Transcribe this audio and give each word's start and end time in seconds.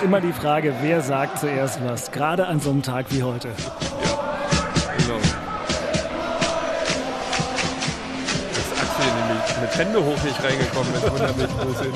Ist 0.00 0.04
immer 0.06 0.20
die 0.20 0.32
Frage, 0.32 0.74
wer 0.80 1.02
sagt 1.02 1.38
zuerst 1.40 1.78
was, 1.84 2.10
gerade 2.10 2.46
an 2.46 2.58
so 2.60 2.70
einem 2.70 2.82
Tag 2.82 3.06
wie 3.10 3.22
heute. 3.22 3.48
Genau. 3.48 5.18
Dass 8.48 8.80
Axel 8.80 9.12
nämlich 9.14 9.60
mit 9.60 9.76
Hände 9.78 10.02
hoch 10.04 10.22
nicht 10.24 10.42
reingekommen 10.42 10.94
ist, 10.94 11.10
wundert 11.10 11.36
mich 11.36 11.46
ein 11.48 11.66
bisschen. 11.68 11.92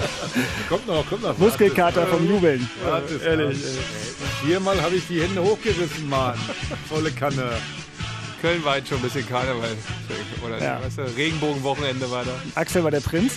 Kommt 0.69 0.87
noch, 0.87 1.09
kommt 1.09 1.23
noch. 1.23 1.39
Muskelkater 1.39 2.07
vom 2.07 2.29
Jubeln. 2.29 2.69
Ja, 2.87 3.01
das 3.01 3.11
ist 3.11 3.23
ehrlich. 3.23 3.59
Viermal 4.45 4.83
habe 4.83 4.97
ich 4.97 5.07
die 5.09 5.23
Hände 5.23 5.43
hochgerissen, 5.43 6.09
Mann. 6.09 6.35
Volle 6.89 7.11
Kanne. 7.11 7.53
Köln 8.43 8.63
war 8.65 8.77
jetzt 8.77 8.89
schon 8.91 8.99
ein 8.99 9.03
bisschen 9.05 9.27
Karneval. 9.27 9.71
Oder 10.47 10.63
Ja. 10.63 10.79
weißt 10.85 10.99
du, 10.99 11.03
Regenbogenwochenende 11.17 12.11
war 12.11 12.25
da. 12.25 12.33
Axel 12.61 12.85
war 12.85 12.91
der 12.91 13.01
Prinz. 13.01 13.33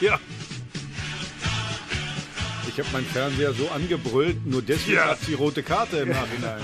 Ja. 0.00 0.18
Ich 2.72 2.78
habe 2.78 2.88
meinen 2.92 3.06
Fernseher 3.06 3.52
so 3.52 3.68
angebrüllt, 3.70 4.46
nur 4.46 4.62
deswegen 4.62 4.96
Ja. 4.98 5.08
hat 5.08 5.18
die 5.26 5.34
rote 5.34 5.62
Karte 5.64 5.98
im 5.98 6.10
Nachhinein. 6.10 6.60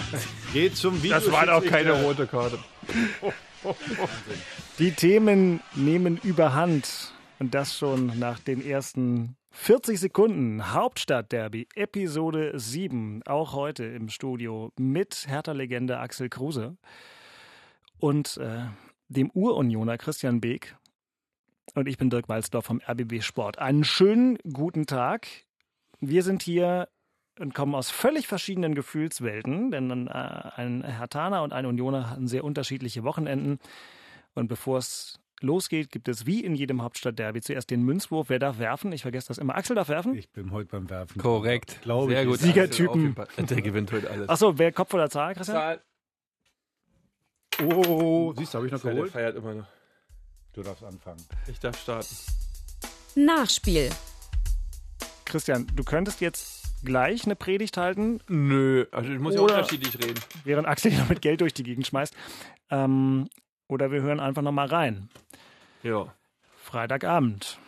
Geht 0.53 0.77
zum 0.77 1.03
Video. 1.03 1.17
Das 1.17 1.31
war 1.33 1.47
doch 1.47 1.65
keine 1.65 2.01
rote 2.03 2.27
Karte. 2.29 2.59
Die 4.79 4.93
Themen 4.93 5.61
nehmen 5.75 6.19
überhand. 6.23 7.13
Und 7.39 7.55
das 7.55 7.77
schon 7.77 8.19
nach 8.19 8.39
den 8.39 8.65
ersten 8.65 9.37
40 9.51 9.99
Sekunden. 9.99 10.73
Hauptstadtderby, 10.73 11.67
Episode 11.75 12.53
7. 12.59 13.23
Auch 13.27 13.53
heute 13.53 13.85
im 13.85 14.09
Studio 14.09 14.73
mit 14.79 15.25
Hertha-Legende 15.27 15.99
Axel 15.99 16.29
Kruse 16.29 16.77
und 17.99 18.37
äh, 18.37 18.67
dem 19.09 19.31
Urunioner 19.31 19.99
Christian 19.99 20.41
Beek. 20.41 20.77
Und 21.75 21.89
ich 21.89 21.99
bin 21.99 22.09
Dirk 22.11 22.29
Walzdorf 22.29 22.67
vom 22.67 22.81
RBB 22.87 23.21
Sport. 23.23 23.59
Einen 23.59 23.83
schönen 23.85 24.39
guten 24.51 24.87
Tag. 24.87 25.27
Wir 26.01 26.23
sind 26.23 26.43
hier 26.43 26.89
und 27.39 27.55
kommen 27.55 27.75
aus 27.75 27.91
völlig 27.91 28.27
verschiedenen 28.27 28.75
Gefühlswelten, 28.75 29.71
denn 29.71 30.09
äh, 30.09 30.11
ein 30.11 30.83
Hertaner 30.85 31.43
und 31.43 31.53
ein 31.53 31.67
Unioner 31.67 32.11
hatten 32.11 32.29
sehr 32.29 32.45
unterschiedliche 32.45 33.05
Wochenenden. 33.05 33.59
Und 34.35 34.49
bevor 34.49 34.79
es 34.79 35.19
losgeht, 35.41 35.91
gibt 35.91 36.09
es 36.09 36.25
wie 36.27 36.43
in 36.43 36.55
jedem 36.55 36.83
Hauptstadtderby 36.83 37.43
zuerst 37.43 37.71
den 37.71 37.83
Münzwurf. 37.83 38.31
Wer 38.31 38.39
darf 38.39 38.59
werfen? 38.59 38.91
Ich 38.93 39.03
vergesse 39.03 39.29
das 39.29 39.39
immer. 39.39 39.55
Axel 39.55 39.77
darf 39.77 39.89
werfen? 39.89 40.15
Ich 40.15 40.31
bin 40.31 40.51
heute 40.51 40.71
beim 40.71 40.89
Werfen. 40.89 41.21
Korrekt. 41.21 41.81
Glaube 41.83 42.13
Sehr 42.13 42.23
ich. 42.23 42.29
gut. 42.29 42.39
Siegertypen. 42.41 43.15
Der 43.39 43.63
gewinnt 43.63 43.93
heute 43.93 44.11
alles. 44.11 44.29
Achso, 44.29 44.59
wer 44.59 44.73
Kopf 44.73 44.95
oder 44.95 45.11
Zahl, 45.11 45.35
Christian? 45.35 45.57
Zahl. 45.57 45.81
Oh, 47.65 48.35
siehst 48.37 48.53
du, 48.53 48.59
habe 48.59 48.67
ich 48.67 48.73
noch 48.73 48.81
Der 48.83 48.93
geholt? 48.95 49.13
feiert 49.13 49.37
immer 49.37 49.55
noch. 49.55 49.67
Du 50.53 50.63
darfst 50.63 50.85
anfangen. 50.85 51.23
Ich 51.49 51.59
darf 51.59 51.81
starten. 51.81 52.15
Nachspiel. 53.15 53.91
Christian, 55.27 55.67
du 55.75 55.85
könntest 55.85 56.21
jetzt 56.21 56.85
gleich 56.85 57.25
eine 57.25 57.37
Predigt 57.37 57.77
halten, 57.77 58.21
Nö, 58.29 58.87
also 58.93 59.13
ich 59.13 59.19
muss 59.19 59.35
ja 59.35 59.41
unterschiedlich 59.41 59.99
reden. 59.99 60.21
während 60.45 60.67
Axel 60.67 60.93
hier 60.93 61.05
mit 61.09 61.21
Geld 61.21 61.41
durch 61.41 61.53
die 61.53 61.63
Gegend 61.63 61.87
schmeißt. 61.87 62.15
Ähm, 62.71 63.29
oder 63.69 63.91
wir 63.91 64.03
hören 64.03 64.21
einfach 64.21 64.43
nochmal 64.43 64.69
rein. 64.69 65.09
Ja. 65.83 66.15
Freitagabend. 66.63 67.59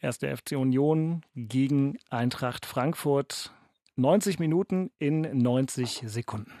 Erste 0.00 0.34
FC 0.36 0.52
Union 0.52 1.22
gegen 1.34 1.98
Eintracht 2.10 2.66
Frankfurt. 2.66 3.52
90 3.96 4.38
Minuten 4.38 4.90
in 4.98 5.20
90 5.38 6.02
Sekunden. 6.06 6.52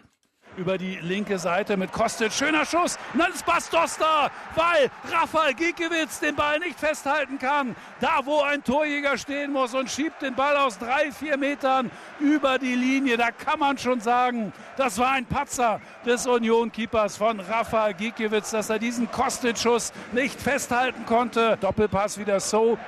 Über 0.56 0.78
die 0.78 0.98
linke 1.00 1.38
Seite 1.38 1.76
mit 1.76 1.92
Kostic. 1.92 2.32
Schöner 2.32 2.64
Schuss. 2.64 2.98
Und 3.12 3.20
dann 3.20 3.32
ist 3.32 3.44
Bastos 3.44 3.96
da, 3.98 4.30
weil 4.54 4.90
Rafael 5.10 5.54
Giekewitz 5.54 6.20
den 6.20 6.34
Ball 6.36 6.58
nicht 6.58 6.78
festhalten 6.78 7.38
kann. 7.38 7.74
Da, 8.00 8.20
wo 8.24 8.42
ein 8.42 8.62
Torjäger 8.62 9.18
stehen 9.18 9.52
muss 9.52 9.74
und 9.74 9.90
schiebt 9.90 10.22
den 10.22 10.34
Ball 10.34 10.56
aus 10.56 10.78
drei, 10.78 11.12
vier 11.12 11.36
Metern 11.36 11.90
über 12.20 12.58
die 12.58 12.74
Linie. 12.74 13.16
Da 13.16 13.30
kann 13.30 13.58
man 13.58 13.78
schon 13.78 14.00
sagen, 14.00 14.52
das 14.76 14.98
war 14.98 15.12
ein 15.12 15.26
Patzer 15.26 15.80
des 16.04 16.26
Union-Keepers 16.26 17.16
von 17.16 17.40
Rafael 17.40 17.94
Giekewitz, 17.94 18.50
dass 18.50 18.70
er 18.70 18.78
diesen 18.78 19.10
Kostic-Schuss 19.10 19.92
nicht 20.12 20.40
festhalten 20.40 21.06
konnte. 21.06 21.58
Doppelpass 21.60 22.18
wieder 22.18 22.40
so. 22.40 22.78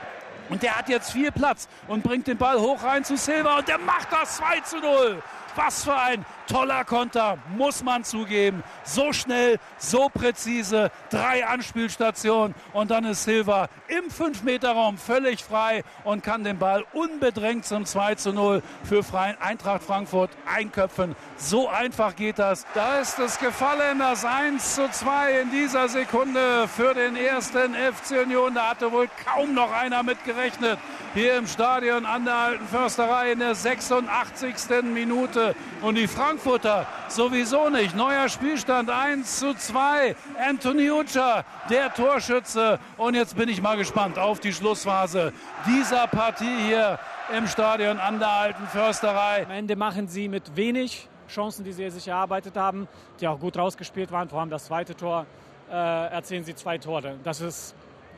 Und 0.49 0.63
der 0.63 0.77
hat 0.77 0.89
jetzt 0.89 1.13
viel 1.13 1.33
Platz 1.33 1.69
und 1.89 2.03
bringt 2.03 2.27
den 2.27 2.39
Ball 2.39 2.59
hoch 2.59 2.83
rein 2.83 3.05
zu 3.05 3.17
Silva 3.17 3.59
und 3.59 3.69
der 3.69 3.79
macht 3.79 4.13
das 4.13 4.37
2 4.37 4.61
zu 4.61 4.79
0. 4.79 5.23
Was 5.57 5.85
für 5.85 5.97
ein 5.97 6.25
toller 6.47 6.85
Konter, 6.85 7.39
muss 7.57 7.83
man 7.83 8.05
zugeben. 8.05 8.63
So 8.85 9.13
schnell, 9.13 9.59
so 9.79 10.09
präzise, 10.09 10.91
drei 11.11 11.47
Anspielstationen 11.47 12.55
und 12.73 12.91
dann 12.91 13.05
ist 13.05 13.25
Silva 13.25 13.69
im 13.89 14.11
5-Meter-Raum 14.11 14.99
völlig 14.99 15.43
frei 15.43 15.83
und 16.05 16.23
kann 16.23 16.45
den 16.45 16.59
Ball 16.59 16.85
unbedrängt 16.93 17.67
zum 17.67 17.85
2 17.85 18.15
zu 18.17 18.33
0 18.33 18.63
für 18.85 19.05
Eintracht 19.41 19.83
Frankfurt 19.83 20.31
einköpfen. 20.47 21.17
So 21.37 21.69
einfach 21.69 22.17
geht 22.17 22.39
das. 22.39 22.67
Da 22.75 22.99
ist 22.99 23.19
es 23.19 23.39
gefallen, 23.39 23.99
das 23.99 24.25
1 24.25 24.75
zu 24.75 24.91
2 24.91 25.41
in 25.41 25.51
dieser 25.51 25.89
Sekunde 25.89 26.69
für 26.69 26.95
den 26.95 27.17
ersten 27.17 27.75
FC 27.75 28.23
Union. 28.23 28.55
Da 28.55 28.71
hatte 28.71 28.93
wohl 28.93 29.09
kaum 29.25 29.55
noch 29.55 29.73
einer 29.73 30.03
mit 30.03 30.25
gerechnet. 30.25 30.79
Hier 31.15 31.37
im 31.37 31.47
Stadion 31.47 32.05
an 32.05 32.25
der 32.25 32.35
Alten 32.35 32.67
Försterei 32.67 33.33
in 33.33 33.39
der 33.39 33.55
86. 33.55 34.83
Minute. 34.83 35.55
Und 35.83 35.95
die 35.95 36.09
Frankfurter 36.37 36.87
sowieso 37.09 37.71
nicht. 37.71 37.97
Neuer 37.97 38.29
Spielstand 38.29 38.91
1 38.91 39.39
zu 39.39 39.55
2. 39.55 40.15
Anthony 40.47 40.91
Ucha, 40.91 41.45
der 41.71 41.95
Torschütze. 41.95 42.79
Und 42.99 43.15
jetzt 43.15 43.37
bin 43.37 43.49
ich 43.49 43.63
mal 43.63 43.79
gespannt 43.79 44.19
auf 44.19 44.39
die 44.39 44.53
Schlussphase 44.53 45.33
dieser 45.67 46.07
Partie 46.09 46.59
hier 46.67 46.99
im 47.35 47.47
Stadion 47.47 47.99
an 47.99 48.19
der 48.19 48.29
Alten 48.29 48.67
Försterei. 48.67 49.47
Am 49.47 49.51
Ende 49.51 49.77
machen 49.77 50.09
sie 50.09 50.29
mit 50.29 50.57
wenig 50.57 51.09
Chancen, 51.27 51.65
die 51.65 51.73
sie 51.73 51.89
sich 51.89 52.07
erarbeitet 52.07 52.59
haben, 52.59 52.87
die 53.19 53.29
auch 53.29 53.41
gut 53.41 53.57
rausgespielt 53.57 54.13
waren, 54.13 54.29
vor 54.29 54.41
allem 54.41 54.51
das 54.51 54.67
zweite 54.67 54.95
Tor, 54.95 55.25
äh, 55.71 55.73
erzielen 55.73 56.45
sie 56.45 56.55
zwei 56.55 56.77
Tore. 56.77 57.19
Das 57.25 57.41
ist 57.41 57.75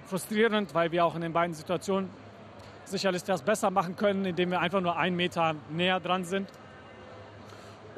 frustrierend, 0.06 0.74
weil 0.74 0.90
wir 0.90 1.04
auch 1.04 1.14
in 1.14 1.20
den 1.20 1.32
beiden 1.32 1.54
Situationen 1.54 2.10
sicherlich 2.84 3.22
das 3.22 3.42
besser 3.42 3.70
machen 3.70 3.94
können, 3.94 4.24
indem 4.24 4.50
wir 4.50 4.60
einfach 4.60 4.80
nur 4.80 4.96
einen 4.96 5.14
Meter 5.14 5.54
näher 5.70 6.00
dran 6.00 6.24
sind. 6.24 6.48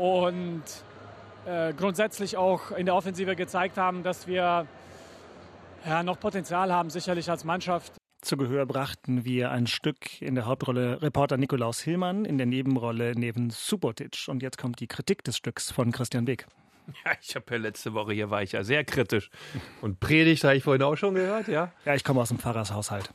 Und 0.01 0.63
äh, 1.45 1.75
grundsätzlich 1.75 2.39
auch 2.39 2.71
in 2.71 2.87
der 2.87 2.95
Offensive 2.95 3.37
gezeigt 3.37 3.77
haben, 3.77 4.03
dass 4.03 4.27
wir 4.27 4.67
ja, 5.85 6.03
noch 6.03 6.19
Potenzial 6.19 6.73
haben, 6.73 6.89
sicherlich 6.89 7.31
als 7.31 7.45
Mannschaft. 7.45 7.93
Zu 8.23 8.39
Gehör 8.39 8.65
brachten 8.65 9.27
wir 9.27 9.51
ein 9.51 9.67
Stück 9.67 10.23
in 10.23 10.37
der 10.37 10.47
Hauptrolle 10.47 11.03
Reporter 11.03 11.37
Nikolaus 11.37 11.81
Hillmann, 11.81 12.25
in 12.25 12.39
der 12.39 12.47
Nebenrolle 12.47 13.13
neben 13.15 13.51
Subotic. 13.51 14.25
Und 14.29 14.43
jetzt 14.43 14.57
kommt 14.57 14.81
die 14.81 14.87
Kritik 14.87 15.23
des 15.23 15.37
Stücks 15.37 15.71
von 15.71 15.93
Christian 15.93 16.25
Beck. 16.25 16.47
Ja, 17.05 17.13
ich 17.21 17.35
habe 17.35 17.47
ja 17.51 17.57
letzte 17.57 17.95
Woche 17.95 18.13
hier 18.13 18.31
war 18.31 18.43
ich 18.43 18.53
ja 18.53 18.63
sehr 18.65 18.85
kritisch. 18.85 19.31
Und 19.81 20.01
Predigt 20.01 20.45
habe 20.45 20.57
ich 20.57 20.65
vorhin 20.65 20.83
auch 20.83 20.97
schon 20.97 21.15
gehört, 21.15 21.49
ja. 21.49 21.73
Ja, 21.85 21.95
ich 21.95 22.05
komme 22.05 22.21
aus 22.21 22.29
dem 22.29 22.39
Pfarrershaushalt. 22.39 23.11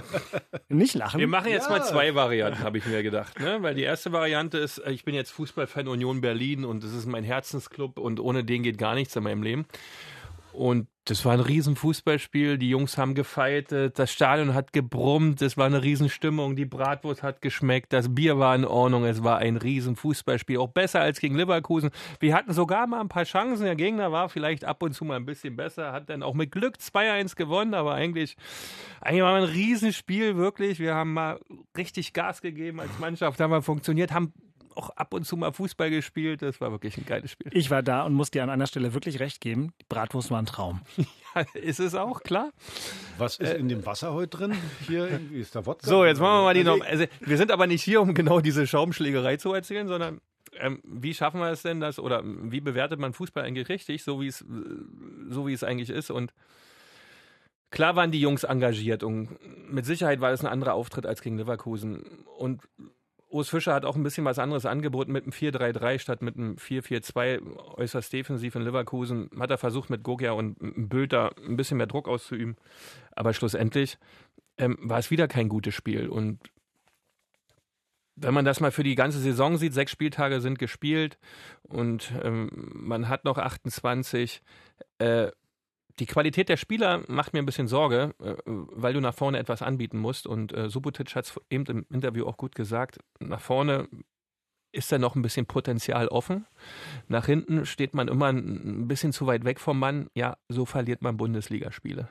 Nicht 0.68 0.94
lachen. 0.94 1.20
Wir 1.20 1.28
machen 1.28 1.50
jetzt 1.50 1.68
mal 1.68 1.84
zwei 1.84 2.14
Varianten, 2.14 2.60
habe 2.60 2.78
ich 2.78 2.86
mir 2.86 3.02
gedacht. 3.02 3.38
Ne? 3.38 3.58
Weil 3.60 3.74
die 3.74 3.82
erste 3.82 4.12
Variante 4.12 4.58
ist, 4.58 4.78
äh, 4.78 4.90
ich 4.92 5.04
bin 5.04 5.14
jetzt 5.14 5.30
Fußballfan 5.30 5.88
Union 5.88 6.20
Berlin 6.20 6.64
und 6.64 6.84
das 6.84 6.92
ist 6.92 7.06
mein 7.06 7.24
Herzensclub 7.24 7.98
und 7.98 8.20
ohne 8.20 8.44
den 8.44 8.62
geht 8.62 8.78
gar 8.78 8.94
nichts 8.94 9.14
in 9.16 9.22
meinem 9.22 9.42
Leben. 9.42 9.66
Und 10.52 10.88
das 11.04 11.24
war 11.24 11.32
ein 11.32 11.40
riesen 11.40 11.76
Fußballspiel. 11.76 12.58
Die 12.58 12.68
Jungs 12.68 12.96
haben 12.96 13.14
gefeitet, 13.14 13.98
das 13.98 14.12
Stadion 14.12 14.54
hat 14.54 14.72
gebrummt, 14.72 15.42
es 15.42 15.56
war 15.56 15.66
eine 15.66 15.82
Riesenstimmung, 15.82 16.54
die 16.56 16.66
Bratwurst 16.66 17.22
hat 17.22 17.40
geschmeckt, 17.42 17.92
das 17.92 18.14
Bier 18.14 18.38
war 18.38 18.54
in 18.54 18.64
Ordnung, 18.64 19.04
es 19.04 19.24
war 19.24 19.38
ein 19.38 19.56
riesen 19.56 19.96
Fußballspiel, 19.96 20.58
auch 20.58 20.68
besser 20.68 21.00
als 21.00 21.18
gegen 21.18 21.34
Leverkusen. 21.34 21.90
Wir 22.20 22.34
hatten 22.34 22.52
sogar 22.52 22.86
mal 22.86 23.00
ein 23.00 23.08
paar 23.08 23.24
Chancen, 23.24 23.64
der 23.64 23.76
Gegner 23.76 24.12
war 24.12 24.28
vielleicht 24.28 24.64
ab 24.64 24.82
und 24.82 24.92
zu 24.92 25.04
mal 25.04 25.16
ein 25.16 25.26
bisschen 25.26 25.56
besser, 25.56 25.92
hat 25.92 26.10
dann 26.10 26.22
auch 26.22 26.34
mit 26.34 26.52
Glück 26.52 26.76
2-1 26.76 27.34
gewonnen, 27.34 27.74
aber 27.74 27.94
eigentlich, 27.94 28.36
eigentlich 29.00 29.22
war 29.22 29.34
ein 29.34 29.44
Riesenspiel, 29.44 30.36
wirklich. 30.36 30.78
Wir 30.78 30.94
haben 30.94 31.14
mal 31.14 31.40
richtig 31.76 32.12
Gas 32.12 32.40
gegeben 32.40 32.78
als 32.78 32.98
Mannschaft, 32.98 33.40
haben 33.40 33.50
wir 33.50 33.62
funktioniert, 33.62 34.12
haben 34.12 34.32
auch 34.80 34.90
ab 34.90 35.12
und 35.12 35.24
zu 35.24 35.36
mal 35.36 35.52
Fußball 35.52 35.90
gespielt. 35.90 36.42
Das 36.42 36.60
war 36.60 36.70
wirklich 36.70 36.96
ein 36.96 37.04
geiles 37.04 37.30
Spiel. 37.30 37.50
Ich 37.54 37.70
war 37.70 37.82
da 37.82 38.02
und 38.04 38.14
muss 38.14 38.30
dir 38.30 38.42
an 38.42 38.50
einer 38.50 38.66
Stelle 38.66 38.94
wirklich 38.94 39.20
recht 39.20 39.40
geben. 39.40 39.72
Die 39.80 39.86
Bratwurst 39.88 40.30
war 40.30 40.40
ein 40.40 40.46
Traum. 40.46 40.80
Ja, 41.32 41.44
ist 41.54 41.78
es 41.78 41.94
auch, 41.94 42.24
klar. 42.24 42.50
Was 43.16 43.36
ist 43.36 43.52
in 43.52 43.68
dem 43.68 43.86
Wasser 43.86 44.12
heute 44.12 44.36
drin? 44.36 44.56
Hier 44.88 45.08
irgendwie 45.08 45.38
ist 45.38 45.54
da 45.54 45.64
Wodka? 45.64 45.86
So, 45.86 46.04
jetzt 46.04 46.18
machen 46.18 46.38
wir 46.38 46.42
mal 46.42 46.54
die 46.54 46.68
Also 46.68 46.76
noch. 46.78 46.84
Also, 46.84 47.04
wir 47.20 47.36
sind 47.36 47.52
aber 47.52 47.68
nicht 47.68 47.84
hier, 47.84 48.00
um 48.00 48.14
genau 48.14 48.40
diese 48.40 48.66
Schaumschlägerei 48.66 49.36
zu 49.36 49.52
erzählen, 49.52 49.86
sondern 49.86 50.20
ähm, 50.58 50.80
wie 50.82 51.14
schaffen 51.14 51.38
wir 51.38 51.52
es 51.52 51.62
denn, 51.62 51.78
das 51.78 52.00
oder 52.00 52.22
wie 52.24 52.60
bewertet 52.60 52.98
man 52.98 53.12
Fußball 53.12 53.44
eigentlich 53.44 53.68
richtig, 53.68 54.02
so 54.02 54.20
wie 54.20 54.26
es, 54.26 54.40
äh, 54.40 54.44
so 55.28 55.46
wie 55.46 55.52
es 55.52 55.62
eigentlich 55.62 55.90
ist? 55.90 56.10
Und 56.10 56.32
klar 57.70 57.94
waren 57.94 58.10
die 58.10 58.20
Jungs 58.20 58.42
engagiert 58.42 59.04
und 59.04 59.28
mit 59.70 59.86
Sicherheit 59.86 60.20
war 60.20 60.32
es 60.32 60.40
ein 60.40 60.50
anderer 60.50 60.74
Auftritt 60.74 61.06
als 61.06 61.22
gegen 61.22 61.38
Leverkusen. 61.38 62.02
Und 62.38 62.62
Urs 63.30 63.48
Fischer 63.48 63.72
hat 63.74 63.84
auch 63.84 63.94
ein 63.94 64.02
bisschen 64.02 64.24
was 64.24 64.40
anderes 64.40 64.66
angeboten 64.66 65.12
mit 65.12 65.22
einem 65.22 65.32
4-3-3 65.32 65.98
statt 66.00 66.20
mit 66.20 66.36
einem 66.36 66.56
4-4-2 66.56 67.76
äußerst 67.76 68.12
defensiv 68.12 68.56
in 68.56 68.62
Leverkusen. 68.62 69.30
Hat 69.38 69.50
er 69.50 69.58
versucht 69.58 69.88
mit 69.88 70.02
Gogia 70.02 70.32
und 70.32 70.56
da 71.08 71.30
ein 71.46 71.56
bisschen 71.56 71.78
mehr 71.78 71.86
Druck 71.86 72.08
auszuüben. 72.08 72.56
Aber 73.12 73.32
schlussendlich 73.32 73.98
ähm, 74.58 74.78
war 74.82 74.98
es 74.98 75.12
wieder 75.12 75.28
kein 75.28 75.48
gutes 75.48 75.74
Spiel. 75.74 76.08
Und 76.08 76.40
wenn 78.16 78.34
man 78.34 78.44
das 78.44 78.60
mal 78.60 78.72
für 78.72 78.82
die 78.82 78.96
ganze 78.96 79.20
Saison 79.20 79.56
sieht, 79.56 79.74
sechs 79.74 79.92
Spieltage 79.92 80.40
sind 80.40 80.58
gespielt 80.58 81.18
und 81.62 82.12
ähm, 82.22 82.50
man 82.74 83.08
hat 83.08 83.24
noch 83.24 83.38
28. 83.38 84.42
Äh, 84.98 85.30
die 86.00 86.06
Qualität 86.06 86.48
der 86.48 86.56
Spieler 86.56 87.02
macht 87.08 87.34
mir 87.34 87.40
ein 87.40 87.46
bisschen 87.46 87.68
Sorge, 87.68 88.14
äh, 88.22 88.34
weil 88.46 88.94
du 88.94 89.00
nach 89.00 89.14
vorne 89.14 89.38
etwas 89.38 89.62
anbieten 89.62 89.98
musst. 89.98 90.26
Und 90.26 90.52
äh, 90.52 90.68
Subotic 90.68 91.14
hat 91.14 91.26
es 91.26 91.40
eben 91.50 91.66
im 91.66 91.86
Interview 91.90 92.26
auch 92.26 92.36
gut 92.36 92.54
gesagt. 92.54 92.98
Nach 93.20 93.40
vorne 93.40 93.88
ist 94.72 94.90
da 94.90 94.98
noch 94.98 95.14
ein 95.14 95.22
bisschen 95.22 95.46
Potenzial 95.46 96.08
offen. 96.08 96.46
Nach 97.08 97.26
hinten 97.26 97.66
steht 97.66 97.94
man 97.94 98.08
immer 98.08 98.28
ein 98.28 98.88
bisschen 98.88 99.12
zu 99.12 99.26
weit 99.26 99.44
weg 99.44 99.60
vom 99.60 99.78
Mann. 99.78 100.08
Ja, 100.14 100.36
so 100.48 100.64
verliert 100.64 101.02
man 101.02 101.16
Bundesligaspiele. 101.16 102.08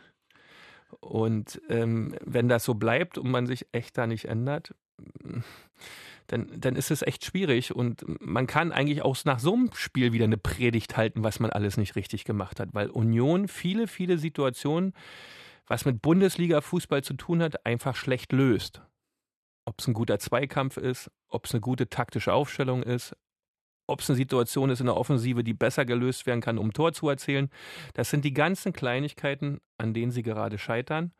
Und 0.99 1.61
ähm, 1.69 2.15
wenn 2.23 2.49
das 2.49 2.65
so 2.65 2.75
bleibt 2.75 3.17
und 3.17 3.31
man 3.31 3.47
sich 3.47 3.67
echt 3.71 3.97
da 3.97 4.07
nicht 4.07 4.25
ändert, 4.25 4.75
dann, 6.29 6.47
dann 6.55 6.75
ist 6.75 6.91
es 6.91 7.01
echt 7.01 7.25
schwierig. 7.25 7.75
Und 7.75 8.03
man 8.21 8.47
kann 8.47 8.71
eigentlich 8.71 9.01
auch 9.01 9.17
nach 9.25 9.39
so 9.39 9.53
einem 9.53 9.71
Spiel 9.73 10.13
wieder 10.13 10.25
eine 10.25 10.37
Predigt 10.37 10.95
halten, 10.95 11.23
was 11.23 11.39
man 11.39 11.49
alles 11.49 11.77
nicht 11.77 11.95
richtig 11.95 12.23
gemacht 12.23 12.59
hat, 12.59 12.69
weil 12.73 12.89
Union 12.89 13.47
viele, 13.47 13.87
viele 13.87 14.17
Situationen, 14.17 14.93
was 15.67 15.85
mit 15.85 16.01
Bundesliga-Fußball 16.01 17.03
zu 17.03 17.15
tun 17.15 17.41
hat, 17.41 17.65
einfach 17.65 17.95
schlecht 17.95 18.31
löst. 18.31 18.81
Ob 19.65 19.79
es 19.79 19.87
ein 19.87 19.93
guter 19.93 20.19
Zweikampf 20.19 20.77
ist, 20.77 21.11
ob 21.27 21.45
es 21.45 21.53
eine 21.53 21.61
gute 21.61 21.89
taktische 21.89 22.33
Aufstellung 22.33 22.83
ist, 22.83 23.15
ob 23.87 24.01
es 24.01 24.09
eine 24.09 24.17
Situation 24.17 24.69
ist 24.69 24.81
in 24.81 24.85
der 24.85 24.97
Offensive, 24.97 25.43
die 25.43 25.53
besser 25.53 25.83
gelöst 25.83 26.27
werden 26.27 26.41
kann, 26.41 26.59
um 26.59 26.73
Tor 26.73 26.93
zu 26.93 27.09
erzielen. 27.09 27.49
Das 27.95 28.11
sind 28.11 28.23
die 28.23 28.33
ganzen 28.33 28.71
Kleinigkeiten, 28.71 29.59
an 29.79 29.95
denen 29.95 30.11
sie 30.11 30.21
gerade 30.21 30.59
scheitern. 30.59 31.11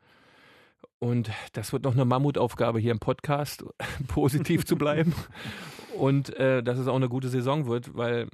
Und 1.00 1.32
das 1.54 1.72
wird 1.72 1.84
noch 1.84 1.94
eine 1.94 2.06
Mammutaufgabe 2.06 2.80
hier 2.80 2.92
im 2.92 3.00
Podcast, 3.00 3.64
positiv 4.08 4.66
zu 4.66 4.76
bleiben. 4.76 5.14
Und 5.98 6.36
äh, 6.38 6.62
dass 6.62 6.78
es 6.78 6.88
auch 6.88 6.96
eine 6.96 7.10
gute 7.10 7.30
Saison 7.30 7.68
wird, 7.68 7.96
weil 7.96 8.28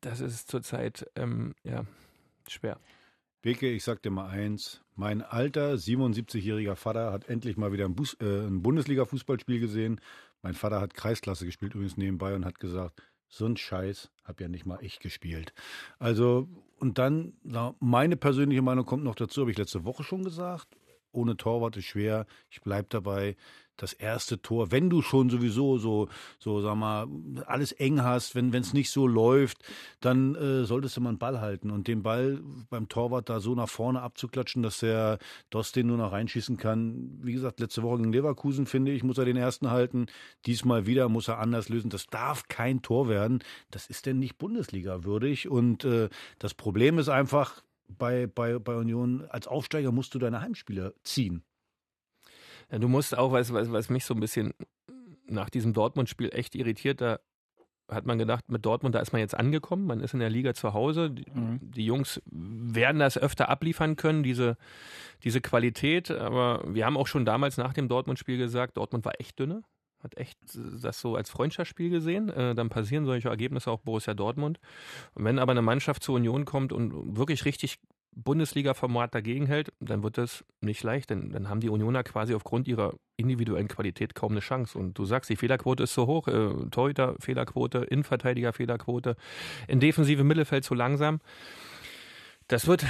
das 0.00 0.20
ist 0.20 0.50
zurzeit 0.50 1.06
ähm, 1.16 1.54
ja, 1.64 1.84
schwer. 2.46 2.78
Beke, 3.42 3.70
ich 3.70 3.84
sag 3.84 4.02
dir 4.02 4.10
mal 4.10 4.28
eins. 4.28 4.82
Mein 4.96 5.22
alter 5.22 5.72
77-jähriger 5.72 6.76
Vater 6.76 7.10
hat 7.10 7.28
endlich 7.28 7.56
mal 7.56 7.72
wieder 7.72 7.86
ein, 7.86 7.94
Bus, 7.94 8.14
äh, 8.20 8.46
ein 8.46 8.62
Bundesliga-Fußballspiel 8.62 9.60
gesehen. 9.60 10.00
Mein 10.42 10.54
Vater 10.54 10.80
hat 10.80 10.94
Kreisklasse 10.94 11.46
gespielt, 11.46 11.74
übrigens 11.74 11.96
nebenbei, 11.96 12.34
und 12.34 12.44
hat 12.44 12.60
gesagt, 12.60 13.02
so 13.28 13.46
ein 13.46 13.56
Scheiß 13.56 14.10
hab 14.24 14.40
ja 14.40 14.48
nicht 14.48 14.66
mal 14.66 14.78
ich 14.82 14.98
gespielt. 14.98 15.54
Also, 15.98 16.48
und 16.78 16.98
dann, 16.98 17.32
meine 17.78 18.16
persönliche 18.16 18.62
Meinung 18.62 18.84
kommt 18.84 19.04
noch 19.04 19.14
dazu, 19.14 19.42
habe 19.42 19.50
ich 19.50 19.58
letzte 19.58 19.84
Woche 19.84 20.02
schon 20.04 20.24
gesagt. 20.24 20.68
Ohne 21.12 21.36
Torwart 21.36 21.76
ist 21.76 21.86
schwer. 21.86 22.26
Ich 22.50 22.60
bleib 22.62 22.90
dabei. 22.90 23.36
Das 23.80 23.94
erste 23.94 24.42
Tor, 24.42 24.70
wenn 24.72 24.90
du 24.90 25.00
schon 25.00 25.30
sowieso 25.30 25.78
so, 25.78 26.08
so 26.38 26.60
sag 26.60 26.76
mal, 26.76 27.06
alles 27.46 27.72
eng 27.72 28.02
hast, 28.02 28.34
wenn 28.34 28.52
es 28.52 28.74
nicht 28.74 28.90
so 28.90 29.06
läuft, 29.06 29.56
dann 30.00 30.34
äh, 30.34 30.64
solltest 30.66 30.98
du 30.98 31.00
mal 31.00 31.08
einen 31.08 31.18
Ball 31.18 31.40
halten 31.40 31.70
und 31.70 31.88
den 31.88 32.02
Ball 32.02 32.42
beim 32.68 32.90
Torwart 32.90 33.30
da 33.30 33.40
so 33.40 33.54
nach 33.54 33.70
vorne 33.70 34.02
abzuklatschen, 34.02 34.62
dass 34.62 34.80
der 34.80 35.18
Dost 35.48 35.76
den 35.76 35.86
nur 35.86 35.96
noch 35.96 36.12
reinschießen 36.12 36.58
kann. 36.58 37.20
Wie 37.22 37.32
gesagt, 37.32 37.58
letzte 37.58 37.82
Woche 37.82 37.96
gegen 37.96 38.12
Leverkusen, 38.12 38.66
finde 38.66 38.92
ich, 38.92 39.02
muss 39.02 39.16
er 39.16 39.24
den 39.24 39.38
ersten 39.38 39.70
halten. 39.70 40.08
Diesmal 40.44 40.84
wieder 40.84 41.08
muss 41.08 41.28
er 41.28 41.38
anders 41.38 41.70
lösen. 41.70 41.88
Das 41.88 42.06
darf 42.06 42.48
kein 42.48 42.82
Tor 42.82 43.08
werden. 43.08 43.42
Das 43.70 43.86
ist 43.86 44.04
denn 44.04 44.18
nicht 44.18 44.36
Bundesliga 44.36 45.04
würdig. 45.04 45.48
Und 45.48 45.86
äh, 45.86 46.10
das 46.38 46.52
Problem 46.52 46.98
ist 46.98 47.08
einfach, 47.08 47.62
bei, 47.98 48.26
bei, 48.26 48.58
bei 48.58 48.74
Union, 48.76 49.26
als 49.30 49.46
Aufsteiger 49.46 49.92
musst 49.92 50.14
du 50.14 50.18
deine 50.18 50.40
Heimspiele 50.40 50.94
ziehen. 51.04 51.42
Ja, 52.70 52.78
du 52.78 52.88
musst 52.88 53.16
auch, 53.16 53.32
was, 53.32 53.52
was, 53.52 53.70
was 53.72 53.90
mich 53.90 54.04
so 54.04 54.14
ein 54.14 54.20
bisschen 54.20 54.52
nach 55.26 55.50
diesem 55.50 55.72
Dortmund-Spiel 55.72 56.30
echt 56.32 56.54
irritiert, 56.54 57.00
da 57.00 57.20
hat 57.88 58.06
man 58.06 58.18
gedacht, 58.18 58.48
mit 58.48 58.64
Dortmund, 58.64 58.94
da 58.94 59.00
ist 59.00 59.12
man 59.12 59.20
jetzt 59.20 59.34
angekommen, 59.34 59.84
man 59.86 60.00
ist 60.00 60.14
in 60.14 60.20
der 60.20 60.30
Liga 60.30 60.54
zu 60.54 60.72
Hause. 60.74 61.10
Die, 61.10 61.24
Mhm. 61.32 61.58
die 61.72 61.84
Jungs 61.84 62.22
werden 62.30 63.00
das 63.00 63.18
öfter 63.18 63.48
abliefern 63.48 63.96
können, 63.96 64.22
diese, 64.22 64.56
diese 65.24 65.40
Qualität. 65.40 66.10
Aber 66.12 66.62
wir 66.72 66.86
haben 66.86 66.96
auch 66.96 67.08
schon 67.08 67.24
damals 67.24 67.56
nach 67.56 67.72
dem 67.72 67.88
Dortmund-Spiel 67.88 68.38
gesagt, 68.38 68.76
Dortmund 68.76 69.04
war 69.04 69.14
echt 69.18 69.38
dünne. 69.40 69.62
Hat 70.02 70.16
echt 70.16 70.38
das 70.54 71.00
so 71.00 71.16
als 71.16 71.30
Freundschaftsspiel 71.30 71.90
gesehen. 71.90 72.30
Äh, 72.30 72.54
dann 72.54 72.68
passieren 72.70 73.04
solche 73.04 73.28
Ergebnisse 73.28 73.70
auch 73.70 73.80
Borussia 73.80 74.14
Dortmund. 74.14 74.58
Und 75.14 75.24
wenn 75.24 75.38
aber 75.38 75.52
eine 75.52 75.62
Mannschaft 75.62 76.02
zur 76.02 76.16
Union 76.16 76.44
kommt 76.44 76.72
und 76.72 77.16
wirklich 77.16 77.44
richtig 77.44 77.78
Bundesliga-Format 78.12 79.14
dagegen 79.14 79.46
hält, 79.46 79.72
dann 79.80 80.02
wird 80.02 80.18
das 80.18 80.44
nicht 80.60 80.82
leicht, 80.82 81.10
denn 81.10 81.30
dann 81.30 81.48
haben 81.48 81.60
die 81.60 81.68
Unioner 81.68 82.02
quasi 82.02 82.34
aufgrund 82.34 82.66
ihrer 82.66 82.94
individuellen 83.16 83.68
Qualität 83.68 84.14
kaum 84.14 84.32
eine 84.32 84.40
Chance. 84.40 84.76
Und 84.78 84.98
du 84.98 85.04
sagst, 85.04 85.30
die 85.30 85.36
Fehlerquote 85.36 85.84
ist 85.84 85.94
so 85.94 86.06
hoch, 86.06 86.26
äh, 86.28 86.50
Torhüter 86.70 87.14
Fehlerquote, 87.20 87.78
Innenverteidiger 87.78 88.52
Fehlerquote, 88.52 89.16
in 89.68 89.80
defensive 89.80 90.24
Mittelfeld 90.24 90.64
zu 90.64 90.74
langsam. 90.74 91.20
Das 92.48 92.66
wird 92.66 92.84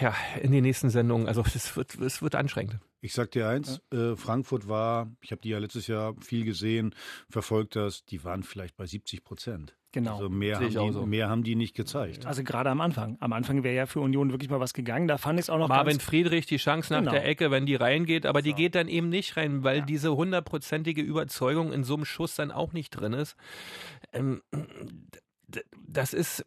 ja 0.00 0.14
in 0.40 0.52
den 0.52 0.62
nächsten 0.62 0.90
Sendungen, 0.90 1.28
also 1.28 1.42
es 1.54 1.76
wird, 1.76 1.94
es 1.96 2.22
wird 2.22 2.34
anstrengend. 2.34 2.78
Ich 3.00 3.14
sag 3.14 3.30
dir 3.32 3.48
eins, 3.48 3.80
äh, 3.92 4.14
Frankfurt 4.14 4.68
war, 4.68 5.10
ich 5.20 5.32
habe 5.32 5.42
die 5.42 5.48
ja 5.48 5.58
letztes 5.58 5.88
Jahr 5.88 6.14
viel 6.20 6.44
gesehen, 6.44 6.94
verfolgt 7.28 7.74
das, 7.76 8.04
die 8.04 8.22
waren 8.24 8.42
vielleicht 8.44 8.76
bei 8.76 8.86
70 8.86 9.24
Prozent. 9.24 9.76
Genau. 9.94 10.14
Also 10.14 10.30
mehr 10.30 10.56
haben, 10.58 10.68
die, 10.70 10.92
so. 10.92 11.04
mehr 11.04 11.28
haben 11.28 11.42
die 11.42 11.54
nicht 11.54 11.74
gezeigt. 11.76 12.24
Also 12.24 12.42
gerade 12.44 12.70
am 12.70 12.80
Anfang. 12.80 13.18
Am 13.20 13.34
Anfang 13.34 13.62
wäre 13.62 13.74
ja 13.74 13.84
für 13.86 14.00
Union 14.00 14.30
wirklich 14.30 14.48
mal 14.48 14.58
was 14.60 14.72
gegangen. 14.72 15.06
Da 15.06 15.18
fand 15.18 15.38
ich 15.38 15.44
es 15.46 15.50
auch 15.50 15.58
noch 15.58 15.68
Marvin 15.68 15.94
ganz 15.98 16.02
Friedrich 16.04 16.46
die 16.46 16.56
Chance 16.56 16.92
nach 16.94 17.00
Genau. 17.00 17.10
der 17.12 17.26
Ecke, 17.26 17.50
wenn 17.50 17.66
die 17.66 17.74
reingeht, 17.74 18.24
aber 18.24 18.40
die 18.40 18.50
So. 18.50 18.56
geht 18.56 18.74
dann 18.74 18.88
eben 18.88 19.10
nicht 19.10 19.36
rein, 19.36 19.64
weil 19.64 19.78
Ja. 19.80 19.84
diese 19.84 20.16
hundertprozentige 20.16 21.02
Überzeugung 21.02 21.72
in 21.74 21.84
so 21.84 21.96
einem 21.96 22.06
Schuss 22.06 22.36
dann 22.36 22.50
auch 22.50 22.72
nicht 22.72 22.90
drin 22.90 23.12
ist. 23.12 23.36
Ähm, 24.14 24.40
das 25.86 26.14
ist 26.14 26.46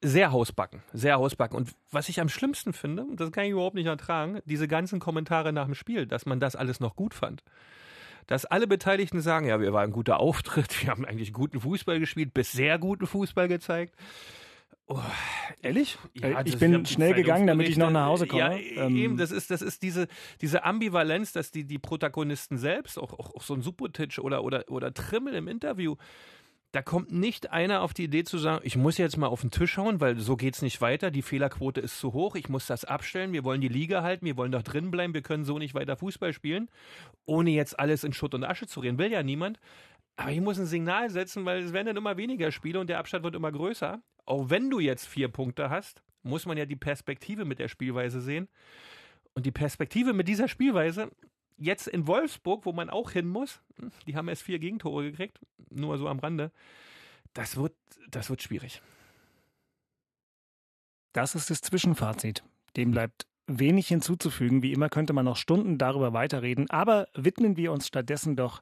sehr 0.00 0.32
hausbacken, 0.32 0.82
sehr 0.92 1.16
hausbacken. 1.16 1.56
Und 1.56 1.70
was 1.90 2.08
ich 2.08 2.20
am 2.20 2.28
schlimmsten 2.28 2.72
finde, 2.72 3.04
und 3.04 3.20
das 3.20 3.32
kann 3.32 3.44
ich 3.44 3.50
überhaupt 3.50 3.74
nicht 3.74 3.86
ertragen, 3.86 4.40
diese 4.44 4.68
ganzen 4.68 5.00
Kommentare 5.00 5.52
nach 5.52 5.66
dem 5.66 5.74
Spiel, 5.74 6.06
dass 6.06 6.26
man 6.26 6.40
das 6.40 6.56
alles 6.56 6.80
noch 6.80 6.96
gut 6.96 7.14
fand. 7.14 7.42
Dass 8.26 8.44
alle 8.44 8.66
Beteiligten 8.66 9.22
sagen, 9.22 9.46
ja, 9.46 9.60
wir 9.60 9.72
waren 9.72 9.90
ein 9.90 9.92
guter 9.92 10.20
Auftritt, 10.20 10.82
wir 10.82 10.90
haben 10.90 11.04
eigentlich 11.04 11.32
guten 11.32 11.60
Fußball 11.60 11.98
gespielt, 11.98 12.34
bis 12.34 12.52
sehr 12.52 12.78
guten 12.78 13.06
Fußball 13.06 13.48
gezeigt. 13.48 13.94
Oh, 14.90 15.02
Ehrlich? 15.60 15.98
ja, 16.14 16.28
Äh, 16.28 16.42
ich 16.46 16.58
bin 16.58 16.86
schnell 16.86 17.12
gegangen, 17.12 17.46
damit 17.46 17.68
ich 17.68 17.76
noch 17.76 17.90
nach 17.90 18.06
Hause 18.06 18.26
komme. 18.26 18.62
Ja, 18.62 18.86
Ähm, 18.86 18.96
eben, 18.96 19.16
das 19.18 19.30
ist, 19.32 19.50
das 19.50 19.60
ist 19.60 19.82
diese, 19.82 20.08
diese 20.40 20.64
Ambivalenz, 20.64 21.32
dass 21.32 21.50
die, 21.50 21.64
die 21.64 21.78
Protagonisten 21.78 22.56
selbst, 22.56 22.98
auch, 22.98 23.12
auch, 23.12 23.34
auch 23.34 23.42
so 23.42 23.52
ein 23.52 23.60
Subotic 23.60 24.18
oder, 24.18 24.42
oder, 24.44 24.64
oder 24.68 24.94
Trimmel 24.94 25.34
im 25.34 25.46
Interview, 25.46 25.96
da 26.72 26.82
kommt 26.82 27.10
nicht 27.12 27.50
einer 27.50 27.80
auf 27.80 27.94
die 27.94 28.04
Idee 28.04 28.24
zu 28.24 28.36
sagen, 28.36 28.60
ich 28.62 28.76
muss 28.76 28.98
jetzt 28.98 29.16
mal 29.16 29.28
auf 29.28 29.40
den 29.40 29.50
Tisch 29.50 29.78
hauen, 29.78 30.00
weil 30.00 30.18
so 30.18 30.36
geht's 30.36 30.60
nicht 30.60 30.80
weiter, 30.82 31.10
die 31.10 31.22
Fehlerquote 31.22 31.80
ist 31.80 31.98
zu 31.98 32.12
hoch, 32.12 32.34
ich 32.34 32.50
muss 32.50 32.66
das 32.66 32.84
abstellen, 32.84 33.32
wir 33.32 33.42
wollen 33.42 33.62
die 33.62 33.68
Liga 33.68 34.02
halten, 34.02 34.26
wir 34.26 34.36
wollen 34.36 34.52
doch 34.52 34.62
drin 34.62 34.90
bleiben, 34.90 35.14
wir 35.14 35.22
können 35.22 35.44
so 35.44 35.58
nicht 35.58 35.74
weiter 35.74 35.96
Fußball 35.96 36.34
spielen, 36.34 36.68
ohne 37.24 37.50
jetzt 37.50 37.78
alles 37.78 38.04
in 38.04 38.12
Schutt 38.12 38.34
und 38.34 38.44
Asche 38.44 38.66
zu 38.66 38.80
reden, 38.80 38.98
will 38.98 39.10
ja 39.10 39.22
niemand. 39.22 39.58
Aber 40.16 40.30
ich 40.30 40.40
muss 40.40 40.58
ein 40.58 40.66
Signal 40.66 41.10
setzen, 41.10 41.44
weil 41.46 41.62
es 41.62 41.72
werden 41.72 41.86
dann 41.86 41.96
immer 41.96 42.16
weniger 42.16 42.50
Spiele 42.50 42.80
und 42.80 42.90
der 42.90 42.98
Abstand 42.98 43.24
wird 43.24 43.36
immer 43.36 43.52
größer. 43.52 44.02
Auch 44.26 44.50
wenn 44.50 44.68
du 44.68 44.80
jetzt 44.80 45.06
vier 45.06 45.28
Punkte 45.28 45.70
hast, 45.70 46.02
muss 46.22 46.44
man 46.44 46.58
ja 46.58 46.66
die 46.66 46.76
Perspektive 46.76 47.44
mit 47.44 47.60
der 47.60 47.68
Spielweise 47.68 48.20
sehen. 48.20 48.48
Und 49.34 49.46
die 49.46 49.52
Perspektive 49.52 50.12
mit 50.12 50.26
dieser 50.26 50.48
Spielweise, 50.48 51.10
jetzt 51.58 51.88
in 51.88 52.06
Wolfsburg, 52.06 52.64
wo 52.64 52.72
man 52.72 52.90
auch 52.90 53.10
hin 53.10 53.28
muss, 53.28 53.60
die 54.06 54.16
haben 54.16 54.28
erst 54.28 54.42
vier 54.42 54.58
Gegentore 54.58 55.10
gekriegt, 55.10 55.38
nur 55.70 55.98
so 55.98 56.08
am 56.08 56.18
Rande, 56.18 56.50
das 57.34 57.56
wird, 57.56 57.74
das 58.10 58.30
wird 58.30 58.42
schwierig. 58.42 58.80
Das 61.12 61.34
ist 61.34 61.50
das 61.50 61.60
Zwischenfazit. 61.60 62.42
Dem 62.76 62.92
bleibt 62.92 63.26
wenig 63.46 63.88
hinzuzufügen. 63.88 64.62
Wie 64.62 64.72
immer 64.72 64.88
könnte 64.88 65.12
man 65.12 65.24
noch 65.24 65.36
Stunden 65.36 65.78
darüber 65.78 66.12
weiterreden. 66.12 66.68
Aber 66.70 67.08
widmen 67.14 67.56
wir 67.56 67.72
uns 67.72 67.86
stattdessen 67.86 68.36
doch 68.36 68.60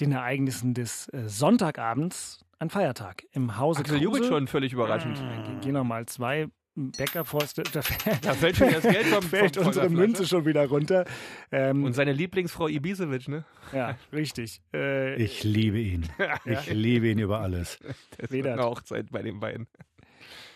den 0.00 0.12
Ereignissen 0.12 0.74
des 0.74 1.08
äh, 1.08 1.28
Sonntagabends. 1.28 2.44
ein 2.58 2.70
Feiertag 2.70 3.24
im 3.32 3.56
Hause 3.56 3.80
Axel 3.80 4.02
jubelt 4.02 4.26
schon 4.26 4.46
völlig 4.46 4.72
überraschend. 4.72 5.18
Äh, 5.18 5.60
Gehen 5.60 5.74
nochmal 5.74 6.06
zwei 6.06 6.48
Bäckerfäuste. 6.76 7.62
Da 7.64 7.80
Da 8.22 8.34
fällt 8.34 8.56
schon 8.56 8.70
das 8.70 8.82
Geld 8.82 9.06
vom, 9.06 9.22
fällt 9.28 9.54
vom, 9.56 9.64
von 9.64 9.68
unsere. 9.68 9.88
Münze 9.90 10.26
schon 10.26 10.44
wieder 10.44 10.66
runter. 10.66 11.04
Ähm, 11.50 11.84
Und 11.84 11.94
seine 11.94 12.12
Lieblingsfrau 12.12 12.68
Ibisevic, 12.68 13.28
ne? 13.28 13.44
ja, 13.72 13.96
richtig. 14.12 14.60
Äh, 14.74 15.14
Ich 15.22 15.42
liebe 15.42 15.78
ihn. 15.78 16.06
Ich 16.44 16.66
liebe 16.72 17.08
ihn 17.08 17.18
über 17.18 17.40
alles. 17.40 17.78
Das 18.18 18.30
wird 18.30 18.46
eine 18.46 18.62
Hochzeit 18.62 19.10
bei 19.10 19.22
den 19.22 19.40
beiden. 19.40 19.66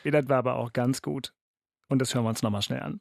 Vedat 0.03 0.29
war 0.29 0.39
aber 0.39 0.57
auch 0.57 0.73
ganz 0.73 1.03
gut. 1.03 1.33
Und 1.89 2.01
das 2.01 2.15
hören 2.15 2.25
wir 2.25 2.29
uns 2.31 2.43
nochmal 2.43 2.63
schnell 2.63 2.81
an. 2.81 3.01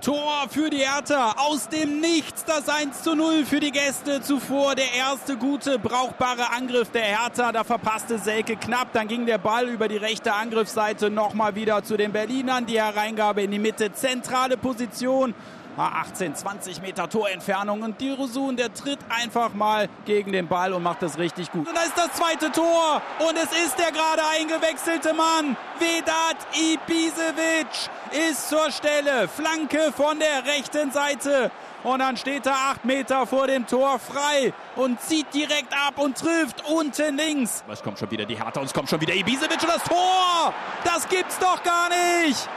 Tor 0.00 0.48
für 0.48 0.70
die 0.70 0.78
Hertha 0.78 1.34
aus 1.36 1.68
dem 1.68 2.00
Nichts 2.00 2.46
das 2.46 2.70
1 2.70 3.02
zu 3.02 3.14
0 3.14 3.44
für 3.44 3.60
die 3.60 3.70
Gäste. 3.70 4.22
Zuvor 4.22 4.74
der 4.74 4.94
erste 4.94 5.36
gute, 5.36 5.78
brauchbare 5.78 6.52
Angriff 6.56 6.90
der 6.90 7.02
Hertha. 7.02 7.52
Da 7.52 7.64
verpasste 7.64 8.18
Selke 8.18 8.56
knapp. 8.56 8.94
Dann 8.94 9.08
ging 9.08 9.26
der 9.26 9.36
Ball 9.36 9.68
über 9.68 9.88
die 9.88 9.98
rechte 9.98 10.32
Angriffsseite 10.32 11.10
nochmal 11.10 11.54
wieder 11.54 11.84
zu 11.84 11.98
den 11.98 12.12
Berlinern. 12.12 12.64
Die 12.64 12.80
Hereingabe 12.80 13.42
in 13.42 13.50
die 13.50 13.58
Mitte. 13.58 13.92
Zentrale 13.92 14.56
Position. 14.56 15.34
Ah, 15.82 16.02
18, 16.02 16.34
20 16.34 16.82
Meter 16.82 17.08
Torentfernung 17.08 17.80
und 17.80 17.98
Dirosun, 18.02 18.54
der 18.54 18.74
tritt 18.74 18.98
einfach 19.08 19.54
mal 19.54 19.88
gegen 20.04 20.30
den 20.30 20.46
Ball 20.46 20.74
und 20.74 20.82
macht 20.82 21.00
das 21.00 21.16
richtig 21.16 21.50
gut. 21.50 21.66
Und 21.66 21.74
da 21.74 21.80
ist 21.80 21.96
das 21.96 22.12
zweite 22.12 22.52
Tor 22.52 23.00
und 23.26 23.34
es 23.38 23.50
ist 23.64 23.78
der 23.78 23.90
gerade 23.90 24.20
eingewechselte 24.38 25.14
Mann. 25.14 25.56
Vedat 25.78 26.36
Ibisevic 26.52 27.88
ist 28.28 28.50
zur 28.50 28.70
Stelle. 28.70 29.26
Flanke 29.26 29.90
von 29.96 30.18
der 30.18 30.44
rechten 30.52 30.92
Seite. 30.92 31.50
Und 31.82 32.00
dann 32.00 32.18
steht 32.18 32.44
er 32.44 32.56
acht 32.72 32.84
Meter 32.84 33.26
vor 33.26 33.46
dem 33.46 33.66
Tor 33.66 33.98
frei 33.98 34.52
und 34.76 35.00
zieht 35.00 35.32
direkt 35.32 35.72
ab 35.72 35.94
und 35.96 36.18
trifft 36.18 36.62
unten 36.68 37.16
links. 37.16 37.64
Es 37.72 37.82
kommt 37.82 37.98
schon 37.98 38.10
wieder 38.10 38.26
die 38.26 38.36
Hertha 38.36 38.60
und 38.60 38.66
es 38.66 38.74
kommt 38.74 38.90
schon 38.90 39.00
wieder 39.00 39.14
Ibisevic 39.14 39.62
und 39.62 39.70
das 39.70 39.84
Tor! 39.84 40.52
Das 40.84 41.08
gibt's 41.08 41.38
doch 41.38 41.62
gar 41.62 41.88
nicht! 41.88 42.50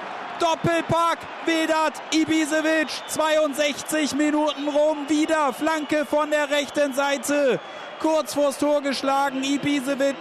Doppelpack, 0.43 1.19
Vedat 1.45 1.93
Ibisevic, 2.13 2.89
62 3.07 4.13
Minuten 4.15 4.67
rum, 4.67 5.07
wieder 5.07 5.53
Flanke 5.53 6.05
von 6.05 6.31
der 6.31 6.49
rechten 6.49 6.93
Seite. 6.93 7.61
Kurz 8.01 8.33
vors 8.33 8.57
Tor 8.57 8.81
geschlagen, 8.81 9.41
Ibisevic 9.41 10.17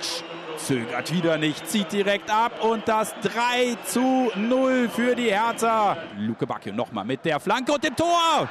zögert 0.59 1.13
wieder 1.13 1.39
nicht, 1.39 1.69
zieht 1.69 1.91
direkt 1.91 2.31
ab 2.31 2.63
und 2.63 2.87
das 2.87 3.13
3 3.23 3.77
zu 3.85 4.31
0 4.37 4.89
für 4.95 5.17
die 5.17 5.33
Hertha. 5.33 5.97
Luke 6.17 6.47
Bacchio 6.47 6.73
nochmal 6.73 7.05
mit 7.05 7.25
der 7.25 7.41
Flanke 7.41 7.73
und 7.73 7.83
dem 7.83 7.97
Tor. 7.97 8.49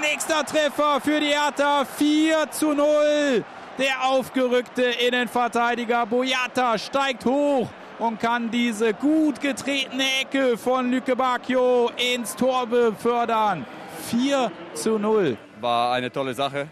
Nächster 0.00 0.44
Treffer 0.44 1.00
für 1.00 1.18
die 1.18 1.34
Hertha, 1.34 1.84
4 1.84 2.52
zu 2.52 2.72
0. 2.72 3.44
Der 3.78 4.04
aufgerückte 4.04 4.84
Innenverteidiger 4.84 6.06
Boyata 6.06 6.78
steigt 6.78 7.24
hoch 7.24 7.68
und 7.98 8.20
kann 8.20 8.50
diese 8.50 8.94
gut 8.94 9.40
getretene 9.40 10.04
Ecke 10.20 10.56
von 10.56 10.90
Lücke 10.90 11.16
Bacchio 11.16 11.90
ins 11.96 12.34
Tor 12.36 12.66
befördern. 12.66 13.66
4 14.10 14.50
zu 14.74 14.98
0. 14.98 15.36
War 15.60 15.92
eine 15.92 16.10
tolle 16.10 16.34
Sache. 16.34 16.68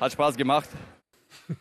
Hat 0.00 0.12
Spaß 0.12 0.36
gemacht. 0.36 0.68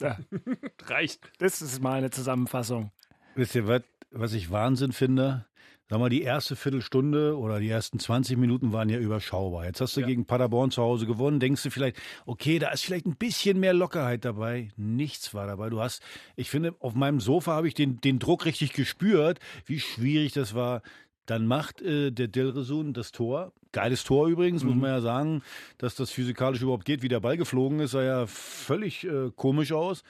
Reicht. 0.88 1.20
Das 1.39 1.62
ist 1.62 1.82
mal 1.82 1.94
eine 1.94 2.10
Zusammenfassung. 2.10 2.92
Wisst 3.36 3.56
ihr, 3.56 3.68
was, 3.68 3.82
was 4.12 4.34
ich 4.34 4.51
Wahnsinn 4.51 4.92
finde? 4.92 5.46
Sag 5.88 6.00
mal, 6.00 6.10
die 6.10 6.24
erste 6.24 6.56
Viertelstunde 6.56 7.38
oder 7.38 7.60
die 7.60 7.70
ersten 7.70 8.00
20 8.00 8.38
Minuten 8.38 8.74
waren 8.74 8.89
ja 8.89 8.98
überschaubar. 8.98 9.65
Jetzt 9.65 9.82
hast 9.82 9.96
du 9.96 10.01
gegen 10.01 10.25
Paderborn 10.25 10.72
zu 10.72 10.82
Hause 10.82 11.06
gewonnen. 11.06 11.39
Denkst 11.39 11.62
du 11.62 11.70
vielleicht, 11.70 11.98
okay, 12.25 12.58
da 12.58 12.72
ist 12.72 12.84
vielleicht 12.84 13.06
ein 13.06 13.15
bisschen 13.15 13.60
mehr 13.60 13.74
Lockerheit 13.74 14.25
dabei. 14.25 14.70
Nichts 14.77 15.36
war 15.36 15.46
dabei. 15.46 15.70
Du 15.70 15.80
hast, 15.80 16.01
ich 16.36 16.50
finde, 16.50 16.74
auf 16.80 16.96
meinem 16.96 17.20
Sofa 17.20 17.54
habe 17.54 17.68
ich 17.68 17.75
den, 17.75 18.01
den 18.01 18.18
Druck 18.18 18.46
richtig 18.46 18.74
gespürt, 18.74 19.39
wie 19.68 19.80
schwierig 19.80 20.34
das 20.34 20.56
war. 20.56 20.82
Dann 21.27 21.46
macht 21.46 21.84
äh, 21.84 22.12
der 22.12 22.30
Dilresun 22.30 22.94
das 22.94 23.12
Tor. 23.12 23.54
Geiles 23.72 24.04
Tor 24.04 24.27
übrigens, 24.27 24.63
muss 24.63 24.75
man 24.75 24.89
ja 24.89 25.01
sagen, 25.01 25.44
dass 25.77 25.94
das 25.94 26.10
physikalisch 26.10 26.63
überhaupt 26.63 26.86
geht, 26.86 27.04
wie 27.04 27.10
der 27.10 27.20
Ball 27.20 27.38
geflogen 27.38 27.80
ist, 27.80 27.92
sah 27.92 28.01
ja 28.01 28.25
völlig 28.25 29.04
äh, 29.04 29.30
komisch 29.36 29.72
aus. 29.72 30.01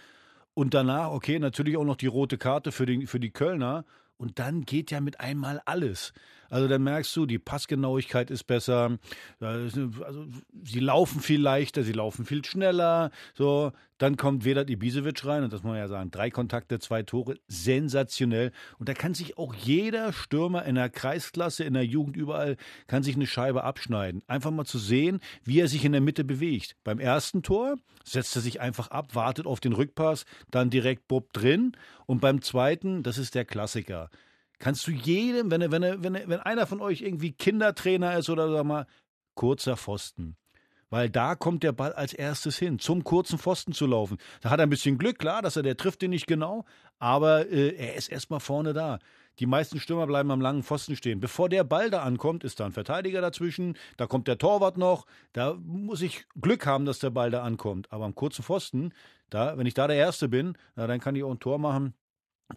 Und 0.53 0.73
danach, 0.73 1.09
okay, 1.09 1.37
natürlich 1.37 1.75
auch 1.75 1.83
noch 1.83 1.97
die 1.97 2.07
rote 2.07 2.37
Karte 2.37 2.71
für, 2.71 2.85
den, 2.85 3.07
für 3.07 3.19
die 3.19 3.31
Kölner. 3.31 3.83
Und 4.17 4.39
dann 4.39 4.61
geht 4.63 4.91
ja 4.91 5.01
mit 5.01 5.19
einmal 5.19 5.61
alles. 5.65 6.13
Also 6.49 6.67
dann 6.67 6.83
merkst 6.83 7.15
du, 7.15 7.25
die 7.25 7.39
Passgenauigkeit 7.39 8.31
ist 8.31 8.45
besser. 8.45 8.97
Da 9.39 9.49
Also 9.49 10.27
sie 10.63 10.79
laufen 10.79 11.21
viel 11.21 11.41
leichter, 11.41 11.83
sie 11.83 11.93
laufen 11.93 12.25
viel 12.25 12.43
schneller. 12.45 13.11
So, 13.33 13.71
dann 13.97 14.17
kommt 14.17 14.43
Vedat 14.43 14.69
Ibisevic 14.69 15.25
rein 15.25 15.43
und 15.43 15.53
das 15.53 15.63
muss 15.63 15.71
man 15.71 15.77
ja 15.77 15.87
sagen, 15.87 16.11
drei 16.11 16.29
Kontakte, 16.29 16.79
zwei 16.79 17.03
Tore, 17.03 17.35
sensationell. 17.47 18.51
Und 18.77 18.89
da 18.89 18.93
kann 18.93 19.13
sich 19.13 19.37
auch 19.37 19.53
jeder 19.53 20.11
Stürmer 20.11 20.65
in 20.65 20.75
der 20.75 20.89
Kreisklasse, 20.89 21.63
in 21.63 21.73
der 21.73 21.85
Jugend 21.85 22.17
überall, 22.17 22.57
kann 22.87 23.03
sich 23.03 23.15
eine 23.15 23.27
Scheibe 23.27 23.63
abschneiden. 23.63 24.21
Einfach 24.27 24.51
mal 24.51 24.65
zu 24.65 24.79
sehen, 24.79 25.19
wie 25.43 25.59
er 25.59 25.67
sich 25.67 25.85
in 25.85 25.93
der 25.93 26.01
Mitte 26.01 26.23
bewegt. 26.23 26.75
Beim 26.83 26.99
ersten 26.99 27.41
Tor 27.41 27.75
setzt 28.03 28.35
er 28.35 28.41
sich 28.41 28.59
einfach 28.59 28.89
ab, 28.89 29.15
wartet 29.15 29.45
auf 29.45 29.59
den 29.59 29.73
Rückpass, 29.73 30.25
dann 30.51 30.69
direkt 30.69 31.07
Bob 31.07 31.31
drin. 31.31 31.71
Und 32.05 32.19
beim 32.19 32.41
zweiten, 32.41 33.01
das 33.01 33.17
ist 33.17 33.33
der 33.33 33.45
Klassiker. 33.45 34.09
Kannst 34.59 34.87
du 34.87 34.91
jedem, 34.91 35.51
wenn, 35.51 35.71
wenn, 35.71 36.03
wenn, 36.03 36.13
wenn 36.27 36.39
einer 36.39 36.67
von 36.67 36.81
euch 36.81 37.01
irgendwie 37.01 37.33
Kindertrainer 37.33 38.17
ist 38.17 38.29
oder 38.29 38.51
sag 38.51 38.65
mal, 38.65 38.87
kurzer 39.35 39.77
Pfosten. 39.77 40.37
Weil 40.89 41.09
da 41.09 41.35
kommt 41.35 41.63
der 41.63 41.71
Ball 41.71 41.93
als 41.93 42.13
erstes 42.13 42.57
hin, 42.57 42.79
zum 42.79 43.03
kurzen 43.03 43.39
Pfosten 43.39 43.73
zu 43.73 43.85
laufen. 43.87 44.17
Da 44.41 44.49
hat 44.49 44.59
er 44.59 44.65
ein 44.65 44.69
bisschen 44.69 44.97
Glück, 44.97 45.19
klar, 45.19 45.41
dass 45.41 45.55
er, 45.55 45.63
der 45.63 45.77
trifft 45.77 46.01
den 46.01 46.11
nicht 46.11 46.27
genau, 46.27 46.65
aber 46.99 47.49
äh, 47.49 47.75
er 47.75 47.95
ist 47.95 48.09
erstmal 48.09 48.39
vorne 48.39 48.73
da. 48.73 48.99
Die 49.39 49.47
meisten 49.47 49.79
Stürmer 49.79 50.07
bleiben 50.07 50.31
am 50.31 50.39
langen 50.39 50.63
Pfosten 50.63 50.95
stehen. 50.95 51.19
Bevor 51.19 51.49
der 51.49 51.65
Ball 51.65 51.89
da 51.89 52.03
ankommt, 52.03 52.43
ist 52.43 52.59
da 52.59 52.65
ein 52.65 52.71
Verteidiger 52.71 53.19
dazwischen, 53.19 53.77
da 53.97 54.07
kommt 54.07 54.27
der 54.27 54.37
Torwart 54.37 54.77
noch. 54.77 55.05
Da 55.33 55.55
muss 55.55 56.01
ich 56.01 56.25
Glück 56.39 56.65
haben, 56.65 56.85
dass 56.85 56.99
der 56.99 57.09
Ball 57.09 57.31
da 57.31 57.43
ankommt. 57.43 57.91
Aber 57.91 58.05
am 58.05 58.15
kurzen 58.15 58.43
Pfosten, 58.43 58.93
da, 59.29 59.57
wenn 59.57 59.65
ich 59.65 59.73
da 59.73 59.87
der 59.87 59.97
Erste 59.97 60.29
bin, 60.29 60.57
na, 60.75 60.87
dann 60.87 61.01
kann 61.01 61.15
ich 61.15 61.23
auch 61.23 61.31
ein 61.31 61.39
Tor 61.39 61.59
machen. 61.59 61.93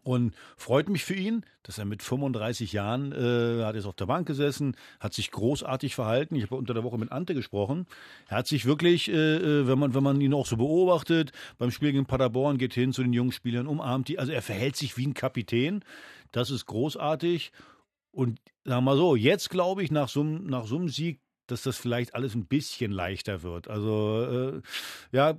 Und 0.03 0.35
freut 0.59 0.91
mich 0.91 1.05
für 1.05 1.15
ihn, 1.15 1.45
dass 1.63 1.79
er 1.79 1.87
mit 1.87 2.03
35 2.03 2.73
Jahren, 2.73 3.13
äh, 3.13 3.65
hat 3.65 3.75
jetzt 3.75 3.87
auf 3.87 3.97
der 3.97 4.07
Bank 4.07 4.27
gesessen, 4.27 4.77
hat 5.01 5.15
sich 5.15 5.31
großartig 5.31 5.95
verhalten. 5.95 6.37
Ich 6.37 6.45
habe 6.45 6.57
unter 6.57 6.75
der 6.75 6.85
Woche 6.85 6.99
mit 6.99 7.11
Ante 7.11 7.35
gesprochen. 7.35 7.87
Er 8.29 8.39
hat 8.39 8.47
sich 8.47 8.67
wirklich, 8.67 9.09
äh, 9.09 9.37
äh, 9.37 9.67
wenn 9.67 9.79
man, 9.79 9.95
wenn 9.95 10.03
man 10.03 10.21
ihn 10.21 10.35
auch 10.35 10.47
so 10.47 10.59
beobachtet, 10.59 11.33
beim 11.57 11.71
Spiel 11.71 11.93
gegen 11.93 12.05
Paderborn 12.05 12.59
geht 12.59 12.75
hin 12.75 12.93
zu 12.93 13.03
den 13.03 13.15
jungen 13.15 13.33
Spielern, 13.33 13.67
umarmt 13.67 14.09
die. 14.09 14.19
Also 14.19 14.33
er 14.33 14.43
verhält 14.43 14.77
sich 14.77 14.99
wie 14.99 15.07
ein 15.07 15.15
Kapitän. 15.15 15.83
Das 16.33 16.51
ist 16.51 16.67
großartig. 16.67 17.53
Und 18.11 18.41
sagen 18.65 18.85
wir 18.85 18.91
mal 18.93 18.97
so, 18.97 19.17
jetzt 19.17 19.49
glaube 19.49 19.83
ich 19.83 19.91
nach 19.91 20.11
so, 20.11 20.23
nach 20.23 20.67
so 20.67 20.77
einem 20.77 20.91
Sieg, 20.91 21.21
dass 21.47 21.63
das 21.63 21.79
vielleicht 21.79 22.15
alles 22.15 22.35
ein 22.35 22.47
bisschen 22.47 22.93
leichter 22.93 23.43
wird. 23.43 23.69
Also 23.69 24.61
äh, 24.61 24.63
ja, 25.13 25.35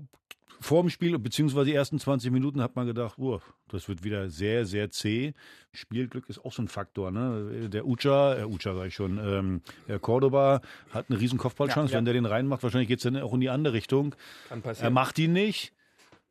vor 0.59 0.81
dem 0.83 0.89
Spiel, 0.89 1.17
beziehungsweise 1.19 1.65
die 1.65 1.73
ersten 1.73 1.99
20 1.99 2.31
Minuten 2.31 2.61
hat 2.61 2.75
man 2.75 2.85
gedacht, 2.85 3.15
oh, 3.17 3.39
das 3.69 3.87
wird 3.87 4.03
wieder 4.03 4.29
sehr, 4.29 4.65
sehr 4.65 4.89
zäh. 4.89 5.33
Spielglück 5.73 6.27
ist 6.29 6.43
auch 6.43 6.51
so 6.51 6.61
ein 6.61 6.67
Faktor. 6.67 7.11
Ne? 7.11 7.69
Der 7.69 7.85
Ucha, 7.85 8.39
äh, 8.39 8.43
Ucha 8.45 8.73
sag 8.75 8.87
ich 8.87 8.95
schon, 8.95 9.17
ähm, 9.17 9.61
der 9.87 9.99
Cordoba 9.99 10.61
hat 10.91 11.05
eine 11.09 11.19
riesen 11.19 11.37
Kopfballchance. 11.39 11.93
Wenn 11.93 12.05
der 12.05 12.13
den 12.13 12.25
reinmacht, 12.25 12.63
wahrscheinlich 12.63 12.87
geht 12.89 12.99
es 12.99 13.03
dann 13.03 13.17
auch 13.17 13.33
in 13.33 13.39
die 13.41 13.49
andere 13.49 13.73
Richtung. 13.73 14.15
Kann 14.49 14.59
Er 14.59 14.63
passieren. 14.63 14.93
macht 14.93 15.17
ihn 15.19 15.33
nicht. 15.33 15.73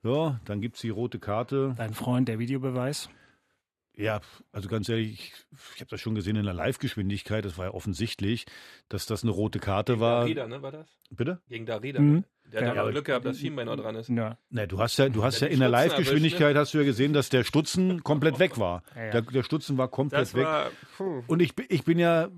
Ja, 0.02 0.40
dann 0.44 0.60
gibt 0.60 0.76
es 0.76 0.82
die 0.82 0.90
rote 0.90 1.18
Karte. 1.18 1.74
Dein 1.76 1.94
Freund, 1.94 2.28
der 2.28 2.38
Videobeweis. 2.38 3.08
Ja, 3.96 4.20
also 4.52 4.68
ganz 4.68 4.88
ehrlich, 4.88 5.12
ich, 5.12 5.32
ich 5.74 5.80
habe 5.80 5.90
das 5.90 6.00
schon 6.00 6.14
gesehen 6.14 6.36
in 6.36 6.44
der 6.44 6.54
Live-Geschwindigkeit. 6.54 7.44
Das 7.44 7.58
war 7.58 7.64
ja 7.66 7.70
offensichtlich, 7.74 8.46
dass 8.88 9.06
das 9.06 9.24
eine 9.24 9.32
rote 9.32 9.58
Karte 9.58 9.94
Gegen 9.94 10.00
war. 10.00 10.20
Darida, 10.20 10.46
ne, 10.46 10.62
war 10.62 10.70
das? 10.70 10.86
Bitte? 11.10 11.40
Gegen 11.48 11.66
Darida. 11.66 12.00
Mhm. 12.00 12.12
Ne? 12.12 12.24
Der 12.52 12.60
hat 12.60 12.66
Ja, 12.66 12.70
aber 12.72 12.80
aber- 12.82 12.90
Glück 12.92 13.04
gehabt, 13.04 13.24
dass 13.24 13.38
Schienbein 13.38 13.66
noch 13.66 13.76
dran 13.76 13.94
ist. 13.96 14.08
Ja. 14.08 14.38
Na, 14.50 14.66
du 14.66 14.78
hast 14.78 14.96
ja, 14.98 15.08
du 15.08 15.22
hast 15.22 15.40
ja 15.40 15.48
in 15.48 15.60
der 15.60 15.68
Live-Geschwindigkeit 15.68 16.56
hast 16.56 16.72
du 16.74 16.78
ja 16.78 16.84
gesehen, 16.84 17.12
dass 17.12 17.28
der 17.28 17.44
Stutzen 17.44 18.02
komplett 18.04 18.38
weg 18.38 18.58
war. 18.58 18.82
Ja, 18.96 19.04
ja. 19.04 19.10
Der, 19.12 19.22
der 19.22 19.42
Stutzen 19.42 19.76
war 19.78 19.88
komplett 19.88 20.22
Das 20.22 20.34
weg. 20.34 20.44
war, 20.44 20.70
puh. 20.96 21.22
Und 21.26 21.40
ich, 21.40 21.54
bin- 21.54 21.66
ich 21.68 21.84
bin 21.84 21.98
ja, 21.98 22.28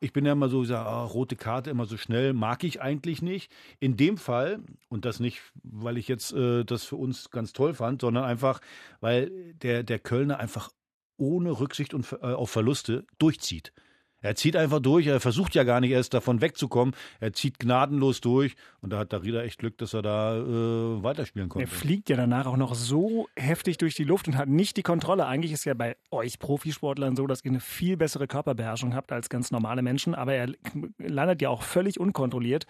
ich 0.00 0.12
bin 0.12 0.24
ja 0.24 0.32
immer 0.32 0.48
so, 0.48 0.60
gesagt, 0.60 0.86
ah, 0.86 1.02
rote 1.04 1.34
Karte 1.36 1.70
immer 1.70 1.84
so 1.84 1.96
schnell, 1.96 2.32
mag 2.32 2.62
ich 2.64 2.80
eigentlich 2.80 3.20
nicht. 3.20 3.50
In 3.80 3.96
dem 3.96 4.16
Fall, 4.16 4.60
und 4.88 5.04
das 5.04 5.20
nicht, 5.20 5.40
weil 5.64 5.98
ich 5.98 6.08
jetzt 6.08 6.32
äh, 6.32 6.64
das 6.64 6.84
für 6.84 6.96
uns 6.96 7.30
ganz 7.30 7.52
toll 7.52 7.74
fand, 7.74 8.00
sondern 8.00 8.24
einfach, 8.24 8.60
weil 9.00 9.30
der, 9.62 9.82
der 9.82 9.98
Kölner 9.98 10.38
einfach 10.38 10.70
ohne 11.16 11.58
Rücksicht 11.58 11.94
und, 11.94 12.10
äh, 12.12 12.26
auf 12.26 12.48
Verluste 12.50 13.04
durchzieht. 13.18 13.72
Er 14.20 14.34
zieht 14.34 14.56
einfach 14.56 14.80
durch, 14.80 15.06
er 15.06 15.20
versucht 15.20 15.54
ja 15.54 15.62
gar 15.62 15.80
nicht 15.80 15.92
erst 15.92 16.12
davon 16.12 16.40
wegzukommen, 16.40 16.94
er 17.20 17.32
zieht 17.32 17.58
gnadenlos 17.60 18.20
durch 18.20 18.56
und 18.80 18.92
da 18.92 18.98
hat 18.98 19.12
Darida 19.12 19.42
echt 19.42 19.58
Glück, 19.60 19.78
dass 19.78 19.94
er 19.94 20.02
da 20.02 20.36
äh, 20.36 21.02
weiterspielen 21.02 21.48
Er 21.48 21.50
konnte. 21.50 21.68
fliegt 21.68 22.08
ja 22.08 22.16
danach 22.16 22.46
auch 22.46 22.56
noch 22.56 22.74
so 22.74 23.28
heftig 23.36 23.78
durch 23.78 23.94
die 23.94 24.04
Luft 24.04 24.26
und 24.26 24.36
hat 24.36 24.48
nicht 24.48 24.76
die 24.76 24.82
Kontrolle. 24.82 25.26
Eigentlich 25.26 25.52
ist 25.52 25.64
ja 25.64 25.74
bei 25.74 25.96
euch 26.10 26.38
Profisportlern 26.40 27.14
so, 27.14 27.26
dass 27.28 27.44
ihr 27.44 27.52
eine 27.52 27.60
viel 27.60 27.96
bessere 27.96 28.26
Körperbeherrschung 28.26 28.94
habt 28.94 29.12
als 29.12 29.28
ganz 29.28 29.50
normale 29.52 29.82
Menschen, 29.82 30.14
aber 30.14 30.34
er 30.34 30.52
landet 30.98 31.40
ja 31.40 31.48
auch 31.50 31.62
völlig 31.62 32.00
unkontrolliert 32.00 32.66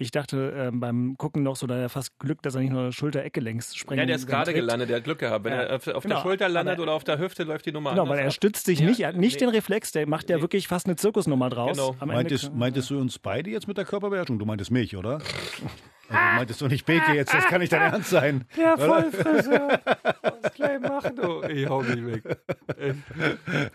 Ich 0.00 0.12
dachte 0.12 0.54
ähm, 0.56 0.78
beim 0.78 1.16
Gucken 1.18 1.42
noch 1.42 1.56
so, 1.56 1.66
da 1.66 1.76
er 1.76 1.88
fast 1.88 2.16
Glück, 2.20 2.40
dass 2.42 2.54
er 2.54 2.60
nicht 2.60 2.70
nur 2.70 2.82
eine 2.82 2.92
Schulter-Ecke 2.92 3.40
längs 3.40 3.74
sprengt. 3.74 3.98
Ja, 3.98 4.06
der 4.06 4.14
ist 4.14 4.28
gerade 4.28 4.54
gelandet, 4.54 4.88
der 4.90 4.98
hat 4.98 5.04
Glück 5.04 5.18
gehabt. 5.18 5.44
Wenn 5.44 5.52
Ja. 5.52 5.62
er 5.62 5.76
auf, 5.76 5.88
auf 5.88 6.02
Genau. 6.04 6.14
der 6.16 6.22
Schulter 6.22 6.48
landet 6.48 6.74
Aber- 6.74 6.84
oder 6.84 6.92
auf 6.92 7.02
der 7.02 7.18
Hüfte, 7.18 7.42
läuft 7.42 7.66
die 7.66 7.72
Nummer 7.72 7.90
Genau, 7.90 8.02
anders 8.02 8.16
weil 8.18 8.24
er 8.24 8.30
stützt 8.30 8.64
sich 8.66 8.78
Ja, 8.78 8.86
nicht, 8.86 9.00
er 9.00 9.08
hat 9.08 9.16
nicht 9.16 9.34
nee. 9.40 9.46
den 9.46 9.48
Reflex, 9.48 9.90
der 9.90 10.06
macht 10.08 10.30
ja 10.30 10.36
Nee. 10.36 10.42
wirklich 10.42 10.68
fast 10.68 10.86
eine 10.86 10.94
Zirkusnummer 10.94 11.50
draus. 11.50 11.76
Genau. 11.76 11.96
Meintest, 12.04 12.54
meintest 12.54 12.90
du 12.90 13.00
uns 13.00 13.18
beide 13.18 13.50
jetzt 13.50 13.66
mit 13.66 13.76
der 13.76 13.84
Körperbeherrschung? 13.86 14.38
Du 14.38 14.46
meintest 14.46 14.70
mich, 14.70 14.96
oder? 14.96 15.14
Also 16.10 16.36
meintest 16.36 16.60
du 16.60 16.68
nicht 16.68 16.86
Beke 16.86 17.12
jetzt? 17.14 17.34
Das 17.34 17.44
kann 17.46 17.60
nicht 17.60 17.72
dein 17.72 17.82
Ernst 17.92 18.10
sein. 18.10 18.44
Der 18.56 18.74
Oder? 18.74 18.86
Vollfrisser. 19.10 19.80
Gleich 20.58 20.80
machen, 20.80 21.14
du. 21.14 21.42
Ich 21.44 21.68
hau 21.68 21.82
mich 21.82 22.04
weg. 22.04 22.38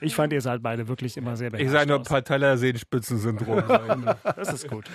Ich 0.01 0.13
fand, 0.13 0.33
ihr 0.33 0.41
seid 0.41 0.61
beide 0.61 0.85
wirklich 0.89 1.15
immer 1.15 1.37
sehr 1.37 1.47
Ich 1.47 1.51
beherrscht 1.53 1.71
sage 1.71 1.87
nur. 1.89 2.03
Patellasehenspitzensyndrom. 2.03 3.63
Das 4.35 4.51
ist 4.51 4.67
gut. 4.67 4.89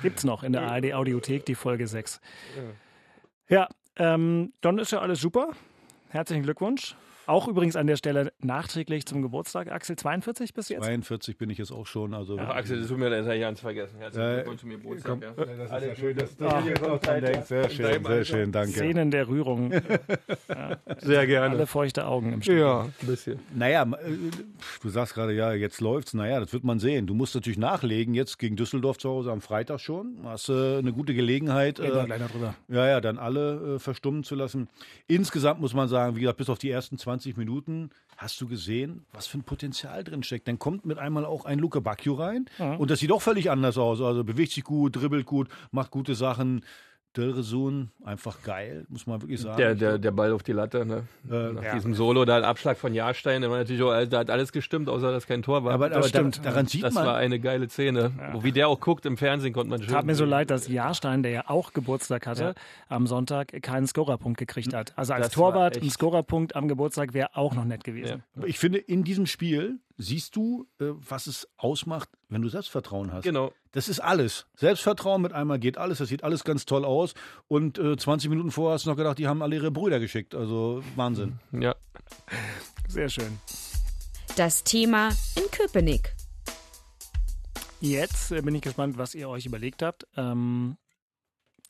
Gibt's 0.00 0.22
noch 0.22 0.44
in 0.44 0.52
der 0.52 0.62
ARD 0.62 0.92
Audiothek, 0.94 1.44
die 1.44 1.56
Folge 1.56 1.88
6. 1.88 2.20
Ja, 3.48 3.66
ähm, 3.96 4.52
dann 4.60 4.78
ist 4.78 4.92
ja 4.92 5.00
alles 5.00 5.20
super. 5.20 5.50
Herzlichen 6.10 6.44
Glückwunsch. 6.44 6.94
Auch 7.28 7.46
übrigens 7.46 7.76
an 7.76 7.86
der 7.86 7.96
Stelle 7.96 8.32
nachträglich 8.40 9.04
zum 9.04 9.20
Geburtstag. 9.20 9.70
Axel, 9.70 9.96
42 9.96 10.54
bis 10.54 10.70
jetzt? 10.70 10.82
42 10.82 11.36
bin 11.36 11.50
ich 11.50 11.58
jetzt 11.58 11.72
auch 11.72 11.86
schon. 11.86 12.14
Also 12.14 12.38
Ach, 12.38 12.56
Axel, 12.56 12.80
das 12.80 12.88
tut 12.88 12.96
mir 12.96 13.10
leid, 13.10 13.20
das 13.20 13.26
habe 13.26 13.36
ich 13.36 13.42
ganz 13.42 13.60
vergessen. 13.60 13.98
Herzlichen 13.98 14.26
Ja, 14.26 14.34
Glückwunsch 14.36 14.60
zum 14.60 14.70
Geburtstag. 14.70 15.22
Ja. 15.22 15.44
das 15.44 15.82
ist 15.82 15.88
ja 15.88 15.94
schön, 15.94 16.16
dass 16.16 16.36
du 16.36 16.44
jetzt 16.66 16.82
auch 16.82 16.98
dran 16.98 17.20
denkst. 17.20 17.46
Sehr 17.46 17.68
schön, 17.68 18.04
sehr 18.04 18.24
schön, 18.24 18.50
danke. 18.50 18.72
Szenen 18.72 19.10
der 19.10 19.28
Rührung. 19.28 19.74
Sehr 21.00 21.26
gerne. 21.26 21.54
Alle 21.54 21.66
feuchte 21.66 22.06
Augen 22.06 22.32
im 22.32 22.42
Studio. 22.42 22.60
Ja, 22.66 22.80
ein 22.82 23.06
bisschen. 23.06 23.38
Naja, 23.54 23.82
äh, 23.82 24.30
du 24.82 24.88
sagst 24.88 25.14
gerade, 25.14 25.32
ja, 25.32 25.52
jetzt 25.52 25.80
läuft's. 25.80 26.14
Naja, 26.14 26.40
das 26.40 26.52
wird 26.52 26.64
man 26.64 26.78
sehen. 26.78 27.06
Du 27.06 27.14
musst 27.14 27.34
natürlich 27.34 27.58
nachlegen, 27.58 28.14
jetzt 28.14 28.38
gegen 28.38 28.56
Düsseldorf 28.56 28.98
zu 28.98 29.08
Hause 29.08 29.30
am 29.30 29.40
Freitag 29.40 29.80
schon. 29.80 30.16
Hast 30.24 30.48
äh, 30.48 30.78
eine 30.78 30.92
gute 30.92 31.14
Gelegenheit, 31.14 31.78
äh, 31.78 31.88
ja, 32.68 32.86
ja, 32.86 33.00
dann 33.00 33.18
alle 33.18 33.76
äh, 33.76 33.78
verstummen 33.78 34.24
zu 34.24 34.34
lassen. 34.34 34.68
Insgesamt 35.06 35.60
muss 35.60 35.74
man 35.74 35.88
sagen, 35.88 36.16
wie 36.16 36.20
gesagt, 36.20 36.38
bis 36.38 36.48
auf 36.48 36.58
die 36.58 36.70
ersten 36.70 36.98
20 36.98 37.17
Minuten 37.36 37.90
hast 38.16 38.40
du 38.40 38.48
gesehen, 38.48 39.04
was 39.12 39.26
für 39.26 39.38
ein 39.38 39.44
Potenzial 39.44 40.02
drin 40.04 40.22
steckt. 40.22 40.48
Dann 40.48 40.58
kommt 40.58 40.84
mit 40.84 40.98
einmal 40.98 41.24
auch 41.24 41.44
ein 41.44 41.58
Luke 41.58 41.80
Bacchio 41.80 42.14
rein 42.14 42.46
und 42.78 42.90
das 42.90 42.98
sieht 43.00 43.12
auch 43.12 43.22
völlig 43.22 43.50
anders 43.50 43.78
aus. 43.78 44.00
Also 44.00 44.24
bewegt 44.24 44.52
sich 44.52 44.64
gut, 44.64 44.96
dribbelt 44.96 45.26
gut, 45.26 45.48
macht 45.70 45.90
gute 45.90 46.14
Sachen. 46.14 46.64
Dölresun, 47.16 47.90
einfach 48.04 48.42
geil, 48.42 48.84
muss 48.88 49.06
man 49.06 49.20
wirklich 49.22 49.40
sagen. 49.40 49.56
Der, 49.56 49.74
der, 49.74 49.98
der 49.98 50.10
Ball 50.10 50.32
auf 50.32 50.42
die 50.42 50.52
Latte, 50.52 50.84
ne? 50.86 51.04
Äh, 51.28 51.52
Nach 51.52 51.62
ja. 51.62 51.74
diesem 51.74 51.94
Solo, 51.94 52.24
da 52.24 52.36
ein 52.36 52.44
Abschlag 52.44 52.76
von 52.76 52.94
Jahrstein, 52.94 53.40
der 53.40 53.50
war 53.50 53.58
natürlich 53.58 53.82
auch, 53.82 54.04
da 54.06 54.18
hat 54.18 54.30
alles 54.30 54.52
gestimmt, 54.52 54.88
außer 54.88 55.10
dass 55.10 55.26
kein 55.26 55.42
Tor 55.42 55.64
war. 55.64 55.72
Aber, 55.72 55.86
aber 55.86 56.00
da, 56.00 56.02
stimmt. 56.04 56.44
daran 56.44 56.66
sieht 56.66 56.84
das 56.84 56.94
man, 56.94 57.06
war 57.06 57.16
eine 57.16 57.40
geile 57.40 57.68
Szene. 57.68 58.12
Wo 58.32 58.44
wie 58.44 58.52
der 58.52 58.68
auch 58.68 58.78
guckt 58.80 59.06
im 59.06 59.16
Fernsehen, 59.16 59.52
konnte 59.52 59.70
man 59.70 59.82
schön. 59.82 59.92
Tat 59.92 60.04
mir 60.04 60.14
so 60.14 60.24
leid, 60.24 60.50
dass 60.50 60.68
Jahrstein, 60.68 61.22
der 61.22 61.32
ja 61.32 61.44
auch 61.48 61.72
Geburtstag 61.72 62.26
hatte, 62.26 62.54
am 62.88 63.06
Sonntag 63.06 63.62
keinen 63.62 63.86
Scorerpunkt 63.86 64.38
gekriegt 64.38 64.74
hat. 64.74 64.92
Also 64.96 65.14
als 65.14 65.28
Das 65.28 65.38
war 65.38 65.52
Torwart 65.52 65.82
ein 65.82 65.90
Scorerpunkt 65.90 66.56
am 66.56 66.68
Geburtstag 66.68 67.14
wäre 67.14 67.36
auch 67.36 67.54
noch 67.54 67.64
nett 67.64 67.84
gewesen. 67.84 68.22
Aber 68.36 68.46
ich 68.46 68.58
finde, 68.58 68.78
in 68.78 69.02
diesem 69.02 69.26
Spiel 69.26 69.78
siehst 69.98 70.36
du, 70.36 70.66
äh, 70.80 70.86
was 70.86 71.26
es 71.26 71.48
ausmacht, 71.56 72.08
wenn 72.28 72.40
du 72.40 72.48
Selbstvertrauen 72.48 73.12
hast. 73.12 73.24
Genau. 73.24 73.52
Das 73.72 73.88
ist 73.88 74.00
alles. 74.00 74.46
Selbstvertrauen 74.54 75.20
mit 75.20 75.32
einmal 75.32 75.58
geht 75.58 75.76
alles. 75.76 75.98
Das 75.98 76.08
sieht 76.08 76.24
alles 76.24 76.44
ganz 76.44 76.64
toll 76.64 76.84
aus. 76.84 77.14
Und 77.48 77.78
äh, 77.78 77.96
20 77.96 78.30
Minuten 78.30 78.50
vorher 78.50 78.74
hast 78.74 78.86
du 78.86 78.90
noch 78.90 78.96
gedacht, 78.96 79.18
die 79.18 79.26
haben 79.26 79.42
alle 79.42 79.56
ihre 79.56 79.70
Brüder 79.70 80.00
geschickt. 80.00 80.34
Also 80.34 80.82
Wahnsinn. 80.96 81.40
Ja. 81.52 81.74
Sehr 82.88 83.08
schön. 83.08 83.38
Das 84.36 84.64
Thema 84.64 85.10
in 85.36 85.50
Köpenick. 85.50 86.14
Jetzt 87.80 88.30
äh, 88.30 88.40
bin 88.40 88.54
ich 88.54 88.62
gespannt, 88.62 88.96
was 88.98 89.14
ihr 89.14 89.28
euch 89.28 89.46
überlegt 89.46 89.82
habt. 89.82 90.06
Ähm, 90.16 90.78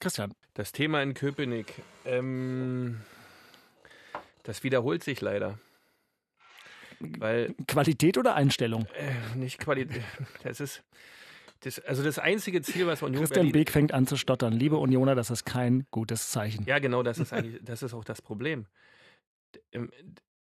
Christian, 0.01 0.35
Das 0.55 0.73
Thema 0.73 1.03
in 1.03 1.15
Köpenick, 1.15 1.83
ähm, 2.05 3.01
das 4.45 4.63
wiederholt 4.63 5.03
sich 5.03 5.21
leider. 5.21 5.59
Weil 7.01 7.55
Qualität 7.67 8.19
oder 8.19 8.35
Einstellung? 8.35 8.87
äh, 8.95 9.37
nicht 9.37 9.59
Qualität. 9.59 10.03
Das 10.43 10.61
ist 10.61 10.83
das, 11.61 11.81
also 11.81 12.03
das 12.05 12.19
einzige 12.19 12.63
Ziel, 12.63 12.87
was 12.87 13.03
Union 13.03 13.21
Christian 13.23 13.39
Berlin, 13.47 13.53
Beek 13.53 13.71
fängt 13.71 13.93
an 13.93 14.07
zu 14.07 14.17
stottern. 14.17 14.53
Liebe 14.53 14.77
Unioner, 14.77 15.15
das 15.15 15.31
ist 15.31 15.45
kein 15.45 15.87
gutes 15.91 16.31
Zeichen. 16.31 16.65
Ja, 16.67 16.79
genau, 16.79 17.03
das 17.03 17.19
ist 17.19 17.33
eigentlich, 17.33 17.61
das 17.65 17.83
ist 17.83 17.95
auch 17.95 18.05
das 18.05 18.23
Problem. 18.23 18.67
Ähm, 19.73 19.91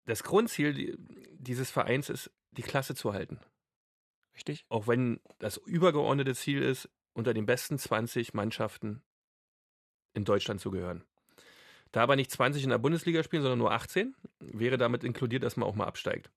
Das 0.05 0.23
Grundziel 0.23 0.73
die- 0.73 0.97
dieses 1.38 1.71
Vereins 1.71 2.09
ist, 2.09 2.31
die 2.53 2.62
Klasse 2.62 2.94
zu 2.94 3.12
halten. 3.12 3.38
Richtig? 4.35 4.64
Auch 4.71 4.87
wenn 4.87 5.21
das 5.38 5.59
übergeordnete 5.59 6.35
Ziel 6.35 6.62
ist, 6.62 6.88
unter 7.12 7.35
den 7.35 7.44
besten 7.47 7.77
20 7.79 8.33
Mannschaften 8.33 9.03
in 10.14 10.25
Deutschland 10.25 10.61
zu 10.61 10.71
gehören. 10.71 11.05
Da 11.92 12.03
aber 12.03 12.16
nicht 12.16 12.31
20 12.31 12.64
in 12.64 12.70
der 12.70 12.79
Bundesliga 12.79 13.22
spielen, 13.22 13.42
sondern 13.42 13.59
nur 13.59 13.72
18, 13.72 14.14
wäre 14.40 14.77
damit 14.77 15.05
inkludiert, 15.05 15.42
dass 15.42 15.57
man 15.57 15.68
auch 15.68 15.74
mal 15.74 15.87
absteigt. 15.87 16.31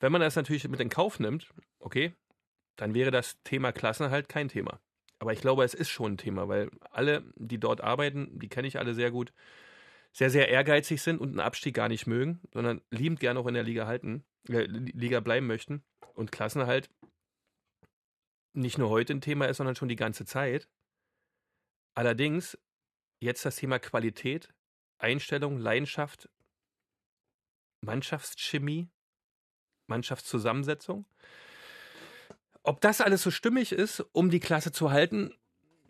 Wenn 0.00 0.12
man 0.12 0.20
das 0.20 0.36
natürlich 0.36 0.66
mit 0.68 0.80
in 0.80 0.88
Kauf 0.88 1.20
nimmt, 1.20 1.52
okay, 1.78 2.14
dann 2.76 2.94
wäre 2.94 3.10
das 3.10 3.40
Thema 3.42 3.72
Klassenhalt 3.72 4.28
kein 4.28 4.48
Thema. 4.48 4.80
Aber 5.18 5.32
ich 5.32 5.40
glaube, 5.40 5.64
es 5.64 5.74
ist 5.74 5.90
schon 5.90 6.14
ein 6.14 6.18
Thema, 6.18 6.48
weil 6.48 6.70
alle, 6.90 7.22
die 7.36 7.58
dort 7.58 7.80
arbeiten, 7.80 8.38
die 8.38 8.48
kenne 8.48 8.68
ich 8.68 8.78
alle 8.78 8.94
sehr 8.94 9.10
gut, 9.10 9.32
sehr, 10.12 10.30
sehr 10.30 10.48
ehrgeizig 10.48 11.02
sind 11.02 11.20
und 11.20 11.30
einen 11.30 11.40
Abstieg 11.40 11.74
gar 11.74 11.88
nicht 11.88 12.06
mögen, 12.06 12.40
sondern 12.52 12.80
liebend 12.90 13.20
gerne 13.20 13.40
auch 13.40 13.46
in 13.46 13.54
der 13.54 13.62
Liga 13.62 13.86
halten, 13.86 14.24
äh, 14.48 14.62
Liga 14.64 15.20
bleiben 15.20 15.46
möchten. 15.46 15.82
Und 16.14 16.30
Klassenhalt 16.30 16.88
nicht 18.52 18.78
nur 18.78 18.88
heute 18.88 19.12
ein 19.12 19.20
Thema 19.20 19.46
ist, 19.46 19.56
sondern 19.56 19.76
schon 19.76 19.88
die 19.88 19.96
ganze 19.96 20.24
Zeit. 20.24 20.68
Allerdings 21.94 22.58
jetzt 23.18 23.44
das 23.44 23.56
Thema 23.56 23.78
Qualität, 23.78 24.52
Einstellung, 25.04 25.58
Leidenschaft, 25.58 26.28
Mannschaftschemie, 27.82 28.88
Mannschaftszusammensetzung. 29.86 31.04
Ob 32.62 32.80
das 32.80 33.02
alles 33.02 33.22
so 33.22 33.30
stimmig 33.30 33.72
ist, 33.72 34.00
um 34.12 34.30
die 34.30 34.40
Klasse 34.40 34.72
zu 34.72 34.90
halten, 34.90 35.34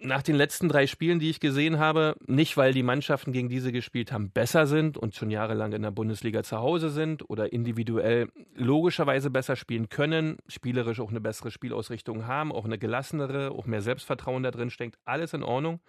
nach 0.00 0.22
den 0.22 0.35
letzten 0.35 0.68
drei 0.68 0.87
Spielen, 0.87 1.18
die 1.18 1.31
ich 1.31 1.40
gesehen 1.40 1.79
habe, 1.79 2.16
nicht 2.27 2.57
weil 2.57 2.72
die 2.72 2.83
Mannschaften, 2.83 3.33
gegen 3.33 3.48
die 3.48 3.61
sie 3.61 3.72
gespielt 3.72 4.12
haben, 4.12 4.31
besser 4.31 4.66
sind 4.66 4.98
und 4.98 5.14
schon 5.14 5.31
jahrelang 5.31 5.72
in 5.72 5.83
der 5.83 5.92
Bundesliga 5.92 6.42
zu 6.42 6.59
Hause 6.59 6.90
sind 6.90 7.29
oder 7.31 7.53
individuell 7.53 8.29
logischerweise 8.55 9.31
besser 9.31 9.57
spielen 9.57 9.88
können, 9.88 10.37
spielerisch 10.48 11.00
auch 11.00 11.11
eine 11.11 11.20
bessere 11.20 11.50
Spielausrichtung 11.50 12.27
haben, 12.27 12.53
auch 12.53 12.64
eine 12.64 12.79
gelassenere, 12.79 13.53
auch 13.53 13.66
mehr 13.66 13.83
Selbstvertrauen 13.83 14.42
da 14.42 14.50
drin 14.50 14.70
steckt, 14.70 14.98
alles 15.05 15.33
in 15.33 15.42
Ordnung. 15.42 15.81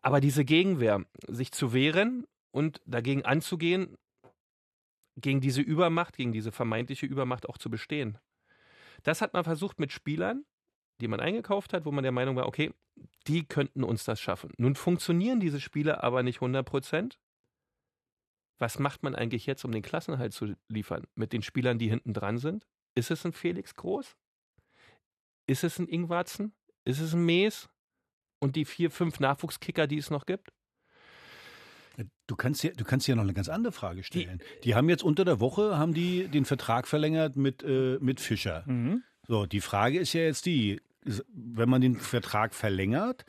Aber 0.00 0.20
diese 0.20 0.44
Gegenwehr, 0.44 1.04
sich 1.26 1.52
zu 1.52 1.72
wehren 1.72 2.26
und 2.50 2.80
dagegen 2.84 3.24
anzugehen, 3.24 3.96
gegen 5.16 5.40
diese 5.40 5.60
Übermacht, 5.60 6.16
gegen 6.16 6.32
diese 6.32 6.52
vermeintliche 6.52 7.06
Übermacht 7.06 7.48
auch 7.48 7.58
zu 7.58 7.70
bestehen. 7.70 8.18
Das 9.02 9.20
hat 9.20 9.32
man 9.32 9.44
versucht 9.44 9.78
mit 9.78 9.92
Spielern, 9.92 10.44
die 11.00 11.08
man 11.08 11.20
eingekauft 11.20 11.72
hat, 11.72 11.84
wo 11.84 11.92
man 11.92 12.02
der 12.02 12.12
Meinung 12.12 12.36
war, 12.36 12.46
okay, 12.46 12.72
die 13.26 13.46
könnten 13.46 13.84
uns 13.84 14.04
das 14.04 14.20
schaffen. 14.20 14.52
Nun 14.58 14.74
funktionieren 14.74 15.40
diese 15.40 15.60
Spiele 15.60 16.02
aber 16.02 16.22
nicht 16.22 16.36
100 16.36 16.66
Prozent. 16.66 17.18
Was 18.58 18.78
macht 18.78 19.02
man 19.02 19.14
eigentlich 19.14 19.46
jetzt, 19.46 19.64
um 19.64 19.72
den 19.72 19.82
Klassenhalt 19.82 20.34
zu 20.34 20.54
liefern? 20.68 21.06
Mit 21.14 21.32
den 21.32 21.42
Spielern, 21.42 21.78
die 21.78 21.88
hinten 21.88 22.12
dran 22.12 22.38
sind? 22.38 22.66
Ist 22.94 23.10
es 23.10 23.24
ein 23.24 23.32
Felix 23.32 23.74
Groß? 23.74 24.16
Ist 25.46 25.64
es 25.64 25.78
ein 25.78 25.88
Ingwarzen? 25.88 26.52
Ist 26.84 27.00
es 27.00 27.14
ein 27.14 27.24
Mees? 27.24 27.70
Und 28.38 28.56
die 28.56 28.64
vier, 28.64 28.90
fünf 28.90 29.20
Nachwuchskicker, 29.20 29.86
die 29.86 29.98
es 29.98 30.10
noch 30.10 30.26
gibt? 30.26 30.52
Du 32.26 32.36
kannst 32.36 32.62
ja, 32.62 32.70
du 32.70 32.84
kannst 32.84 33.08
ja 33.08 33.14
noch 33.14 33.22
eine 33.22 33.34
ganz 33.34 33.48
andere 33.48 33.72
Frage 33.72 34.02
stellen. 34.02 34.40
Die, 34.64 34.74
haben 34.74 34.88
jetzt 34.88 35.02
unter 35.02 35.24
der 35.24 35.40
Woche 35.40 35.78
haben 35.78 35.94
die 35.94 36.28
den 36.28 36.44
Vertrag 36.44 36.86
verlängert 36.86 37.36
mit, 37.36 37.62
äh, 37.62 37.98
mit 38.00 38.20
Fischer. 38.20 38.64
Mhm. 38.66 39.02
So, 39.26 39.46
die 39.46 39.60
Frage 39.60 39.98
ist 39.98 40.12
ja 40.12 40.22
jetzt 40.22 40.46
die, 40.46 40.80
wenn 41.04 41.68
man 41.68 41.80
den 41.80 41.96
Vertrag 41.96 42.54
verlängert, 42.54 43.24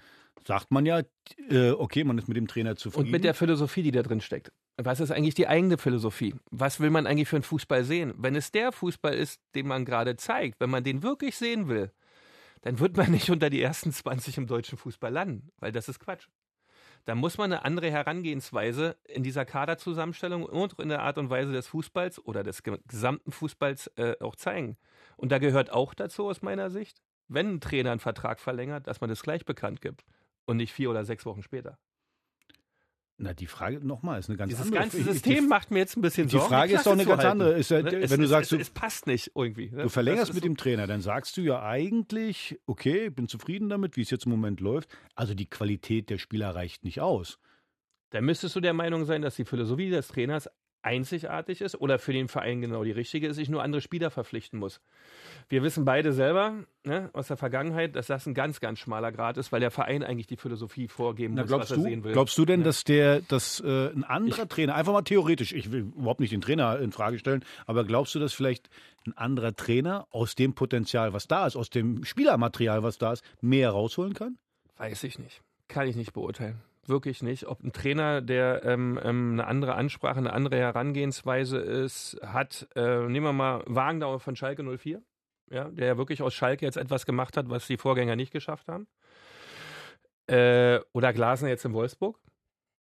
sagt 0.45 0.71
man 0.71 0.85
ja, 0.85 1.01
äh, 1.49 1.71
okay, 1.71 2.03
man 2.03 2.17
ist 2.17 2.27
mit 2.27 2.37
dem 2.37 2.47
Trainer 2.47 2.75
zufrieden. 2.75 3.05
Und 3.05 3.11
mit 3.11 3.23
der 3.23 3.33
Philosophie, 3.33 3.83
die 3.83 3.91
da 3.91 4.01
drin 4.01 4.21
steckt. 4.21 4.51
Was 4.77 4.99
ist 4.99 5.11
eigentlich 5.11 5.35
die 5.35 5.47
eigene 5.47 5.77
Philosophie? 5.77 6.33
Was 6.49 6.79
will 6.79 6.89
man 6.89 7.05
eigentlich 7.05 7.27
für 7.27 7.35
einen 7.35 7.43
Fußball 7.43 7.83
sehen? 7.83 8.13
Wenn 8.17 8.35
es 8.35 8.51
der 8.51 8.71
Fußball 8.71 9.13
ist, 9.13 9.39
den 9.53 9.67
man 9.67 9.85
gerade 9.85 10.15
zeigt, 10.15 10.59
wenn 10.59 10.69
man 10.69 10.83
den 10.83 11.03
wirklich 11.03 11.35
sehen 11.35 11.67
will, 11.67 11.91
dann 12.61 12.79
wird 12.79 12.97
man 12.97 13.11
nicht 13.11 13.29
unter 13.29 13.49
die 13.49 13.61
ersten 13.61 13.91
20 13.91 14.37
im 14.37 14.47
deutschen 14.47 14.77
Fußball 14.77 15.11
landen, 15.11 15.49
weil 15.59 15.71
das 15.71 15.89
ist 15.89 15.99
Quatsch. 15.99 16.27
Da 17.05 17.15
muss 17.15 17.37
man 17.37 17.51
eine 17.51 17.65
andere 17.65 17.89
Herangehensweise 17.89 18.95
in 19.07 19.23
dieser 19.23 19.45
Kaderzusammenstellung 19.45 20.45
und 20.45 20.79
in 20.79 20.89
der 20.89 21.01
Art 21.01 21.17
und 21.17 21.29
Weise 21.29 21.51
des 21.51 21.67
Fußballs 21.67 22.23
oder 22.25 22.43
des 22.43 22.63
ge- 22.63 22.79
gesamten 22.87 23.31
Fußballs 23.31 23.87
äh, 23.97 24.15
auch 24.19 24.35
zeigen. 24.35 24.77
Und 25.17 25.31
da 25.31 25.39
gehört 25.39 25.71
auch 25.71 25.93
dazu 25.93 26.27
aus 26.27 26.41
meiner 26.41 26.69
Sicht, 26.69 27.01
wenn 27.27 27.55
ein 27.55 27.61
Trainer 27.61 27.91
einen 27.91 27.99
Vertrag 27.99 28.39
verlängert, 28.39 28.87
dass 28.87 29.01
man 29.01 29.09
das 29.09 29.23
gleich 29.23 29.45
bekannt 29.45 29.81
gibt 29.81 30.03
und 30.45 30.57
nicht 30.57 30.73
vier 30.73 30.89
oder 30.89 31.05
sechs 31.05 31.25
Wochen 31.25 31.43
später. 31.43 31.77
Na, 33.23 33.33
die 33.35 33.45
Frage 33.45 33.85
nochmal 33.85 34.19
ist 34.19 34.29
eine 34.29 34.37
ganz 34.37 34.49
Dieses 34.49 34.65
andere. 34.65 34.81
ganze 34.81 34.97
Ich- 34.97 35.05
ich- 35.07 35.11
System 35.13 35.47
macht 35.47 35.69
mir 35.69 35.79
jetzt 35.79 35.95
ein 35.95 36.01
bisschen 36.01 36.27
die 36.27 36.31
Sorgen. 36.37 36.47
Frage 36.49 36.73
ist 36.73 36.81
Klasse 36.81 36.89
doch 36.89 36.93
eine 36.93 37.05
ganz 37.05 37.23
halten. 37.23 37.41
andere. 37.41 37.59
Ist 37.59 37.69
Ne? 37.71 37.83
wenn 37.85 38.01
es, 38.03 38.09
du 38.17 38.27
sagst, 38.27 38.51
es, 38.53 38.61
es 38.61 38.69
passt 38.71 39.05
nicht 39.07 39.31
irgendwie. 39.35 39.69
Ne? 39.69 39.83
Du 39.83 39.89
verlängerst 39.89 40.29
Das 40.29 40.35
mit 40.35 40.43
ist 40.43 40.47
dem 40.47 40.57
Trainer, 40.57 40.87
dann 40.87 41.01
sagst 41.01 41.37
du 41.37 41.41
ja 41.41 41.61
eigentlich, 41.63 42.59
okay, 42.65 43.07
ich 43.07 43.15
bin 43.15 43.27
zufrieden 43.27 43.69
damit, 43.69 43.95
wie 43.95 44.01
es 44.01 44.09
jetzt 44.09 44.25
im 44.25 44.31
Moment 44.31 44.59
läuft. 44.59 44.89
Also 45.15 45.33
die 45.35 45.49
Qualität 45.49 46.09
der 46.09 46.17
Spieler 46.17 46.55
reicht 46.55 46.83
nicht 46.83 46.99
aus. 47.01 47.37
Dann 48.09 48.25
müsstest 48.25 48.55
du 48.55 48.59
der 48.59 48.73
Meinung 48.73 49.05
sein, 49.05 49.21
dass 49.21 49.35
die 49.35 49.45
Philosophie 49.45 49.89
des 49.89 50.07
Trainers 50.09 50.49
einzigartig 50.83 51.61
ist 51.61 51.79
oder 51.79 51.99
für 51.99 52.13
den 52.13 52.27
Verein 52.27 52.61
genau 52.61 52.83
die 52.83 52.91
richtige 52.91 53.27
ist, 53.27 53.37
ich 53.37 53.49
nur 53.49 53.61
andere 53.63 53.81
Spieler 53.81 54.09
verpflichten 54.11 54.59
muss. 54.59 54.81
Wir 55.49 55.63
wissen 55.63 55.85
beide 55.85 56.13
selber 56.13 56.63
ne, 56.83 57.09
aus 57.13 57.27
der 57.27 57.37
Vergangenheit, 57.37 57.95
dass 57.95 58.07
das 58.07 58.25
ein 58.25 58.33
ganz, 58.33 58.59
ganz 58.59 58.79
schmaler 58.79 59.11
Grad 59.11 59.37
ist, 59.37 59.51
weil 59.51 59.59
der 59.59 59.71
Verein 59.71 60.03
eigentlich 60.03 60.27
die 60.27 60.37
Philosophie 60.37 60.87
vorgeben 60.87 61.35
Na, 61.35 61.43
muss, 61.43 61.51
was 61.51 61.71
er 61.71 61.77
du, 61.77 61.83
sehen 61.83 62.03
will. 62.03 62.13
glaubst 62.13 62.37
du 62.37 62.45
denn, 62.45 62.59
Ne? 62.61 62.65
dass 62.65 62.83
der, 62.83 63.21
dass 63.21 63.59
äh, 63.59 63.89
ein 63.91 64.03
anderer 64.03 64.47
Trainer, 64.47 64.75
einfach 64.75 64.93
mal 64.93 65.01
theoretisch, 65.03 65.53
ich 65.53 65.71
will 65.71 65.81
überhaupt 65.95 66.19
nicht 66.19 66.31
den 66.33 66.41
Trainer 66.41 66.79
in 66.79 66.91
Frage 66.91 67.19
stellen, 67.19 67.43
aber 67.65 67.83
glaubst 67.83 68.15
du, 68.15 68.19
dass 68.19 68.33
vielleicht 68.33 68.69
ein 69.05 69.15
anderer 69.17 69.55
Trainer 69.55 70.07
aus 70.11 70.35
dem 70.35 70.53
Potenzial, 70.53 71.13
was 71.13 71.27
da 71.27 71.47
ist, 71.47 71.55
aus 71.55 71.69
dem 71.69 72.03
Spielermaterial, 72.03 72.83
was 72.83 72.97
da 72.97 73.13
ist, 73.13 73.23
mehr 73.41 73.69
rausholen 73.71 74.13
kann? 74.13 74.37
Weiß 74.77 75.03
ich 75.03 75.19
nicht. 75.19 75.41
Kann 75.67 75.87
ich 75.87 75.95
nicht 75.95 76.13
beurteilen. 76.13 76.61
Wirklich 76.87 77.21
nicht. 77.21 77.47
Ob 77.47 77.63
ein 77.63 77.73
Trainer, 77.73 78.21
der 78.21 78.63
ähm, 78.65 78.99
ähm, 79.03 79.33
eine 79.33 79.45
andere 79.45 79.75
Ansprache, 79.75 80.17
eine 80.17 80.33
andere 80.33 80.57
Herangehensweise 80.57 81.59
ist, 81.59 82.19
hat, 82.23 82.67
äh, 82.75 83.07
nehmen 83.07 83.25
wir 83.25 83.33
mal 83.33 83.63
Wagendauer 83.67 84.19
von 84.19 84.35
Schalke 84.35 84.63
04, 84.63 85.01
ja, 85.51 85.65
der 85.69 85.87
ja 85.87 85.97
wirklich 85.97 86.23
aus 86.23 86.33
Schalke 86.33 86.65
jetzt 86.65 86.77
etwas 86.77 87.05
gemacht 87.05 87.37
hat, 87.37 87.49
was 87.49 87.67
die 87.67 87.77
Vorgänger 87.77 88.15
nicht 88.15 88.33
geschafft 88.33 88.67
haben. 88.67 88.87
Äh, 90.27 90.79
oder 90.91 91.13
Glasner 91.13 91.49
jetzt 91.49 91.65
in 91.65 91.73
Wolfsburg, 91.73 92.19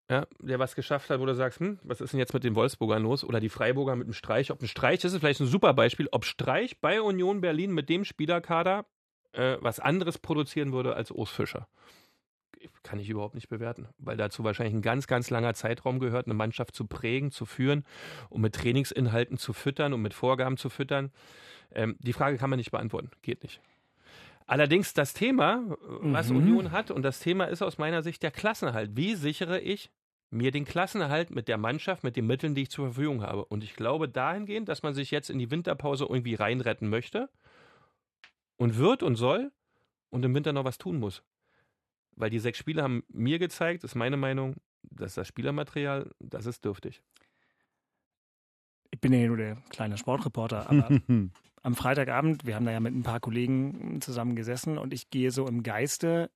ja, 0.10 0.26
der 0.40 0.60
was 0.60 0.76
geschafft 0.76 1.10
hat, 1.10 1.20
wo 1.20 1.26
du 1.26 1.36
sagst, 1.36 1.60
hm, 1.60 1.80
was 1.84 2.00
ist 2.00 2.14
denn 2.14 2.20
jetzt 2.20 2.34
mit 2.34 2.46
den 2.46 2.56
Wolfsburgern 2.56 3.04
los? 3.04 3.26
Oder 3.26 3.42
die 3.42 3.50
Freiburger 3.50 3.98
mit 3.98 4.08
dem 4.08 4.14
Streich. 4.14 4.50
Ob 4.50 4.62
ein 4.62 4.68
Streich, 4.68 5.02
das 5.02 5.12
ist 5.12 5.20
vielleicht 5.20 5.42
ein 5.42 5.48
super 5.48 5.74
Beispiel, 5.74 6.08
ob 6.12 6.24
Streich 6.24 6.80
bei 6.80 7.02
Union 7.02 7.42
Berlin 7.42 7.74
mit 7.74 7.90
dem 7.90 8.06
Spielerkader 8.06 8.86
äh, 9.34 9.58
was 9.60 9.80
anderes 9.80 10.18
produzieren 10.18 10.72
würde 10.72 10.96
als 10.96 11.12
Urs 11.12 11.32
Fischer 11.32 11.68
kann 12.84 13.00
ich 13.00 13.10
überhaupt 13.10 13.36
nicht 13.36 13.50
bewerten, 13.50 13.88
weil 13.98 14.18
dazu 14.18 14.44
wahrscheinlich 14.44 14.76
ein 14.76 14.82
ganz, 14.82 15.08
ganz 15.08 15.30
langer 15.30 15.54
Zeitraum 15.54 16.00
gehört, 16.00 16.26
eine 16.28 16.34
Mannschaft 16.34 16.76
zu 16.76 16.86
prägen, 16.86 17.32
zu 17.32 17.46
führen 17.46 17.86
und 18.30 18.42
mit 18.42 18.56
Trainingsinhalten 18.56 19.38
zu 19.38 19.54
füttern 19.54 19.94
und 19.94 20.02
mit 20.02 20.14
Vorgaben 20.14 20.58
zu 20.58 20.70
füttern. 20.70 21.12
Ähm, 21.72 21.96
die 22.00 22.14
Frage 22.14 22.38
kann 22.38 22.50
man 22.50 22.58
nicht 22.58 22.72
beantworten, 22.72 23.12
geht 23.22 23.44
nicht. 23.44 23.62
Allerdings 24.48 24.94
das 24.94 25.14
Thema, 25.14 25.64
was 25.80 26.30
Mhm. 26.30 26.38
Union 26.38 26.72
hat, 26.72 26.90
und 26.90 27.04
das 27.04 27.20
Thema 27.20 27.46
ist 27.46 27.62
aus 27.62 27.78
meiner 27.78 28.02
Sicht 28.02 28.24
der 28.24 28.32
Klassenerhalt. 28.32 28.92
Wie 28.96 29.14
sichere 29.14 29.60
ich 29.60 29.92
mir 30.32 30.52
den 30.52 30.66
Klassenerhalt 30.66 31.30
mit 31.30 31.48
der 31.48 31.58
Mannschaft, 31.58 32.04
mit 32.04 32.16
den 32.16 32.26
Mitteln, 32.26 32.56
die 32.56 32.64
ich 32.64 32.72
zur 32.72 32.88
Verfügung 32.88 33.22
habe? 33.22 33.46
Und 33.46 33.64
ich 33.64 33.76
glaube 33.76 34.10
dahingehend, 34.10 34.68
dass 34.68 34.82
man 34.82 34.96
sich 34.96 35.12
jetzt 35.12 35.30
in 35.30 35.38
die 35.38 35.52
Winterpause 35.52 36.06
irgendwie 36.10 36.34
reinretten 36.34 36.90
möchte 36.90 37.30
und 38.58 38.78
wird 38.78 39.04
und 39.04 39.16
soll 39.16 39.52
und 40.10 40.26
im 40.26 40.34
Winter 40.34 40.52
noch 40.52 40.66
was 40.66 40.80
tun 40.80 40.98
muss. 41.00 41.22
Weil 42.20 42.30
die 42.30 42.40
sechs 42.40 42.60
Spiele 42.60 42.84
haben 42.84 43.04
mir 43.08 43.40
gezeigt, 43.40 43.86
ist 43.86 43.96
meine 43.96 44.18
Meinung, 44.18 44.58
dass 44.84 45.16
das 45.16 45.26
Spielermaterial, 45.26 46.12
das 46.20 46.46
ist 46.46 46.66
dürftig. 46.66 47.02
Ich 48.92 49.00
bin 49.00 49.14
ja 49.14 49.26
nur 49.26 49.38
der 49.38 49.56
kleine 49.70 49.98
Sportreporter, 49.98 50.70
aber 50.70 50.90
am 51.64 51.76
Freitagabend, 51.76 52.46
wir 52.46 52.56
haben 52.56 52.66
da 52.66 52.74
ja 52.74 52.82
mit 52.82 52.94
ein 52.94 53.04
paar 53.04 53.22
Kollegen 53.22 54.02
zusammen 54.02 54.36
gesessen 54.36 54.78
und 54.78 54.94
ich 54.94 55.10
gehe 55.10 55.32
so 55.32 55.48
im 55.48 55.64
Geiste 55.64 56.30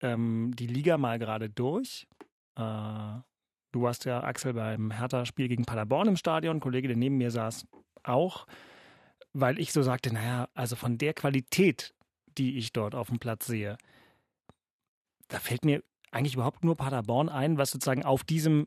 ähm, 0.00 0.52
die 0.56 0.66
Liga 0.66 0.98
mal 0.98 1.20
gerade 1.20 1.48
durch. 1.48 2.08
Äh, 2.56 3.20
du 3.70 3.82
warst 3.82 4.06
ja, 4.06 4.24
Axel, 4.24 4.54
beim 4.54 4.90
Hertha-Spiel 4.90 5.46
gegen 5.46 5.64
Paderborn 5.64 6.08
im 6.08 6.16
Stadion, 6.16 6.56
ein 6.56 6.60
Kollege, 6.60 6.88
der 6.88 6.96
neben 6.96 7.18
mir 7.18 7.30
saß, 7.30 7.68
auch, 8.02 8.48
weil 9.32 9.60
ich 9.60 9.72
so 9.72 9.82
sagte, 9.82 10.12
naja, 10.12 10.48
also 10.54 10.74
von 10.74 10.98
der 10.98 11.14
Qualität, 11.14 11.94
die 12.36 12.58
ich 12.58 12.72
dort 12.72 12.96
auf 12.96 13.08
dem 13.08 13.20
Platz 13.20 13.46
sehe, 13.46 13.78
da 15.30 15.38
fällt 15.38 15.64
mir 15.64 15.82
eigentlich 16.10 16.34
überhaupt 16.34 16.64
nur 16.64 16.76
Paderborn 16.76 17.28
ein, 17.28 17.56
was 17.56 17.70
sozusagen 17.70 18.04
auf 18.04 18.24
diesem 18.24 18.66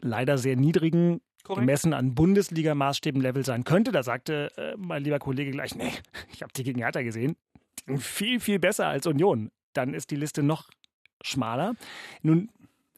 leider 0.00 0.38
sehr 0.38 0.56
niedrigen 0.56 1.20
gemessen 1.44 1.92
an 1.92 2.14
Bundesliga-Maßstäben 2.14 3.20
Level 3.20 3.44
sein 3.44 3.64
könnte. 3.64 3.92
Da 3.92 4.02
sagte 4.02 4.50
äh, 4.56 4.74
mein 4.78 5.02
lieber 5.02 5.18
Kollege 5.18 5.50
gleich, 5.50 5.74
nee, 5.74 5.92
ich 6.32 6.42
habe 6.42 6.52
die 6.56 6.62
gegen 6.62 6.80
Hertha 6.80 7.02
gesehen. 7.02 7.36
Viel, 7.98 8.38
viel 8.38 8.58
besser 8.58 8.86
als 8.86 9.06
Union. 9.06 9.50
Dann 9.72 9.92
ist 9.92 10.10
die 10.10 10.16
Liste 10.16 10.42
noch 10.42 10.70
schmaler. 11.20 11.74
Nun 12.22 12.50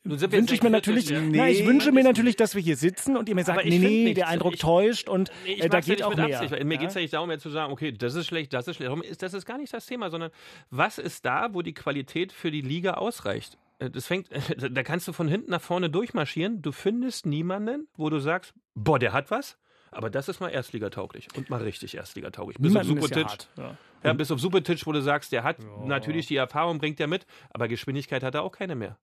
wünsche 0.05 0.55
ich 0.55 0.63
mir 0.63 0.71
natürlich, 0.71 1.09
ja. 1.09 1.21
na, 1.21 1.49
ich 1.49 1.61
Nee, 1.61 1.67
wünsche 1.67 1.91
mir 1.93 2.05
natürlich, 2.05 2.37
dass 2.37 2.55
wir 2.55 2.63
hier 2.63 2.77
sitzen 2.77 3.17
und 3.17 3.29
ihr 3.29 3.35
mir 3.35 3.45
sagt, 3.45 3.65
nee, 3.65 3.79
nee, 3.79 4.05
nichts. 4.05 4.15
der 4.19 4.29
Eindruck 4.29 4.55
Ich- 4.55 4.61
täuscht 4.61 5.09
und 5.09 5.31
Nee, 5.45 5.55
äh, 5.55 5.69
da 5.69 5.79
ja 5.79 5.81
geht 5.81 5.89
nicht 5.89 6.03
auch 6.05 6.15
mehr. 6.15 6.41
Absicht, 6.41 6.65
Mir 6.65 6.75
Ja? 6.75 6.81
geht 6.81 6.89
es 6.91 6.95
ja 6.95 7.01
nicht 7.01 7.15
darum, 7.15 7.31
jetzt 7.31 7.43
zu 7.43 7.51
sagen, 7.51 7.73
okay, 7.73 7.93
das 7.93 8.15
ist 8.15 8.27
schlecht, 8.27 8.53
das 8.53 8.69
ist 8.69 8.77
schlecht. 8.77 8.89
Darum 8.89 9.03
ist, 9.03 9.23
das 9.23 9.33
ist 9.35 9.47
gar 9.47 9.59
nicht 9.59 9.73
das 9.73 9.87
Thema, 9.87 10.11
sondern 10.11 10.31
was 10.71 10.99
ist 10.99 11.25
da, 11.25 11.49
wo 11.53 11.63
die 11.63 11.75
Qualität 11.75 12.33
für 12.33 12.51
die 12.51 12.61
Liga 12.61 12.95
ausreicht? 12.95 13.57
Äh, 13.79 13.91
Das 13.91 14.07
fängt, 14.07 14.29
da 14.71 14.83
kannst 14.83 15.09
du 15.09 15.13
von 15.13 15.27
hinten 15.29 15.51
nach 15.51 15.63
vorne 15.63 15.89
durchmarschieren. 15.91 16.61
Du 16.63 16.73
findest 16.73 17.25
niemanden, 17.27 17.89
wo 17.97 18.11
du 18.11 18.19
sagst, 18.19 18.53
boah, 18.75 18.99
der 18.99 19.13
hat 19.13 19.31
was. 19.31 19.57
Aber 19.91 20.11
das 20.11 20.29
ist 20.29 20.41
mal 20.41 20.49
erstligatauglich 20.49 21.29
und 21.37 21.51
mal 21.51 21.63
richtig 21.63 21.95
erstligatauglich. 21.97 22.59
Bis 22.59 22.75
auf 22.75 22.83
ist 22.83 23.15
ja. 23.15 23.27
Ja. 23.57 23.79
Ja, 24.03 24.13
bis 24.13 24.31
auf 24.33 24.41
Subotic, 24.41 24.85
wo 24.87 24.93
du 24.93 25.01
sagst, 25.01 25.31
der 25.31 25.45
hat 25.45 25.59
natürlich 25.87 26.27
die 26.27 26.35
Erfahrung, 26.37 26.79
bringt 26.79 26.99
er 26.99 27.07
mit, 27.07 27.27
aber 27.51 27.69
Geschwindigkeit 27.69 28.23
hat 28.25 28.35
er 28.35 28.43
auch 28.43 28.51
keine 28.51 28.75
mehr. 28.75 28.99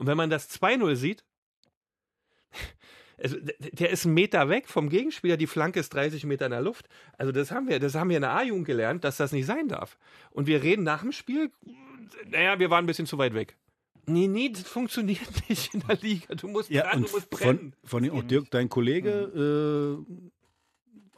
Und 0.00 0.06
wenn 0.06 0.16
man 0.16 0.30
das 0.30 0.48
2-0 0.50 0.96
sieht, 0.96 1.24
also, 3.22 3.36
der 3.60 3.90
ist 3.90 4.06
einen 4.06 4.14
Meter 4.14 4.48
weg 4.48 4.66
vom 4.66 4.88
Gegenspieler, 4.88 5.36
die 5.36 5.46
Flanke 5.46 5.78
ist 5.78 5.92
30 5.92 6.24
Meter 6.24 6.46
in 6.46 6.52
der 6.52 6.62
Luft. 6.62 6.88
Also 7.18 7.32
das 7.32 7.50
haben 7.50 7.68
wir, 7.68 7.78
das 7.78 7.94
haben 7.94 8.08
wir 8.08 8.16
in 8.16 8.22
der 8.22 8.32
A-Jugend 8.34 8.64
gelernt, 8.66 9.04
dass 9.04 9.18
das 9.18 9.32
nicht 9.32 9.44
sein 9.44 9.68
darf. 9.68 9.98
Und 10.30 10.46
wir 10.46 10.62
reden 10.62 10.84
nach 10.84 11.02
dem 11.02 11.12
Spiel, 11.12 11.50
naja, 12.30 12.58
wir 12.58 12.70
waren 12.70 12.84
ein 12.84 12.86
bisschen 12.86 13.04
zu 13.04 13.18
weit 13.18 13.34
weg. 13.34 13.58
Nee, 14.06 14.26
nee, 14.26 14.48
das 14.48 14.62
funktioniert 14.62 15.20
nicht 15.50 15.74
in 15.74 15.80
der 15.86 15.98
Liga. 15.98 16.34
Du 16.34 16.48
musst 16.48 16.70
Ja, 16.70 16.84
dran, 16.84 17.02
und 17.02 17.08
du 17.08 17.12
musst 17.12 17.28
von, 17.28 17.38
brennen. 17.38 17.76
von 17.84 18.02
den, 18.02 18.12
auch 18.12 18.22
Dirk, 18.22 18.50
dein 18.50 18.70
Kollege, 18.70 19.98
äh, 20.00 20.30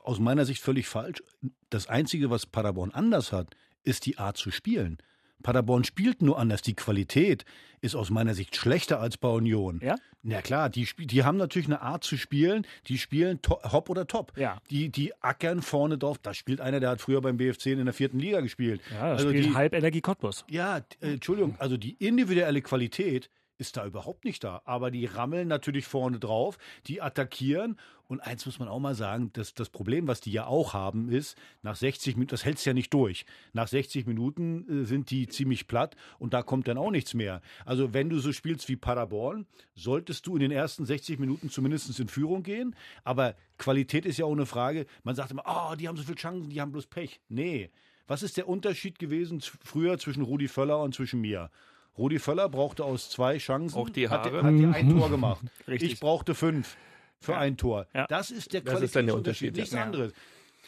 aus 0.03 0.19
meiner 0.19 0.45
Sicht 0.45 0.61
völlig 0.61 0.89
falsch. 0.89 1.23
Das 1.71 1.87
Einzige, 1.87 2.31
was 2.31 2.47
Paderborn 2.47 2.91
anders 2.91 3.31
hat, 3.31 3.55
ist 3.85 4.07
die 4.07 4.19
Art 4.19 4.37
zu 4.37 4.51
spielen. 4.51 4.99
Paderborn 5.43 5.85
spielt 5.85 6.23
nur 6.23 6.39
anders. 6.39 6.63
Die 6.63 6.75
Qualität 6.75 7.45
ist 7.81 7.95
aus 7.95 8.11
meiner 8.11 8.35
Sicht 8.35 8.57
schlechter 8.57 9.01
als 9.01 9.17
bei 9.17 9.29
Union. 9.29 9.81
Ja? 9.83 9.97
Na 10.23 10.41
klar, 10.41 10.71
die, 10.71 10.87
die 10.99 11.25
haben 11.25 11.37
natürlich 11.37 11.67
eine 11.67 11.83
Art 11.83 12.05
zu 12.05 12.17
spielen, 12.17 12.65
die 12.87 12.97
spielen 12.97 13.41
hopp 13.49 13.91
oder 13.91 14.07
top. 14.07 14.33
Ja. 14.37 14.59
Die, 14.71 14.89
die 14.89 15.13
ackern 15.21 15.63
vorne 15.63 15.99
drauf. 15.99 16.19
Da 16.19 16.33
spielt 16.33 16.61
einer, 16.61 16.79
der 16.79 16.91
hat 16.91 17.01
früher 17.01 17.21
beim 17.21 17.37
BFC 17.37 17.67
in 17.67 17.85
der 17.85 17.95
vierten 17.95 18.21
Liga 18.21 18.41
gespielt. 18.41 18.81
Ja, 18.93 19.11
das 19.11 19.19
also 19.19 19.31
spielt 19.31 19.47
die, 19.47 19.55
halb 19.55 19.75
Energie 19.75 20.01
Cottbus. 20.01 20.45
ja, 20.49 20.79
äh, 21.01 21.15
Entschuldigung, 21.15 21.57
also 21.59 21.77
die 21.77 21.97
individuelle 21.99 22.63
Qualität 22.63 23.31
ist 23.63 23.77
da 23.77 23.87
überhaupt 23.87 24.25
nicht 24.25 24.43
da. 24.43 24.61
Aber 24.65 24.91
die 24.91 25.07
rammeln 25.07 25.47
natürlich 25.47 25.87
vorne 25.87 26.19
drauf, 26.19 26.59
die 26.89 27.01
attackieren. 27.01 27.79
Und 28.09 28.21
eins 28.21 28.45
muss 28.45 28.59
man 28.59 28.67
auch 28.67 28.81
mal 28.81 28.97
sagen, 28.97 29.31
dass 29.35 29.55
das 29.55 29.71
Problem, 29.71 30.09
was 30.09 30.21
die 30.21 30.33
ja 30.33 30.47
auch 30.47 30.75
haben, 30.75 31.09
ist, 31.09 31.39
nach 31.63 31.77
60 31.77 32.17
Minuten, 32.17 32.33
das 32.33 32.45
hältst 32.45 32.67
ja 32.67 32.75
nicht 32.75 32.93
durch. 32.93 33.25
Nach 33.53 33.69
60 33.69 34.05
Minuten 34.07 34.83
äh, 34.83 34.85
sind 34.85 35.11
die 35.11 35.29
ziemlich 35.29 35.69
platt 35.69 35.95
und 36.19 36.35
da 36.35 36.43
kommt 36.43 36.67
dann 36.67 36.77
auch 36.77 36.91
nichts 36.91 37.15
mehr. 37.15 37.41
Also 37.65 37.95
wenn 37.95 38.11
du 38.11 38.19
so 38.19 38.33
spielst 38.33 38.69
wie 38.69 38.77
Paderborn, 38.77 39.47
solltest 39.77 40.27
du 40.27 40.35
in 40.35 40.41
den 40.41 40.51
ersten 40.51 40.85
60 40.85 41.21
Minuten 41.21 41.49
zumindest 41.49 41.99
in 42.01 42.09
Führung 42.09 42.43
gehen. 42.43 42.75
Aber 43.05 43.37
Qualität 43.59 44.05
ist 44.05 44.19
ja 44.19 44.27
auch 44.27 44.33
eine 44.33 44.45
Frage. 44.45 44.87
Man 45.05 45.15
sagt 45.15 45.31
immer, 45.31 45.45
oh, 45.47 45.77
die 45.77 45.87
haben 45.87 45.97
so 45.97 46.03
viele 46.03 46.17
Chancen, 46.17 46.51
die 46.51 46.61
haben 46.61 46.73
bloß 46.73 46.89
Pech. 46.89 47.21
Nee. 47.29 47.71
Was 48.09 48.25
ist 48.25 48.37
der 48.37 48.49
Unterschied 48.49 48.99
gewesen 48.99 49.41
früher 49.41 49.97
zwischen 49.99 50.23
Rudi 50.23 50.49
Völler 50.49 50.83
und 50.83 50.95
zwischen 50.95 51.21
mir? 51.21 51.51
Rudi 51.99 52.19
Völler 52.19 52.49
brauchte 52.49 52.85
aus 52.85 53.11
zwei 53.11 53.39
Chancen, 53.39 53.77
Auch 53.79 53.91
die 53.91 54.09
hat, 54.09 54.25
Haare. 54.25 54.43
hat 54.43 54.55
die 54.55 54.67
ein 54.67 54.91
Tor 54.97 55.11
gemacht. 55.11 55.45
Richtig. 55.69 55.93
Ich 55.93 56.01
brauchte 56.01 56.35
fünf 56.35 56.77
für 57.21 57.37
ein 57.37 57.57
Tor. 57.57 57.87
Ja. 57.95 58.07
Das 58.07 58.31
ist 58.31 58.53
der 58.53 58.63
Das 58.63 58.81
ist 58.81 58.97
dann 58.97 59.07
der 59.07 59.15
Qualitätsunterschied, 59.15 59.49
Unterschied, 59.51 59.57
nichts 59.57 59.73
ja. 59.75 59.83
anderes. 59.83 60.13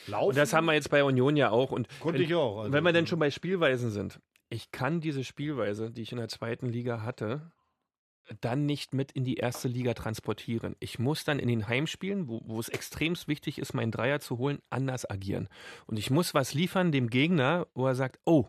Laufen, 0.06 0.28
Und 0.30 0.36
das 0.36 0.52
haben 0.52 0.66
wir 0.66 0.74
jetzt 0.74 0.90
bei 0.90 1.02
Union 1.02 1.36
ja 1.36 1.50
auch. 1.50 1.70
Und 1.72 1.88
Konnte 2.00 2.18
wenn, 2.20 2.26
ich 2.26 2.34
auch, 2.34 2.58
also- 2.60 2.72
wenn 2.72 2.84
wir 2.84 2.92
denn 2.92 3.06
schon 3.06 3.18
bei 3.18 3.30
Spielweisen 3.30 3.90
sind, 3.90 4.20
ich 4.50 4.70
kann 4.70 5.00
diese 5.00 5.24
Spielweise, 5.24 5.90
die 5.90 6.02
ich 6.02 6.12
in 6.12 6.18
der 6.18 6.28
zweiten 6.28 6.66
Liga 6.66 7.02
hatte, 7.02 7.50
dann 8.40 8.64
nicht 8.66 8.94
mit 8.94 9.12
in 9.12 9.24
die 9.24 9.36
erste 9.36 9.68
Liga 9.68 9.92
transportieren. 9.94 10.76
Ich 10.80 10.98
muss 10.98 11.24
dann 11.24 11.38
in 11.38 11.48
den 11.48 11.68
Heimspielen, 11.68 12.28
wo, 12.28 12.40
wo 12.44 12.58
es 12.60 12.68
extremst 12.68 13.28
wichtig 13.28 13.58
ist, 13.58 13.74
meinen 13.74 13.90
Dreier 13.90 14.20
zu 14.20 14.38
holen, 14.38 14.60
anders 14.70 15.08
agieren. 15.08 15.48
Und 15.86 15.98
ich 15.98 16.10
muss 16.10 16.32
was 16.34 16.54
liefern 16.54 16.90
dem 16.92 17.10
Gegner, 17.10 17.66
wo 17.74 17.86
er 17.86 17.94
sagt, 17.94 18.18
oh, 18.24 18.46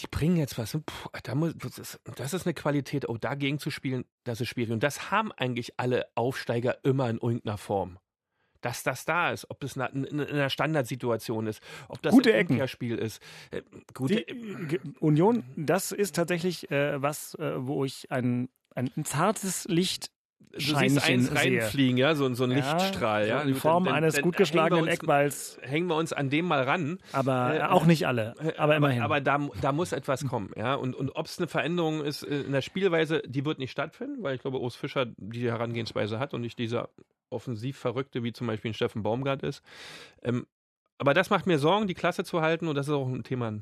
die 0.00 0.06
bringen 0.06 0.36
jetzt 0.36 0.58
was. 0.58 0.72
Puh, 0.72 1.08
da 1.22 1.34
muss, 1.34 1.54
das, 1.56 1.78
ist, 1.78 2.00
das 2.16 2.34
ist 2.34 2.46
eine 2.46 2.54
Qualität, 2.54 3.08
oh, 3.08 3.16
dagegen 3.16 3.58
zu 3.58 3.70
spielen, 3.70 4.04
das 4.24 4.40
ist 4.40 4.48
schwierig. 4.48 4.72
Und 4.72 4.82
das 4.82 5.10
haben 5.10 5.32
eigentlich 5.32 5.78
alle 5.78 6.06
Aufsteiger 6.14 6.84
immer 6.84 7.08
in 7.08 7.16
irgendeiner 7.16 7.58
Form. 7.58 7.98
Dass 8.62 8.82
das 8.82 9.04
da 9.04 9.30
ist, 9.30 9.48
ob 9.50 9.60
das 9.60 9.76
in 9.76 10.04
in 10.04 10.20
einer 10.20 10.50
Standardsituation 10.50 11.46
ist, 11.46 11.62
ob 11.88 12.02
das 12.02 12.12
Gute 12.12 12.34
ein. 12.34 12.46
Umkehrspiel 12.48 12.98
ist. 12.98 13.22
Äh, 13.50 13.62
Gute, 13.94 14.24
Die, 14.24 14.66
Ge- 14.66 14.80
Union, 14.98 15.44
das 15.56 15.92
ist 15.92 16.16
tatsächlich 16.16 16.70
äh, 16.70 17.00
was, 17.00 17.34
äh, 17.34 17.66
wo 17.66 17.84
ich 17.84 18.10
ein, 18.10 18.48
ein 18.74 18.90
zartes 19.04 19.66
Licht 19.66 20.10
du 20.52 20.60
siehst 20.60 21.04
eins 21.04 21.34
reinfliegen, 21.34 21.96
ja, 21.96 22.14
so, 22.14 22.32
so 22.34 22.44
ein 22.44 22.50
ja, 22.50 22.56
Lichtstrahl, 22.56 23.28
ja. 23.28 23.42
In 23.42 23.54
Form 23.54 23.84
dann, 23.84 23.94
eines 23.94 24.14
dann, 24.14 24.22
gut 24.22 24.36
geschlagenen 24.36 24.84
uns, 24.84 24.92
Eckballs. 24.92 25.58
Hängen 25.62 25.86
wir 25.88 25.96
uns 25.96 26.12
an 26.12 26.30
dem 26.30 26.46
mal 26.46 26.62
ran. 26.62 26.98
Aber 27.12 27.54
äh, 27.54 27.62
auch 27.62 27.86
nicht 27.86 28.06
alle, 28.06 28.34
aber 28.56 28.76
immerhin. 28.76 29.02
Aber, 29.02 29.16
aber 29.16 29.20
da, 29.20 29.48
da 29.60 29.72
muss 29.72 29.92
etwas 29.92 30.26
kommen, 30.26 30.50
ja. 30.56 30.74
Und, 30.74 30.94
und 30.94 31.14
ob 31.16 31.26
es 31.26 31.38
eine 31.38 31.48
Veränderung 31.48 32.02
ist 32.02 32.22
in 32.22 32.52
der 32.52 32.62
Spielweise, 32.62 33.22
die 33.26 33.44
wird 33.44 33.58
nicht 33.58 33.70
stattfinden, 33.70 34.22
weil 34.22 34.34
ich 34.34 34.40
glaube, 34.40 34.60
Urs 34.60 34.76
Fischer 34.76 35.06
diese 35.16 35.48
Herangehensweise 35.48 36.18
hat 36.18 36.34
und 36.34 36.40
nicht 36.40 36.58
dieser 36.58 36.88
offensiv 37.30 37.76
Verrückte, 37.78 38.22
wie 38.22 38.32
zum 38.32 38.46
Beispiel 38.46 38.70
ein 38.70 38.74
Steffen 38.74 39.02
Baumgart 39.02 39.42
ist. 39.42 39.62
Ähm, 40.22 40.46
aber 40.98 41.12
das 41.12 41.30
macht 41.30 41.46
mir 41.46 41.58
Sorgen, 41.58 41.86
die 41.86 41.94
Klasse 41.94 42.24
zu 42.24 42.40
halten 42.40 42.68
und 42.68 42.74
das 42.74 42.88
ist 42.88 42.94
auch 42.94 43.08
ein 43.08 43.24
Thema 43.24 43.52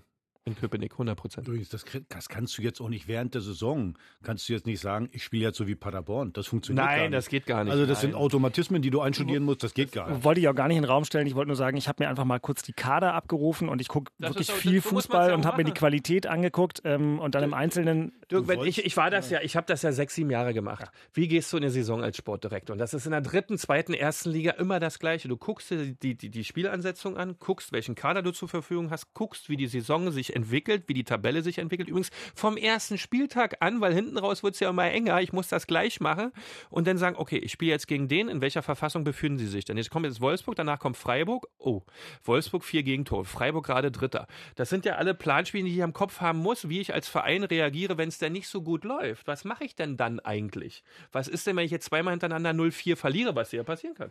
in 0.47 0.57
Köpenick, 0.57 0.93
100 0.93 1.17
Prozent. 1.17 1.49
Übrigens, 1.49 1.71
das, 1.71 1.85
das, 2.11 2.29
kannst 2.29 2.59
du 2.59 2.63
jetzt 2.63 2.81
auch 2.81 2.91
nicht 2.91 3.09
während 3.09 3.35
der 3.35 3.41
Saison, 3.41 3.97
kannst 4.23 4.47
du 4.49 4.53
jetzt 4.53 4.67
nicht 4.67 4.79
sagen, 4.79 5.09
ich 5.13 5.25
spiele 5.25 5.45
jetzt 5.45 5.57
so 5.57 5.67
wie 5.67 5.75
Paderborn. 5.75 6.35
Das 6.35 6.47
funktioniert 6.47 6.85
Nein, 6.85 6.97
gar 6.97 7.03
nicht. 7.05 7.15
das 7.15 7.29
geht 7.29 7.47
gar 7.47 7.65
nicht. 7.65 7.73
Also 7.73 7.87
das 7.87 8.03
Nein. 8.03 8.13
sind 8.13 8.15
Automatismen, 8.15 8.83
die 8.83 8.91
du 8.91 9.01
einstudieren 9.01 9.43
musst, 9.43 9.63
das 9.63 9.73
geht 9.73 9.93
gar 9.93 10.11
nicht. 10.11 10.23
Wollte 10.23 10.41
ich 10.41 10.49
auch 10.49 10.55
gar 10.55 10.69
nicht 10.69 10.77
in 10.77 10.83
den 10.83 10.91
Raum 10.91 11.07
stellen. 11.07 11.27
Ich 11.27 11.35
wollte 11.35 11.49
nur 11.49 11.57
sagen, 11.57 11.79
ich 11.79 11.89
habe 11.89 12.03
mir 12.03 12.11
einfach 12.11 12.27
mal 12.27 12.41
kurz 12.41 12.63
die 12.63 12.75
Kader 12.75 13.15
abgerufen 13.15 13.71
und 13.71 13.81
ich 13.81 13.89
gucke 13.89 14.13
wirklich 14.19 14.51
auch, 14.53 14.57
viel 14.57 14.83
Fußball 14.83 15.33
und 15.33 15.47
habe 15.47 15.59
mir 15.59 15.65
die 15.65 15.73
Qualität 15.73 16.27
angeguckt 16.27 16.83
ähm, 16.85 17.19
und 17.21 17.35
dann 17.35 17.43
im 17.43 17.55
Einzelnen. 17.55 18.13
Dirk, 18.43 18.67
ich, 18.67 18.85
ich 18.85 18.97
war 18.97 19.11
das 19.11 19.31
ja, 19.31 19.41
ich 19.43 19.57
habe 19.57 19.67
das 19.67 19.83
ja 19.83 19.93
sechs, 19.93 20.15
sieben 20.15 20.31
Jahre 20.31 20.55
gemacht. 20.55 20.85
Wie 21.13 21.29
gehst 21.29 21.53
du 21.53 21.57
in 21.57 21.63
eine 21.63 21.71
Saison 21.71 22.03
als 22.03 22.17
Sportdirektor? 22.17 22.75
Und 22.75 22.79
das 22.79 22.95
ist 22.95 23.07
in 23.07 23.13
der 23.13 23.21
dritten, 23.21 23.59
zweiten, 23.59 23.95
ersten 23.95 24.31
Liga 24.31 24.53
immer 24.53 24.81
das 24.81 24.99
Gleiche. 24.99 25.29
Du 25.29 25.37
guckst 25.37 25.71
dir 25.71 25.95
die, 25.95 26.17
die, 26.17 26.31
die 26.31 26.45
Spielansetzung 26.45 27.17
an, 27.17 27.37
guckst, 27.39 27.73
welchen 27.73 27.95
Kader 27.95 28.23
du 28.23 28.33
zur 28.33 28.49
Verfügung 28.49 28.91
hast, 28.91 29.15
guckst, 29.15 29.49
wie 29.49 29.57
die 29.57 29.67
Saison 29.67 30.11
sich 30.11 30.35
entwickelt, 30.35 30.85
wie 30.87 30.95
die 30.95 31.05
Tabelle 31.05 31.43
sich 31.43 31.59
entwickelt. 31.59 31.89
Übrigens 31.89 32.11
vom 32.35 32.57
ersten 32.57 32.99
Spieltag 32.99 33.57
an, 33.61 33.81
weil 33.81 33.95
hinten 33.95 34.19
raus 34.19 34.43
wird 34.43 34.55
es 34.55 34.61
ja 34.61 34.71
immer 34.71 34.91
enger. 34.91 35.21
Ich 35.21 35.33
muss 35.33 35.49
das 35.49 35.67
gleich 35.67 36.01
machen 36.01 36.33
und 36.71 36.87
dann 36.87 36.99
sagen, 36.99 37.17
okay, 37.19 37.39
ich 37.39 37.53
spiele 37.53 37.73
jetzt 37.73 37.87
gegen 37.87 38.09
den. 38.09 38.29
In 38.29 38.41
welcher 38.41 38.63
Verfassung 38.63 39.05
befinden 39.05 39.39
sie 39.39 39.47
sich 39.47 39.65
denn? 39.65 39.77
Jetzt 39.77 39.91
kommt 39.91 40.07
jetzt 40.07 40.21
Wolfsburg, 40.21 40.57
danach 40.57 40.79
kommt 40.79 40.97
Freiburg. 40.97 41.47
Oh, 41.59 41.83
Wolfsburg 42.25 42.65
vier 42.65 42.83
Gegentore, 42.83 43.25
Freiburg 43.25 43.67
gerade 43.67 43.91
Dritter. 43.91 44.27
Das 44.57 44.71
sind 44.71 44.85
ja 44.85 44.97
alle 44.97 45.15
Planspiele, 45.15 45.65
die 45.65 45.75
ich 45.75 45.83
am 45.83 45.93
Kopf 45.93 46.21
haben 46.21 46.39
muss, 46.39 46.69
wie 46.69 46.81
ich 46.81 46.95
als 46.95 47.09
Verein 47.09 47.45
reagiere, 47.45 47.99
wenn 47.99 48.09
es 48.09 48.19
denn 48.25 48.33
nicht 48.33 48.49
so 48.49 48.63
gut 48.63 48.85
läuft. 48.85 49.27
Was 49.27 49.45
mache 49.45 49.65
ich 49.65 49.77
denn 49.77 49.97
dann 49.97 50.19
eigentlich? 50.21 50.83
Was 51.13 51.29
ist 51.29 51.47
denn, 51.47 51.57
wenn 51.57 51.65
ich 51.65 51.71
jetzt 51.71 51.87
zweimal 51.87 52.13
hintereinander 52.13 52.51
0-4 52.51 52.97
verliere, 52.97 53.37
was 53.37 53.51
hier 53.51 53.63
passieren 53.63 53.95
kann? 53.95 54.11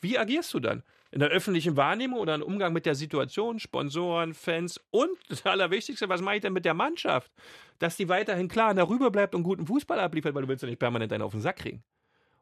Wie 0.00 0.18
agierst 0.18 0.52
du 0.54 0.60
dann? 0.60 0.82
In 1.10 1.20
der 1.20 1.30
öffentlichen 1.30 1.76
Wahrnehmung 1.76 2.18
oder 2.20 2.34
im 2.34 2.42
Umgang 2.42 2.72
mit 2.72 2.84
der 2.84 2.94
Situation, 2.94 3.58
Sponsoren, 3.58 4.34
Fans 4.34 4.80
und 4.90 5.10
das 5.28 5.46
Allerwichtigste, 5.46 6.08
was 6.08 6.20
mache 6.20 6.36
ich 6.36 6.42
denn 6.42 6.52
mit 6.52 6.64
der 6.64 6.74
Mannschaft? 6.74 7.32
Dass 7.78 7.96
die 7.96 8.08
weiterhin 8.08 8.48
klar 8.48 8.74
darüber 8.74 9.10
bleibt 9.10 9.34
und 9.34 9.42
guten 9.42 9.66
Fußball 9.66 9.98
abliefert, 9.98 10.34
weil 10.34 10.42
du 10.42 10.48
willst 10.48 10.62
ja 10.62 10.68
nicht 10.68 10.78
permanent 10.78 11.12
einen 11.12 11.22
auf 11.22 11.32
den 11.32 11.40
Sack 11.40 11.56
kriegen. 11.56 11.82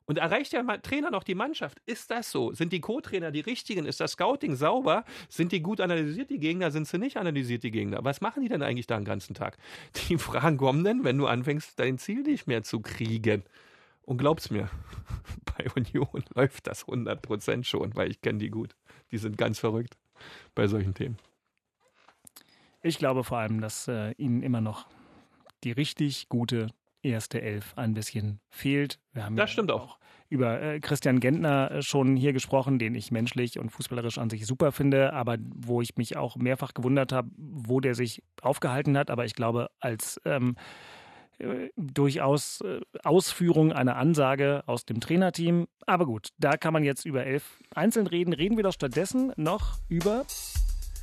Und 0.06 0.18
erreicht 0.18 0.52
der 0.52 0.64
Trainer 0.82 1.10
noch 1.10 1.24
die 1.24 1.34
Mannschaft? 1.34 1.82
Ist 1.84 2.12
das 2.12 2.30
so? 2.30 2.52
Sind 2.52 2.72
die 2.72 2.80
Co-Trainer 2.80 3.32
die 3.32 3.40
richtigen? 3.40 3.86
Ist 3.86 4.00
das 4.00 4.12
Scouting 4.12 4.54
sauber? 4.54 5.04
Sind 5.28 5.50
die 5.50 5.60
gut 5.60 5.80
analysiert, 5.80 6.30
die 6.30 6.38
Gegner? 6.38 6.70
Sind 6.70 6.86
sie 6.86 6.98
nicht 6.98 7.16
analysiert, 7.16 7.64
die 7.64 7.72
Gegner? 7.72 8.04
Was 8.04 8.20
machen 8.20 8.42
die 8.42 8.48
denn 8.48 8.62
eigentlich 8.62 8.86
da 8.86 8.96
den 8.96 9.04
ganzen 9.04 9.34
Tag? 9.34 9.58
Die 10.08 10.16
Fragen 10.18 10.56
kommen 10.56 10.84
denn, 10.84 11.02
wenn 11.02 11.18
du 11.18 11.26
anfängst, 11.26 11.78
dein 11.78 11.98
Ziel 11.98 12.22
nicht 12.22 12.46
mehr 12.46 12.62
zu 12.62 12.80
kriegen. 12.80 13.42
Und 14.02 14.18
glaub's 14.18 14.50
mir, 14.50 14.70
bei 15.44 15.66
Union 15.74 16.24
läuft 16.34 16.68
das 16.68 16.86
100% 16.86 17.64
schon, 17.64 17.96
weil 17.96 18.10
ich 18.10 18.20
kenne 18.20 18.38
die 18.38 18.50
gut. 18.50 18.76
Die 19.10 19.18
sind 19.18 19.36
ganz 19.36 19.58
verrückt 19.58 19.96
bei 20.54 20.68
solchen 20.68 20.94
Themen. 20.94 21.18
Ich 22.82 22.98
glaube 22.98 23.24
vor 23.24 23.38
allem, 23.38 23.60
dass 23.60 23.88
äh, 23.88 24.12
ihnen 24.12 24.44
immer 24.44 24.60
noch 24.60 24.86
die 25.64 25.72
richtig 25.72 26.28
gute 26.28 26.68
erste 27.08 27.40
Elf 27.40 27.72
ein 27.76 27.94
bisschen 27.94 28.40
fehlt. 28.48 28.98
Wir 29.12 29.24
haben 29.24 29.36
das 29.36 29.50
ja 29.50 29.52
stimmt 29.54 29.70
auch. 29.70 29.98
Über 30.28 30.60
äh, 30.60 30.80
Christian 30.80 31.20
Gentner 31.20 31.70
äh, 31.70 31.82
schon 31.82 32.16
hier 32.16 32.32
gesprochen, 32.32 32.78
den 32.78 32.94
ich 32.94 33.12
menschlich 33.12 33.58
und 33.58 33.70
fußballerisch 33.70 34.18
an 34.18 34.28
sich 34.28 34.46
super 34.46 34.72
finde, 34.72 35.12
aber 35.12 35.36
wo 35.40 35.80
ich 35.80 35.96
mich 35.96 36.16
auch 36.16 36.36
mehrfach 36.36 36.74
gewundert 36.74 37.12
habe, 37.12 37.30
wo 37.36 37.80
der 37.80 37.94
sich 37.94 38.22
aufgehalten 38.42 38.98
hat. 38.98 39.10
Aber 39.10 39.24
ich 39.24 39.34
glaube, 39.34 39.70
als 39.78 40.20
ähm, 40.24 40.56
äh, 41.38 41.70
durchaus 41.76 42.62
äh, 42.62 42.80
Ausführung 43.04 43.72
einer 43.72 43.96
Ansage 43.96 44.62
aus 44.66 44.84
dem 44.84 45.00
Trainerteam. 45.00 45.68
Aber 45.86 46.06
gut, 46.06 46.30
da 46.38 46.56
kann 46.56 46.72
man 46.72 46.82
jetzt 46.82 47.04
über 47.04 47.24
elf 47.24 47.60
einzeln 47.74 48.06
reden. 48.06 48.32
Reden 48.32 48.56
wir 48.56 48.64
doch 48.64 48.72
stattdessen 48.72 49.32
noch 49.36 49.78
über 49.88 50.24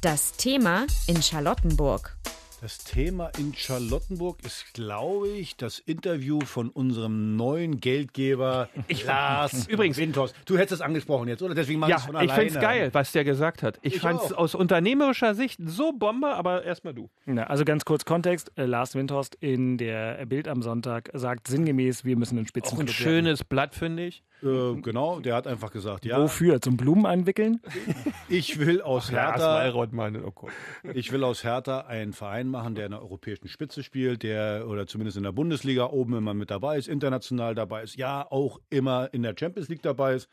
das 0.02 0.34
Thema 0.34 0.86
in 1.08 1.22
Charlottenburg. 1.22 2.18
Das 2.63 2.78
Thema 2.78 3.30
in 3.38 3.54
Charlottenburg 3.54 4.38
ist, 4.45 4.73
glaube 4.73 5.28
ich, 5.28 5.58
das 5.58 5.80
Interview 5.80 6.39
von 6.39 6.69
unserem 6.69 7.36
neuen 7.36 7.82
Geldgeber 7.82 8.69
ich 8.88 9.04
Lars 9.04 9.67
übrigens 9.67 9.97
Windhorst. 9.97 10.34
Du 10.45 10.58
hättest 10.58 10.76
es 10.76 10.80
angesprochen 10.80 11.28
jetzt, 11.28 11.43
oder? 11.43 11.56
Deswegen 11.56 11.86
ja, 11.86 11.97
es 11.97 12.06
von 12.06 12.15
alleine. 12.15 12.32
Ich 12.32 12.39
finde 12.39 12.54
es 12.54 12.62
geil, 12.62 12.89
was 12.93 13.12
der 13.12 13.26
gesagt 13.26 13.63
hat. 13.63 13.80
Ich, 13.82 13.95
ich 13.95 13.99
fand 13.99 14.21
es 14.21 14.32
aus 14.32 14.56
unternehmerischer 14.56 15.36
Sicht 15.36 15.60
so 15.65 15.91
Bombe, 15.91 16.28
aber 16.28 16.63
erstmal 16.63 16.93
du. 16.93 17.10
Ja, 17.26 17.43
also 17.47 17.65
ganz 17.65 17.84
kurz 17.84 18.06
Kontext. 18.06 18.54
Äh, 18.56 18.63
Lars 18.63 18.95
Windhorst 18.95 19.36
in 19.41 19.78
der 19.78 20.26
Bild 20.26 20.47
am 20.47 20.62
Sonntag 20.62 21.10
sagt 21.12 21.49
sinngemäß, 21.49 22.06
wir 22.06 22.15
müssen 22.15 22.38
einen 22.38 22.47
Spitzen. 22.47 22.78
Auch 22.78 22.80
ein 22.80 22.88
schönes 22.88 23.43
Blatt, 23.43 23.76
finde 23.76 24.06
ich. 24.06 24.23
Äh, 24.43 24.82
genau, 24.82 25.19
der 25.19 25.36
hat 25.36 25.47
einfach 25.47 25.71
gesagt, 25.71 26.06
ja. 26.06 26.21
Wofür? 26.21 26.62
Zum 26.62 26.77
Blumen 26.77 27.06
einwickeln? 27.06 27.62
Ich 28.27 28.60
will 28.60 28.82
aus 28.82 29.12
Hertha. 29.12 29.71
Oh 29.73 30.49
ich 30.93 31.12
will 31.12 31.23
aus 31.23 31.43
Hertha 31.43 31.82
einen 31.82 32.13
Verein 32.13 32.47
machen, 32.47 32.75
der 32.75 32.86
in 32.86 32.91
der 32.91 33.01
europäischen 33.01 33.47
Spitze 33.47 33.84
spielt, 33.84 34.23
der 34.23 34.65
oder 34.67 34.88
zumindest 34.88 35.17
in 35.17 35.23
der 35.23 35.32
Bundesliga 35.32 35.86
oben 35.86 36.17
immer 36.17 36.34
mit 36.34 36.51
dabei 36.51 36.77
ist, 36.77 36.88
international 36.88 37.56
dabei 37.56 37.84
ist, 37.84 37.95
ja, 37.95 38.25
auch 38.29 38.60
immer 38.69 39.13
in 39.13 39.23
der 39.23 39.36
Champions 39.38 39.69
League 39.69 39.82
dabei 39.82 40.15
ist. 40.15 40.29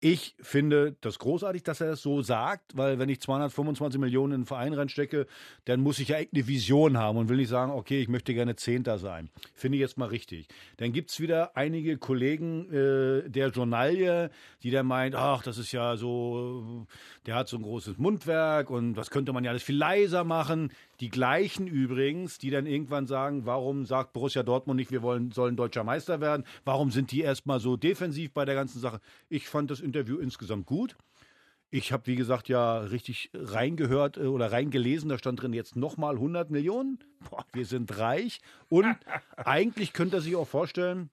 Ich 0.00 0.36
finde 0.40 0.94
das 1.00 1.18
großartig, 1.18 1.64
dass 1.64 1.80
er 1.80 1.88
das 1.88 2.02
so 2.02 2.22
sagt, 2.22 2.76
weil 2.76 3.00
wenn 3.00 3.08
ich 3.08 3.20
225 3.20 4.00
Millionen 4.00 4.32
in 4.32 4.34
einen 4.36 4.46
Verein 4.46 4.72
reinstecke, 4.72 5.26
dann 5.64 5.80
muss 5.80 5.98
ich 5.98 6.08
ja 6.08 6.18
echt 6.18 6.32
eine 6.32 6.46
Vision 6.46 6.96
haben 6.96 7.18
und 7.18 7.28
will 7.28 7.36
nicht 7.36 7.48
sagen, 7.48 7.72
okay, 7.72 8.00
ich 8.00 8.06
möchte 8.06 8.32
gerne 8.32 8.54
Zehnter 8.54 8.98
sein. 8.98 9.28
Finde 9.54 9.76
ich 9.76 9.80
jetzt 9.80 9.98
mal 9.98 10.06
richtig. 10.06 10.46
Dann 10.76 10.92
gibt 10.92 11.10
es 11.10 11.18
wieder 11.18 11.56
einige 11.56 11.98
Kollegen 11.98 12.72
äh, 12.72 13.28
der 13.28 13.48
Journalie, 13.48 14.30
die 14.62 14.70
dann 14.70 14.86
meint, 14.86 15.16
ach, 15.16 15.42
das 15.42 15.58
ist 15.58 15.72
ja 15.72 15.96
so, 15.96 16.86
der 17.26 17.34
hat 17.34 17.48
so 17.48 17.56
ein 17.56 17.62
großes 17.62 17.98
Mundwerk 17.98 18.70
und 18.70 18.96
was 18.96 19.10
könnte 19.10 19.32
man 19.32 19.42
ja 19.42 19.50
alles 19.50 19.64
viel 19.64 19.76
leiser 19.76 20.22
machen. 20.22 20.70
Die 21.00 21.10
gleichen 21.10 21.68
übrigens, 21.68 22.38
die 22.38 22.50
dann 22.50 22.66
irgendwann 22.66 23.06
sagen, 23.06 23.46
warum 23.46 23.86
sagt 23.86 24.12
Borussia 24.12 24.42
Dortmund 24.42 24.78
nicht, 24.78 24.90
wir 24.90 25.02
wollen, 25.02 25.30
sollen 25.30 25.54
deutscher 25.56 25.84
Meister 25.84 26.20
werden? 26.20 26.44
Warum 26.64 26.90
sind 26.90 27.12
die 27.12 27.20
erstmal 27.20 27.60
so 27.60 27.76
defensiv 27.76 28.32
bei 28.32 28.44
der 28.44 28.56
ganzen 28.56 28.80
Sache? 28.80 29.00
Ich 29.28 29.48
fand 29.48 29.70
das 29.70 29.80
Interview 29.80 30.18
insgesamt 30.18 30.66
gut. 30.66 30.96
Ich 31.70 31.92
habe, 31.92 32.06
wie 32.06 32.16
gesagt, 32.16 32.48
ja 32.48 32.78
richtig 32.78 33.30
reingehört 33.34 34.16
äh, 34.16 34.22
oder 34.22 34.50
reingelesen. 34.50 35.08
Da 35.08 35.18
stand 35.18 35.42
drin 35.42 35.52
jetzt 35.52 35.76
nochmal 35.76 36.14
100 36.14 36.50
Millionen. 36.50 36.98
Boah, 37.30 37.44
wir 37.52 37.66
sind 37.66 37.96
reich. 37.98 38.40
Und 38.68 38.96
eigentlich 39.36 39.92
könnte 39.92 40.16
er 40.16 40.20
sich 40.22 40.34
auch 40.34 40.48
vorstellen, 40.48 41.10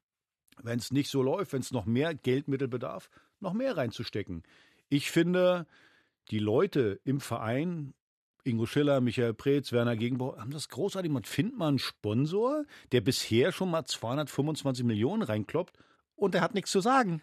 wenn 0.64 0.80
es 0.80 0.92
nicht 0.92 1.10
so 1.10 1.22
läuft, 1.22 1.54
wenn 1.54 1.62
es 1.62 1.72
noch 1.72 1.86
mehr 1.86 2.16
Geldmittel 2.16 2.68
bedarf, 2.68 3.10
noch 3.40 3.54
mehr 3.54 3.76
reinzustecken. 3.78 4.44
Ich 4.90 5.12
finde, 5.12 5.68
die 6.32 6.40
Leute 6.40 7.02
im 7.04 7.20
Verein 7.20 7.94
Ingo 8.46 8.66
Schiller, 8.66 9.02
Michael 9.02 9.34
Preetz, 9.34 9.72
Werner 9.72 9.96
Gegenbauer 9.96 10.40
haben 10.40 10.52
das 10.52 10.70
großartig 10.70 11.10
gemacht. 11.10 11.28
Findet 11.28 11.58
man 11.58 11.70
einen 11.70 11.80
Sponsor, 11.80 12.64
der 12.92 13.02
bisher 13.02 13.52
schon 13.52 13.72
mal 13.72 13.86
225 13.86 14.86
Millionen 14.86 15.24
reinkloppt 15.24 15.78
und 16.16 16.34
der 16.34 16.42
hat 16.42 16.54
nichts 16.54 16.72
zu 16.72 16.80
sagen. 16.80 17.22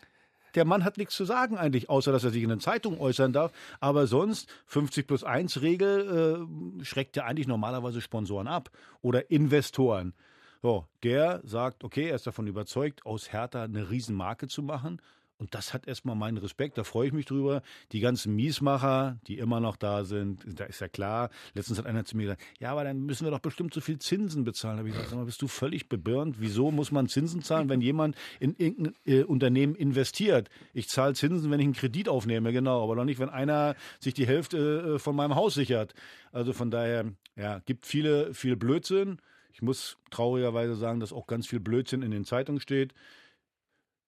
Der 0.55 0.65
Mann 0.65 0.85
hat 0.85 0.99
nichts 0.99 1.15
zu 1.15 1.25
sagen 1.25 1.57
eigentlich, 1.57 1.89
außer 1.89 2.13
dass 2.13 2.25
er 2.25 2.31
sich 2.31 2.43
in 2.43 2.51
den 2.51 2.61
Zeitungen 2.61 3.01
äußern 3.01 3.33
darf. 3.33 3.53
Aber 3.81 4.07
sonst, 4.07 4.51
50 4.67 5.07
plus 5.07 5.25
1 5.25 5.63
Regel 5.63 6.49
äh, 6.81 6.85
schreckt 6.85 7.17
ja 7.17 7.25
eigentlich 7.25 7.47
normalerweise 7.47 8.01
Sponsoren 8.01 8.49
ab 8.49 8.71
oder 9.01 9.31
Investoren. 9.31 10.15
So, 10.61 10.87
der 11.03 11.41
sagt, 11.45 11.85
okay, 11.85 12.09
er 12.09 12.17
ist 12.17 12.27
davon 12.27 12.47
überzeugt, 12.47 13.07
aus 13.07 13.33
Hertha 13.33 13.65
eine 13.65 13.91
Riesenmarke 13.91 14.47
zu 14.47 14.63
machen. 14.63 15.01
Und 15.43 15.57
das 15.57 15.75
hat 15.75 15.89
erstmal 15.89 16.15
meinen 16.15 16.37
Respekt, 16.37 16.79
da 16.79 16.85
freue 16.85 17.09
ich 17.09 17.13
mich 17.13 17.27
drüber. 17.27 17.63
Die 17.91 17.99
ganzen 17.99 18.37
Miesmacher, 18.37 19.19
die 19.27 19.39
immer 19.39 19.59
noch 19.59 19.75
da 19.75 20.05
sind, 20.05 20.41
da 20.47 20.67
ist 20.67 20.81
ja 20.81 20.87
klar. 20.87 21.31
Letztens 21.55 21.81
hat 21.81 21.87
einer 21.87 22.05
zu 22.05 22.17
mir 22.17 22.23
gesagt, 22.23 22.43
ja, 22.61 22.71
aber 22.71 22.85
dann 22.85 23.01
müssen 23.07 23.27
wir 23.27 23.33
doch 23.33 23.41
bestimmt 23.41 23.75
so 23.75 23.81
viel 23.81 23.99
Zinsen 23.99 24.45
bezahlen. 24.45 24.77
Da 24.77 24.79
habe 24.79 24.91
ich 24.91 24.95
gesagt, 24.95 25.11
sag 25.11 25.19
mal, 25.19 25.25
bist 25.25 25.43
du 25.43 25.49
völlig 25.49 25.89
bebirnt? 25.89 26.37
Wieso 26.39 26.71
muss 26.71 26.93
man 26.93 27.09
Zinsen 27.09 27.43
zahlen, 27.43 27.69
wenn 27.69 27.81
jemand 27.81 28.15
in 28.39 28.55
irgendein 28.57 28.95
äh, 29.05 29.25
Unternehmen 29.25 29.75
investiert? 29.75 30.49
Ich 30.75 30.89
zahle 30.89 31.15
Zinsen, 31.15 31.51
wenn 31.51 31.59
ich 31.59 31.67
einen 31.67 31.75
Kredit 31.75 32.09
aufnehme, 32.09 32.53
genau, 32.53 32.81
aber 32.81 32.95
doch 32.95 33.05
nicht, 33.05 33.19
wenn 33.19 33.29
einer 33.29 33.75
sich 33.99 34.15
die 34.15 34.29
Hälfte 34.29 34.95
äh, 34.95 34.99
von 35.01 35.17
meinem 35.17 35.35
Haus 35.35 35.55
sichert. 35.55 35.93
Also 36.31 36.53
von 36.53 36.71
daher, 36.71 37.07
ja, 37.35 37.59
gibt 37.67 37.85
viele, 37.85 38.33
viel 38.33 38.55
Blödsinn. 38.55 39.19
Ich 39.53 39.61
muss 39.61 39.99
traurigerweise 40.13 40.77
sagen, 40.77 41.01
dass 41.01 41.13
auch 41.13 41.27
ganz 41.27 41.49
viel 41.49 41.59
Blödsinn 41.59 42.03
in 42.03 42.13
den 42.13 42.25
Zeitungen 42.25 42.61
steht. 42.61 42.95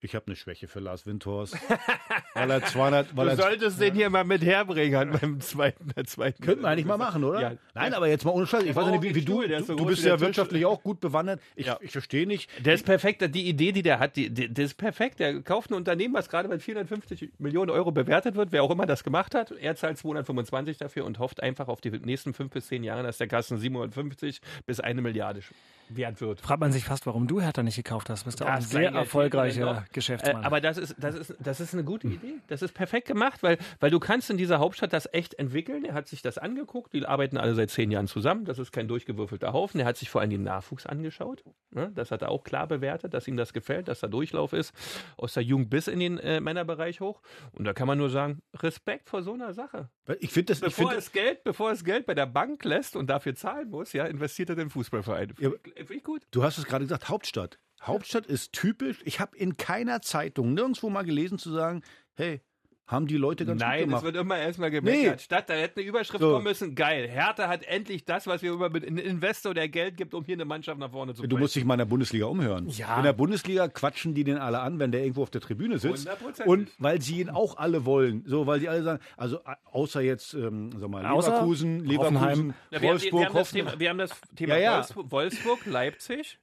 Ich 0.05 0.15
habe 0.15 0.27
eine 0.27 0.37
Schwäche 0.37 0.69
für 0.69 0.81
Lars 0.81 1.07
Windhorst. 1.07 1.57
weil 2.35 2.51
er 2.51 2.63
200, 2.63 3.17
weil 3.17 3.25
Du 3.25 3.31
er 3.31 3.37
solltest 3.39 3.81
den 3.81 3.95
hier 3.95 4.11
mal 4.11 4.23
mit 4.25 4.45
herbringen 4.45 5.17
beim 5.19 5.41
zweiten, 5.41 5.93
der 5.97 6.05
zweiten. 6.05 6.45
Könnten 6.45 6.63
wir 6.63 6.69
eigentlich 6.69 6.85
mal 6.85 6.99
machen, 6.99 7.25
oder? 7.25 7.41
Ja. 7.41 7.53
Nein, 7.73 7.95
aber 7.95 8.07
jetzt 8.09 8.23
mal 8.23 8.33
ohne 8.33 8.47
Scheiß. 8.47 8.65
Ich 8.65 8.77
weiß 8.77 8.89
nicht, 8.89 9.03
wie, 9.03 9.15
wie 9.15 9.25
du, 9.25 9.41
ist 9.41 9.67
so 9.67 9.75
du, 9.75 9.85
du 9.85 9.87
bist 9.87 10.05
ja 10.05 10.13
Tisch. 10.17 10.27
wirtschaftlich 10.27 10.67
auch 10.67 10.83
gut 10.83 11.01
bewandert. 11.01 11.41
Ich, 11.57 11.67
Ja. 11.67 11.79
ich 11.81 11.91
verstehe 11.91 12.27
nicht. 12.27 12.51
Der 12.67 12.75
ist 12.75 12.85
perfekt. 12.85 13.23
Die 13.35 13.49
Idee, 13.49 13.73
die 13.73 13.83
der 13.83 13.99
hat, 13.99 14.17
die, 14.17 14.29
die, 14.29 14.53
das 14.53 14.67
ist 14.67 14.75
perfekt. 14.75 15.21
Der 15.21 15.41
kauft 15.41 15.71
ein 15.71 15.75
Unternehmen, 15.75 16.13
was 16.13 16.29
gerade 16.29 16.51
bei 16.51 16.59
450 16.59 17.31
Millionen 17.39 17.71
Euro 17.71 17.91
bewertet 17.91 18.35
wird, 18.37 18.53
wer 18.53 18.63
auch 18.63 18.71
immer 18.71 18.85
das 18.85 19.05
gemacht 19.05 19.35
hat. 19.35 19.53
Er 19.53 19.75
zahlt 19.75 19.97
225 19.97 20.77
dafür 20.77 21.07
und 21.07 21.19
hofft 21.19 21.43
einfach 21.43 21.69
auf 21.69 21.81
die 21.81 21.89
nächsten 21.91 22.35
fünf 22.35 22.53
bis 22.53 22.67
zehn 22.67 22.85
Jahre, 22.85 23.05
dass 23.05 23.17
der 23.17 23.27
Kasten 23.29 23.57
750 23.57 24.43
bis 24.67 24.81
eine 24.81 25.01
Milliarde 25.01 25.41
wert 25.89 26.21
wird. 26.21 26.41
Fragt 26.41 26.61
man 26.61 26.73
sich 26.73 26.85
fast, 26.85 27.07
warum 27.07 27.27
du 27.27 27.41
Hertha 27.41 27.63
nicht 27.63 27.77
gekauft 27.77 28.11
hast. 28.11 28.25
Bist 28.25 28.41
du 28.41 28.45
auch 28.45 28.49
ein 28.49 28.57
Das 28.57 28.71
sehr 28.71 28.91
erfolgreicher 28.93 29.65
noch. 29.65 29.89
Geschäftsmann. 29.93 30.43
Äh, 30.43 30.47
aber 30.47 30.61
das 30.61 30.79
ist, 30.79 30.97
das, 30.99 31.15
ist, 31.15 31.35
das 31.39 31.61
ist 31.61 31.75
eine 31.75 31.85
gute 31.85 32.09
Idee. 32.09 32.35
Das 32.49 32.63
ist 32.63 32.73
perfekt 32.73 33.07
gemacht, 33.07 33.43
weil, 33.43 33.59
weil 33.81 33.91
du 33.91 34.01
kannst 34.01 34.31
in 34.31 34.37
dieser 34.37 34.59
Hauptstadt 34.59 34.93
das 34.93 35.09
echt 35.13 35.35
entwickeln. 35.35 35.85
Er 35.85 35.95
hat 35.95 36.09
sich 36.09 36.23
das 36.23 36.39
angeguckt. 36.39 36.93
Die 36.93 37.05
arbeiten 37.07 37.37
alle 37.37 37.55
seit 37.55 37.71
zehn 37.71 37.91
Jahren 37.91 38.07
zusammen. 38.07 38.45
Das 38.45 38.59
ist 38.59 38.73
kein 38.73 38.89
durchgewürfelter 38.89 39.53
Haufen. 39.53 39.81
Er 39.81 39.87
hat 39.87 39.97
sich 39.97 40.11
vor 40.11 40.21
allem 40.21 40.31
den 40.31 40.43
Nachwuchs 40.43 40.87
angeschaut. 40.87 41.45
Ne? 41.71 41.91
Das 41.95 42.11
hat 42.11 42.23
er 42.23 42.31
auch 42.31 42.45
klar 42.45 42.67
bewertet, 42.67 43.15
dass 43.15 43.29
ihm 43.29 43.37
das 43.37 43.53
gefällt, 43.53 43.89
dass 43.89 44.01
da 44.01 44.09
Durchlauf 44.09 44.53
ist. 44.53 44.75
Aus 45.17 45.35
der 45.35 45.43
Jugend 45.43 45.71
bis 45.71 45.89
in 45.89 46.01
den 46.01 46.19
äh, 46.19 46.41
Männerbereich 46.41 47.01
hoch. 47.01 47.21
Und 47.53 47.65
da 47.65 47.73
kann 47.73 47.87
man 47.87 47.99
nur 47.99 48.11
sagen, 48.11 48.43
Respekt 48.55 49.09
vor 49.09 49.23
so 49.23 49.33
einer 49.33 49.53
Sache. 49.55 49.89
Ich 50.21 50.31
finde 50.31 50.53
das, 50.53 50.59
ich 50.59 50.65
Bevor 50.65 50.89
finde 50.89 50.99
es 50.99 51.13
Geld, 51.13 51.45
bevor 51.45 51.71
es 51.71 51.85
Geld 51.85 52.07
bei 52.07 52.15
der 52.15 52.27
Bank 52.27 52.65
lässt 52.65 52.97
und 52.97 53.09
dafür 53.09 53.35
zahlen 53.35 53.71
muss, 53.71 53.93
ja, 53.93 54.05
investiert 54.05 54.51
er 54.51 54.55
in 54.55 54.59
den 54.61 54.71
Fußballverein. 54.71 55.35
Ja, 55.39 55.51
Finde 55.77 55.95
ich 55.95 56.05
gut. 56.05 56.23
Du 56.31 56.43
hast 56.43 56.59
es 56.59 56.65
gerade 56.65 56.85
gesagt, 56.85 57.09
Hauptstadt. 57.09 57.59
Hauptstadt 57.83 58.27
ist 58.27 58.53
typisch. 58.53 59.01
Ich 59.05 59.21
habe 59.21 59.37
in 59.37 59.57
keiner 59.57 60.01
Zeitung 60.01 60.55
nirgendwo 60.55 60.89
mal 60.91 61.05
gelesen 61.05 61.39
zu 61.39 61.53
sagen, 61.53 61.83
hey, 62.15 62.41
haben 62.87 63.07
die 63.07 63.17
Leute 63.17 63.47
ganz 63.47 63.61
gut 63.63 63.67
Nein, 63.69 63.79
es 63.81 63.85
gemacht. 63.87 64.03
wird 64.05 64.17
immer 64.17 64.39
erstmal 64.39 64.71
gemeckert. 64.71 65.17
Nee. 65.17 65.23
Statt, 65.23 65.49
da 65.49 65.55
hätte 65.55 65.81
eine 65.81 65.89
Überschrift 65.89 66.21
So. 66.21 66.33
kommen 66.33 66.45
müssen, 66.45 66.75
geil, 66.75 67.09
Hertha 67.09 67.49
hat 67.49 67.65
endlich 67.65 68.05
das, 68.05 68.27
was 68.27 68.43
wir 68.43 68.53
über 68.53 68.69
mit 68.69 68.87
einem 68.87 68.99
Investor, 68.99 69.55
der 69.55 69.69
Geld 69.69 69.97
gibt, 69.97 70.13
um 70.13 70.25
hier 70.25 70.35
eine 70.35 70.45
Mannschaft 70.45 70.79
nach 70.79 70.91
vorne 70.91 71.15
zu 71.15 71.23
bringen. 71.23 71.31
Du 71.31 71.39
musst 71.39 71.55
dich 71.57 71.65
mal 71.65 71.75
in 71.75 71.79
der 71.79 71.85
Bundesliga 71.87 72.27
umhören. 72.27 72.69
Ja. 72.69 72.99
In 72.99 73.05
der 73.05 73.15
Bundesliga 73.15 73.69
quatschen 73.69 74.15
die 74.15 74.25
den 74.25 74.37
alle 74.37 74.61
an, 74.61 74.79
wenn 74.79 74.93
der 74.93 75.01
irgendwo 75.03 75.23
auf 75.23 75.31
der 75.31 75.41
Tribüne 75.41 75.79
sitzt. 75.79 76.01
Hundertprozentig. 76.07 76.47
Und 76.47 76.71
weil 76.79 77.01
sie 77.01 77.21
ihn 77.21 77.31
auch 77.31 77.57
alle 77.57 77.85
wollen. 77.87 78.23
So, 78.27 78.47
weil 78.47 78.61
sie 78.61 78.69
alle 78.69 78.83
sagen, 78.83 79.03
also 79.17 79.41
außer 79.65 80.03
jetzt, 80.03 80.35
ähm, 80.35 80.71
sag 80.77 80.91
mal, 80.91 81.07
Außer 81.07 81.31
Leverkusen, 81.31 81.85
Leverkusen, 81.85 82.21
Hoffenheim. 82.21 82.55
Ja, 82.71 82.71
wir, 82.71 82.77
haben, 82.77 82.83
wir, 82.83 82.89
Wolfsburg, 82.91 83.25
haben 83.25 83.35
das 83.35 83.41
Hoffenheim. 83.49 83.67
Thema, 83.67 83.81
wir 83.81 83.89
haben 83.91 83.99
das 83.99 84.11
Thema 84.37 84.55
Ja, 84.57 84.61
ja. 84.61 84.77
Wolfsburg, 84.77 85.11
Wolfsburg, 85.11 85.67
Leipzig, 85.67 86.39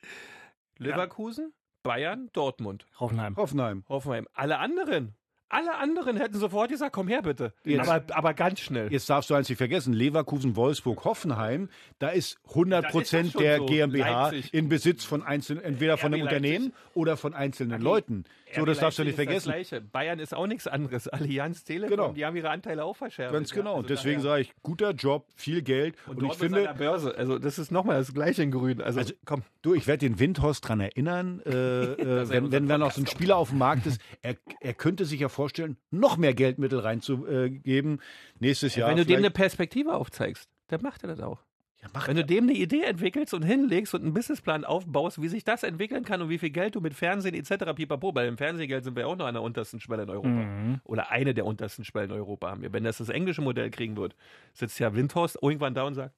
Leverkusen, 0.77 1.53
Bayern, 1.83 2.29
Dortmund, 2.33 2.85
Hoffenheim. 2.99 3.35
Hoffenheim. 3.35 3.83
Hoffenheim. 3.89 4.27
Alle 4.33 4.59
anderen, 4.59 5.15
alle 5.51 5.75
anderen 5.77 6.17
hätten 6.17 6.37
sofort 6.37 6.69
gesagt, 6.69 6.93
komm 6.93 7.07
her 7.07 7.21
bitte. 7.21 7.53
Jetzt- 7.63 7.87
aber, 7.89 8.03
aber 8.15 8.33
ganz 8.33 8.59
schnell. 8.61 8.91
Jetzt 8.91 9.09
darfst 9.09 9.29
du 9.29 9.35
eins 9.35 9.49
nicht 9.49 9.57
vergessen, 9.57 9.93
Leverkusen, 9.93 10.55
Wolfsburg, 10.55 11.03
Hoffenheim, 11.05 11.69
da 11.99 12.09
ist 12.09 12.39
100 12.49 12.83
Da 12.83 12.87
ist 12.87 12.91
Prozent 12.93 13.39
der 13.39 13.57
so. 13.57 13.65
GmbH 13.65 14.29
Leipzig. 14.31 14.53
in 14.53 14.69
Besitz 14.69 15.03
von 15.03 15.23
einzelnen, 15.23 15.63
entweder 15.63 15.97
von 15.97 16.11
RB 16.13 16.15
einem 16.15 16.23
Unternehmen 16.27 16.73
oder 16.93 17.17
von 17.17 17.33
einzelnen 17.33 17.81
Leuten. 17.81 18.23
So, 18.55 18.65
das 18.65 18.79
darfst 18.79 18.99
du 18.99 19.03
nicht 19.03 19.15
vergessen. 19.15 19.49
Das 19.49 19.69
Gleiche. 19.69 19.81
Bayern 19.81 20.19
ist 20.19 20.33
auch 20.33 20.47
nichts 20.47 20.67
anderes. 20.67 21.07
Allianz, 21.07 21.63
Telekom, 21.63 21.89
Genau. 21.97 22.11
die 22.13 22.25
haben 22.25 22.35
ihre 22.35 22.49
Anteile 22.49 22.83
auch 22.83 22.95
verschärft. 22.95 23.33
Ganz 23.33 23.51
genau. 23.51 23.71
Ja, 23.71 23.75
also 23.77 23.87
Deswegen 23.87 24.21
sage 24.21 24.41
ich, 24.41 24.53
guter 24.63 24.91
Job, 24.91 25.27
viel 25.35 25.61
Geld. 25.61 25.95
Und, 26.07 26.17
ich 26.17 26.19
Dortmund 26.19 26.31
ist 26.31 26.41
an 26.41 26.47
finde, 26.47 26.61
der 26.63 26.73
Börse. 26.73 27.15
Also 27.17 27.39
das 27.39 27.59
ist 27.59 27.71
nochmal 27.71 27.97
das 27.97 28.13
Gleiche 28.13 28.43
in 28.43 28.51
Grün. 28.51 28.81
Also, 28.81 28.99
Also, 28.99 29.13
komm. 29.25 29.43
Du, 29.61 29.73
ich 29.75 29.87
werde 29.87 30.07
den 30.07 30.19
Windhorst 30.19 30.67
dran 30.67 30.79
erinnern, 30.79 31.41
äh, 31.45 31.51
äh, 31.51 31.97
wenn, 32.29 32.51
wenn, 32.51 32.67
wenn 32.69 32.79
noch 32.79 32.91
so 32.91 33.01
ein 33.01 33.07
Spieler 33.07 33.37
auf 33.37 33.49
dem 33.49 33.59
Markt 33.59 33.85
ist. 33.85 34.01
Er, 34.21 34.35
er 34.59 34.73
könnte 34.73 35.05
sich 35.05 35.19
ja 35.19 35.29
vorstellen, 35.29 35.77
noch 35.91 36.17
mehr 36.17 36.33
Geldmittel 36.33 36.79
reinzugeben. 36.79 38.01
Nächstes 38.39 38.75
Jahr. 38.75 38.89
Wenn 38.89 38.97
du 38.97 39.05
dem 39.05 39.17
eine 39.17 39.31
Perspektive 39.31 39.93
aufzeigst, 39.95 40.49
dann 40.67 40.81
macht 40.81 41.03
er 41.03 41.07
das 41.07 41.19
auch. 41.19 41.39
Ja, 41.81 41.89
mach 41.93 42.07
Wenn 42.07 42.15
du 42.15 42.25
dem 42.25 42.43
eine 42.43 42.53
Idee 42.53 42.83
entwickelst 42.83 43.33
und 43.33 43.43
hinlegst 43.43 43.95
und 43.95 44.03
einen 44.03 44.13
Businessplan 44.13 44.65
aufbaust, 44.65 45.19
wie 45.21 45.27
sich 45.27 45.43
das 45.43 45.63
entwickeln 45.63 46.03
kann 46.03 46.21
und 46.21 46.29
wie 46.29 46.37
viel 46.37 46.51
Geld 46.51 46.75
du 46.75 46.81
mit 46.81 46.93
Fernsehen 46.93 47.33
etc. 47.33 47.73
pipapo, 47.75 48.11
bei 48.11 48.25
dem 48.25 48.37
Fernsehgeld 48.37 48.83
sind 48.83 48.95
wir 48.95 49.07
auch 49.07 49.15
noch 49.15 49.25
an 49.25 49.33
der 49.33 49.41
untersten 49.41 49.79
Schwelle 49.79 50.03
in 50.03 50.09
Europa. 50.11 50.29
Mhm. 50.29 50.81
Oder 50.83 51.09
eine 51.11 51.33
der 51.33 51.45
untersten 51.45 51.83
Schwellen 51.83 52.11
in 52.11 52.17
Europa 52.17 52.51
haben 52.51 52.61
wir. 52.61 52.71
Wenn 52.71 52.83
das 52.83 52.99
das 52.99 53.09
englische 53.09 53.41
Modell 53.41 53.71
kriegen 53.71 53.97
wird, 53.97 54.15
sitzt 54.53 54.79
ja 54.79 54.93
Windhorst 54.93 55.39
irgendwann 55.41 55.73
da 55.73 55.83
und 55.83 55.95
sagt, 55.95 56.13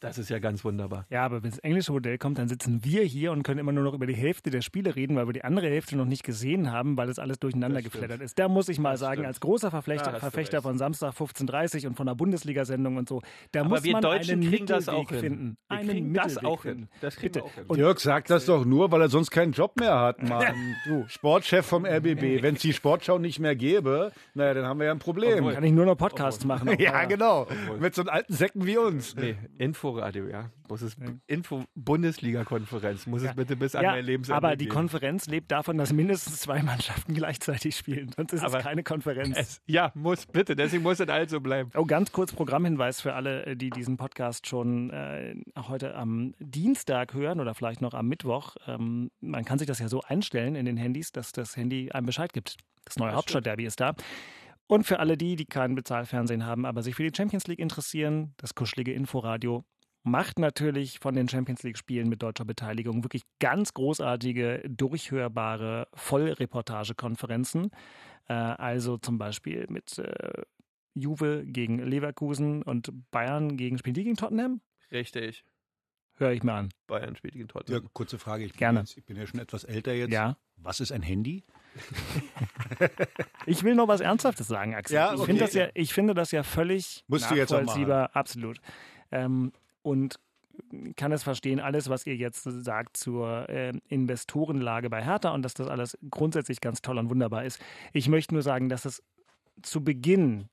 das 0.00 0.18
ist 0.18 0.28
ja 0.28 0.38
ganz 0.38 0.64
wunderbar. 0.64 1.06
Ja, 1.10 1.24
aber 1.24 1.42
wenn 1.42 1.50
das 1.50 1.58
englische 1.60 1.92
Modell 1.92 2.18
kommt, 2.18 2.38
dann 2.38 2.48
sitzen 2.48 2.84
wir 2.84 3.02
hier 3.02 3.32
und 3.32 3.42
können 3.42 3.58
immer 3.60 3.72
nur 3.72 3.82
noch 3.84 3.94
über 3.94 4.06
die 4.06 4.14
Hälfte 4.14 4.50
der 4.50 4.60
Spiele 4.60 4.94
reden, 4.96 5.16
weil 5.16 5.26
wir 5.26 5.32
die 5.32 5.42
andere 5.44 5.68
Hälfte 5.68 5.96
noch 5.96 6.04
nicht 6.04 6.22
gesehen 6.22 6.70
haben, 6.70 6.96
weil 6.96 7.06
das 7.06 7.18
alles 7.18 7.38
durcheinander 7.38 7.76
Das 7.80 7.88
stimmt. 7.88 8.02
geflattert 8.02 8.22
ist. 8.24 8.38
Da 8.38 8.48
muss 8.48 8.68
ich 8.68 8.78
mal 8.78 8.92
Das 8.92 9.00
sagen, 9.00 9.14
stimmt. 9.14 9.26
als 9.28 9.40
großer 9.40 9.70
Da 9.70 9.80
Verfechter, 10.18 10.62
von 10.62 10.76
Samstag 10.78 11.14
15.30 11.14 11.86
und 11.86 11.96
von 11.96 12.06
der 12.06 12.14
Bundesliga-Sendung 12.14 12.96
und 12.96 13.08
so, 13.08 13.22
da 13.52 13.60
Aber 13.60 13.70
muss 13.70 13.84
wir 13.84 13.92
man 13.92 14.02
Deutschen 14.02 14.40
einen 14.40 14.50
kriegen 14.50 14.66
das 14.66 14.88
auch 14.88 15.08
hin. 15.08 15.18
finden. 15.20 15.56
Wir 15.68 15.76
einen 15.78 15.88
kriegen 15.88 16.14
das 16.14 16.26
Mittelweg 16.34 16.44
auch 16.50 16.62
hin. 16.62 16.72
finden. 16.72 16.88
Das 17.00 17.16
kriegen 17.16 17.32
Bitte. 17.32 17.38
wir 17.40 17.44
auch 17.50 17.54
hin. 17.54 17.64
Und 17.68 17.78
Jörg 17.78 17.98
sagt 18.00 18.30
das 18.30 18.46
doch 18.46 18.64
nur, 18.64 18.92
weil 18.92 19.00
er 19.00 19.08
sonst 19.08 19.30
keinen 19.30 19.52
Job 19.52 19.78
mehr 19.80 19.98
hat, 19.98 20.22
Mann. 20.22 20.44
du, 20.86 21.04
Sportchef 21.08 21.64
vom 21.66 21.84
RBB. 21.86 22.42
Wenn 22.42 22.56
es 22.56 22.60
die 22.62 22.72
Sportschau 22.72 23.18
nicht 23.18 23.38
mehr 23.38 23.56
gäbe, 23.56 24.12
naja, 24.34 24.54
dann 24.54 24.66
haben 24.66 24.78
wir 24.78 24.86
ja 24.86 24.92
ein 24.92 24.98
Problem. 24.98 25.48
kann 25.48 25.64
ich 25.64 25.72
nur 25.72 25.86
noch 25.86 25.96
Podcasts 25.96 26.44
machen. 26.44 26.68
auf 26.68 26.78
ja, 26.80 27.04
genau. 27.06 27.46
Mit 27.80 27.94
so 27.94 28.02
alten 28.02 28.32
Säcken 28.34 28.66
wie 28.66 28.76
uns. 28.78 29.14
Nee, 29.16 29.36
Inforadio, 29.88 30.28
ja. 30.28 30.50
Muss 30.68 30.82
es 30.82 30.96
Info-Bundesliga-Konferenz, 31.26 33.06
muss 33.06 33.22
es 33.22 33.34
bitte 33.34 33.56
bis 33.56 33.74
an 33.74 33.84
Ja, 33.84 33.92
mein 33.92 34.04
Lebensende 34.04 34.36
aber 34.36 34.56
die 34.56 34.64
geben. 34.64 34.74
Konferenz 34.74 35.26
lebt 35.26 35.50
davon, 35.50 35.78
dass 35.78 35.92
mindestens 35.92 36.40
zwei 36.40 36.62
Mannschaften 36.62 37.14
gleichzeitig 37.14 37.76
spielen. 37.76 38.10
Sonst 38.16 38.32
ist 38.32 38.42
Aber 38.42 38.58
es 38.58 38.64
keine 38.64 38.82
Konferenz. 38.82 39.36
Es, 39.36 39.62
ja, 39.66 39.92
muss, 39.94 40.26
bitte. 40.26 40.56
Deswegen 40.56 40.82
muss 40.82 41.00
es 41.00 41.08
also 41.08 41.40
bleiben. 41.40 41.70
Oh, 41.74 41.84
ganz 41.84 42.12
kurz 42.12 42.32
Programmhinweis 42.32 43.00
für 43.00 43.14
alle, 43.14 43.46
äh, 43.46 43.56
die 43.56 43.70
diesen 43.70 43.96
Podcast 43.96 44.46
schon 44.46 44.90
äh, 44.90 45.36
heute 45.68 45.94
am 45.94 46.34
Dienstag 46.38 47.14
hören 47.14 47.40
oder 47.40 47.54
vielleicht 47.54 47.80
noch 47.80 47.94
am 47.94 48.08
Mittwoch. 48.08 48.56
Ähm, 48.66 49.10
man 49.20 49.44
kann 49.44 49.58
sich 49.58 49.66
das 49.66 49.78
ja 49.78 49.88
so 49.88 50.02
einstellen 50.02 50.56
in 50.56 50.66
den 50.66 50.76
Handys, 50.76 51.12
dass 51.12 51.32
das 51.32 51.56
Handy 51.56 51.90
einem 51.92 52.06
Bescheid 52.06 52.32
gibt. 52.32 52.56
Das 52.84 52.96
neue 52.96 53.12
Hauptstadtderby 53.12 53.64
ist 53.64 53.80
da. 53.80 53.94
Und 54.68 54.84
für 54.84 54.98
alle 54.98 55.16
die, 55.16 55.36
die 55.36 55.44
kein 55.44 55.74
Bezahlfernsehen 55.76 56.44
haben, 56.44 56.66
aber 56.66 56.82
sich 56.82 56.96
für 56.96 57.08
die 57.08 57.16
Champions 57.16 57.46
League 57.46 57.60
interessieren, 57.60 58.34
das 58.36 58.54
kuschelige 58.54 58.92
Inforadio 58.92 59.64
macht 60.06 60.38
natürlich 60.38 61.00
von 61.00 61.14
den 61.14 61.28
Champions 61.28 61.62
League-Spielen 61.64 62.08
mit 62.08 62.22
deutscher 62.22 62.44
Beteiligung 62.44 63.02
wirklich 63.02 63.22
ganz 63.40 63.74
großartige, 63.74 64.62
durchhörbare 64.68 65.88
Vollreportagekonferenzen. 65.94 67.70
Äh, 68.28 68.32
also 68.32 68.98
zum 68.98 69.18
Beispiel 69.18 69.66
mit 69.68 69.98
äh, 69.98 70.42
Juve 70.94 71.44
gegen 71.44 71.78
Leverkusen 71.78 72.62
und 72.62 72.92
Bayern 73.10 73.56
gegen 73.56 73.78
spielen 73.78 73.94
die 73.94 74.04
gegen 74.04 74.16
Tottenham? 74.16 74.60
Richtig. 74.92 75.44
Höre 76.14 76.32
ich 76.32 76.42
mir 76.42 76.54
an. 76.54 76.68
Bayern 76.86 77.16
spielt 77.16 77.34
gegen 77.34 77.48
Ja, 77.48 77.52
Tottenham. 77.52 77.88
kurze 77.92 78.18
Frage. 78.18 78.44
Ich 78.44 78.52
bin, 78.52 78.58
Gerne. 78.58 78.80
Jetzt, 78.80 78.96
ich 78.96 79.04
bin 79.04 79.16
ja 79.16 79.26
schon 79.26 79.40
etwas 79.40 79.64
älter 79.64 79.92
jetzt. 79.92 80.12
Ja. 80.12 80.36
Was 80.56 80.80
ist 80.80 80.92
ein 80.92 81.02
Handy? 81.02 81.44
Ich 83.48 83.62
will 83.62 83.76
noch 83.76 83.86
was 83.86 84.00
Ernsthaftes 84.00 84.48
sagen, 84.48 84.74
Axel. 84.74 84.96
Ja, 84.96 85.14
ich, 85.14 85.20
okay. 85.20 85.26
finde 85.26 85.44
das 85.44 85.54
ja, 85.54 85.68
ich 85.74 85.94
finde 85.94 86.14
das 86.14 86.32
ja 86.32 86.42
völlig 86.42 87.04
Musst 87.06 87.30
du 87.30 87.36
jetzt 87.36 87.52
auch 87.52 87.60
nachvollziehbar, 87.60 88.10
absolut. 88.14 88.60
Ähm, 89.12 89.52
und 89.86 90.18
kann 90.96 91.12
es 91.12 91.22
verstehen, 91.22 91.60
alles, 91.60 91.88
was 91.88 92.06
ihr 92.06 92.16
jetzt 92.16 92.42
sagt 92.42 92.96
zur 92.96 93.48
äh, 93.48 93.72
Investorenlage 93.88 94.90
bei 94.90 95.04
Hertha 95.04 95.30
und 95.30 95.42
dass 95.42 95.54
das 95.54 95.68
alles 95.68 95.96
grundsätzlich 96.10 96.60
ganz 96.60 96.82
toll 96.82 96.98
und 96.98 97.10
wunderbar 97.10 97.44
ist. 97.44 97.60
Ich 97.92 98.08
möchte 98.08 98.34
nur 98.34 98.42
sagen, 98.42 98.68
dass 98.68 98.84
es 98.84 99.02
zu 99.62 99.84
Beginn 99.84 100.48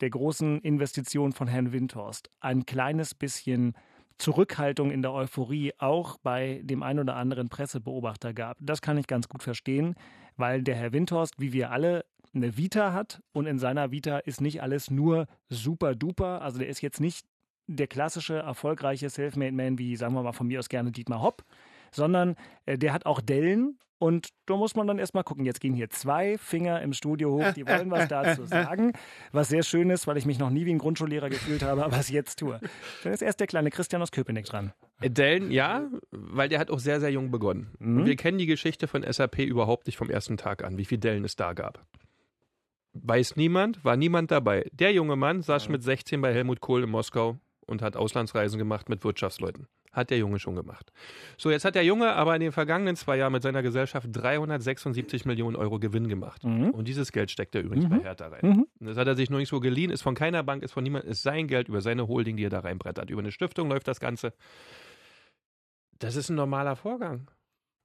der 0.00 0.10
großen 0.10 0.60
Investition 0.60 1.32
von 1.32 1.48
Herrn 1.48 1.72
Windhorst 1.72 2.30
ein 2.40 2.64
kleines 2.64 3.14
bisschen 3.14 3.74
Zurückhaltung 4.18 4.90
in 4.90 5.02
der 5.02 5.12
Euphorie 5.12 5.72
auch 5.78 6.16
bei 6.22 6.60
dem 6.64 6.82
ein 6.82 6.98
oder 6.98 7.16
anderen 7.16 7.48
Pressebeobachter 7.48 8.32
gab. 8.32 8.56
Das 8.60 8.80
kann 8.80 8.96
ich 8.96 9.06
ganz 9.06 9.28
gut 9.28 9.42
verstehen, 9.42 9.96
weil 10.36 10.62
der 10.62 10.76
Herr 10.76 10.92
Windhorst, 10.92 11.34
wie 11.38 11.52
wir 11.52 11.72
alle, 11.72 12.04
eine 12.34 12.56
Vita 12.56 12.94
hat 12.94 13.22
und 13.32 13.46
in 13.46 13.58
seiner 13.58 13.90
Vita 13.90 14.18
ist 14.18 14.40
nicht 14.40 14.62
alles 14.62 14.90
nur 14.90 15.26
super 15.50 15.94
duper. 15.94 16.40
Also 16.40 16.58
der 16.58 16.68
ist 16.68 16.80
jetzt 16.80 17.00
nicht 17.00 17.26
der 17.66 17.86
klassische 17.86 18.36
erfolgreiche 18.36 19.10
Selfmade 19.10 19.52
Man 19.52 19.78
wie, 19.78 19.96
sagen 19.96 20.14
wir 20.14 20.22
mal 20.22 20.32
von 20.32 20.46
mir 20.46 20.58
aus 20.58 20.68
gerne 20.68 20.92
Dietmar 20.92 21.22
Hopp, 21.22 21.44
sondern 21.90 22.36
äh, 22.66 22.78
der 22.78 22.92
hat 22.92 23.06
auch 23.06 23.20
Dellen 23.20 23.78
und 24.02 24.30
da 24.46 24.56
muss 24.56 24.74
man 24.74 24.88
dann 24.88 24.98
erstmal 24.98 25.22
gucken. 25.22 25.44
Jetzt 25.44 25.60
gehen 25.60 25.74
hier 25.74 25.88
zwei 25.88 26.36
Finger 26.36 26.82
im 26.82 26.92
Studio 26.92 27.30
hoch, 27.30 27.52
die 27.52 27.64
wollen 27.64 27.88
was 27.88 28.08
dazu 28.08 28.44
sagen. 28.46 28.94
Was 29.30 29.48
sehr 29.48 29.62
schön 29.62 29.90
ist, 29.90 30.08
weil 30.08 30.16
ich 30.16 30.26
mich 30.26 30.40
noch 30.40 30.50
nie 30.50 30.66
wie 30.66 30.72
ein 30.72 30.78
Grundschullehrer 30.78 31.30
gefühlt 31.30 31.62
habe, 31.62 31.84
aber 31.84 31.96
es 31.98 32.08
jetzt 32.08 32.40
tue. 32.40 32.58
Dann 33.04 33.12
ist 33.12 33.22
erst 33.22 33.38
der 33.38 33.46
kleine 33.46 33.70
Christian 33.70 34.02
aus 34.02 34.10
Köpenick 34.10 34.46
dran. 34.46 34.72
Dellen, 35.00 35.52
ja, 35.52 35.88
weil 36.10 36.48
der 36.48 36.58
hat 36.58 36.72
auch 36.72 36.80
sehr, 36.80 36.98
sehr 36.98 37.10
jung 37.10 37.30
begonnen. 37.30 37.70
Mhm. 37.78 37.98
Und 37.98 38.06
wir 38.06 38.16
kennen 38.16 38.38
die 38.38 38.46
Geschichte 38.46 38.88
von 38.88 39.04
SAP 39.08 39.38
überhaupt 39.38 39.86
nicht 39.86 39.98
vom 39.98 40.10
ersten 40.10 40.36
Tag 40.36 40.64
an, 40.64 40.78
wie 40.78 40.84
viel 40.84 40.98
Dellen 40.98 41.24
es 41.24 41.36
da 41.36 41.52
gab. 41.52 41.86
Weiß 42.94 43.36
niemand, 43.36 43.84
war 43.84 43.96
niemand 43.96 44.32
dabei. 44.32 44.68
Der 44.72 44.92
junge 44.92 45.14
Mann 45.14 45.42
saß 45.42 45.68
mit 45.68 45.84
16 45.84 46.20
bei 46.20 46.34
Helmut 46.34 46.60
Kohl 46.60 46.82
in 46.82 46.90
Moskau 46.90 47.38
und 47.66 47.82
hat 47.82 47.96
Auslandsreisen 47.96 48.58
gemacht 48.58 48.88
mit 48.88 49.04
Wirtschaftsleuten. 49.04 49.66
Hat 49.92 50.08
der 50.10 50.18
Junge 50.18 50.38
schon 50.38 50.54
gemacht. 50.56 50.90
So, 51.36 51.50
jetzt 51.50 51.64
hat 51.66 51.74
der 51.74 51.84
Junge 51.84 52.12
aber 52.14 52.34
in 52.34 52.40
den 52.40 52.52
vergangenen 52.52 52.96
zwei 52.96 53.18
Jahren 53.18 53.32
mit 53.32 53.42
seiner 53.42 53.62
Gesellschaft 53.62 54.08
376 54.10 55.24
Millionen 55.26 55.54
Euro 55.56 55.78
Gewinn 55.78 56.08
gemacht. 56.08 56.44
Mhm. 56.44 56.70
Und 56.70 56.88
dieses 56.88 57.12
Geld 57.12 57.30
steckt 57.30 57.54
er 57.54 57.60
übrigens 57.62 57.84
Mhm. 57.86 57.90
bei 57.90 57.98
Hertha 58.00 58.28
rein. 58.28 58.40
Mhm. 58.42 58.66
Das 58.86 58.96
hat 58.96 59.06
er 59.06 59.16
sich 59.16 59.28
nur 59.28 59.38
nicht 59.38 59.50
so 59.50 59.60
geliehen, 59.60 59.90
ist 59.90 60.02
von 60.02 60.14
keiner 60.14 60.42
Bank, 60.42 60.62
ist 60.62 60.72
von 60.72 60.82
niemandem, 60.82 61.10
ist 61.10 61.22
sein 61.22 61.46
Geld 61.46 61.68
über 61.68 61.82
seine 61.82 62.08
Holding, 62.08 62.36
die 62.38 62.44
er 62.46 62.50
da 62.50 62.60
reinbrettert. 62.60 63.10
Über 63.10 63.20
eine 63.20 63.32
Stiftung 63.32 63.68
läuft 63.68 63.86
das 63.86 64.00
Ganze. 64.00 64.32
Das 65.98 66.16
ist 66.16 66.30
ein 66.30 66.36
normaler 66.36 66.74
Vorgang. 66.76 67.30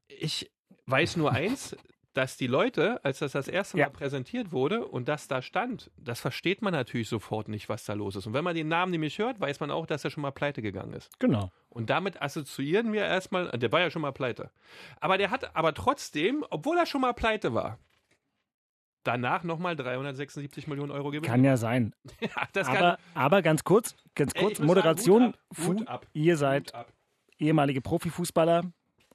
Ich 0.08 0.50
weiß 0.86 1.18
nur 1.18 1.34
eins, 1.34 1.76
dass 2.18 2.36
die 2.36 2.48
Leute, 2.48 3.00
als 3.06 3.20
das 3.20 3.34
das 3.34 3.48
erste 3.48 3.78
Mal 3.78 3.84
Ja. 3.84 3.90
präsentiert 3.90 4.52
wurde 4.52 4.86
und 4.88 5.08
das 5.08 5.28
da 5.28 5.42
stand, 5.44 5.92
das 5.98 6.20
versteht 6.20 6.62
man 6.64 6.74
natürlich 6.74 7.08
sofort 7.10 7.48
nicht, 7.48 7.70
was 7.70 7.86
da 7.86 7.94
los 7.94 8.16
ist. 8.16 8.26
Und 8.26 8.34
wenn 8.34 8.44
man 8.44 8.56
den 8.56 8.68
Namen 8.68 8.92
nämlich 8.92 9.20
hört, 9.20 9.40
weiß 9.40 9.60
man 9.60 9.70
auch, 9.70 9.86
dass 9.86 10.04
er 10.04 10.10
schon 10.10 10.22
mal 10.24 10.32
pleite 10.32 10.62
gegangen 10.64 10.94
ist. 10.94 11.12
Genau. 11.20 11.52
Und 11.70 11.90
damit 11.92 12.22
assoziieren 12.22 12.92
wir 12.92 13.04
erstmal, 13.06 13.50
der 13.52 13.72
war 13.72 13.82
ja 13.82 13.92
schon 13.92 14.02
mal 14.02 14.12
pleite. 14.14 14.50
Aber 15.00 15.18
der 15.20 15.30
hat 15.30 15.56
aber 15.56 15.74
trotzdem, 15.76 16.44
obwohl 16.50 16.78
er 16.78 16.88
schon 16.88 17.02
mal 17.02 17.14
pleite 17.14 17.54
war, 17.54 17.78
danach 19.04 19.44
nochmal 19.44 19.76
376 19.76 20.68
Millionen 20.68 20.92
Euro 20.92 21.12
Gewinn. 21.12 21.22
Kann 21.30 21.44
ja 21.44 21.56
sein. 21.58 21.94
Ja, 22.20 22.30
das 22.54 22.68
kann, 22.68 22.78
Aber, 22.78 22.98
aber 23.14 23.42
ganz 23.42 23.64
kurz, 23.64 23.96
ganz 24.16 24.32
Ey, 24.36 24.42
kurz, 24.44 24.60
muss 24.60 24.68
Moderation. 24.68 25.34
sagen, 25.56 25.82
ab, 25.88 25.94
ab, 25.94 26.08
Ihr 26.14 26.36
seid 26.36 26.74
ab. 26.74 26.92
ehemalige 27.38 27.82
Profifußballer. 27.82 28.64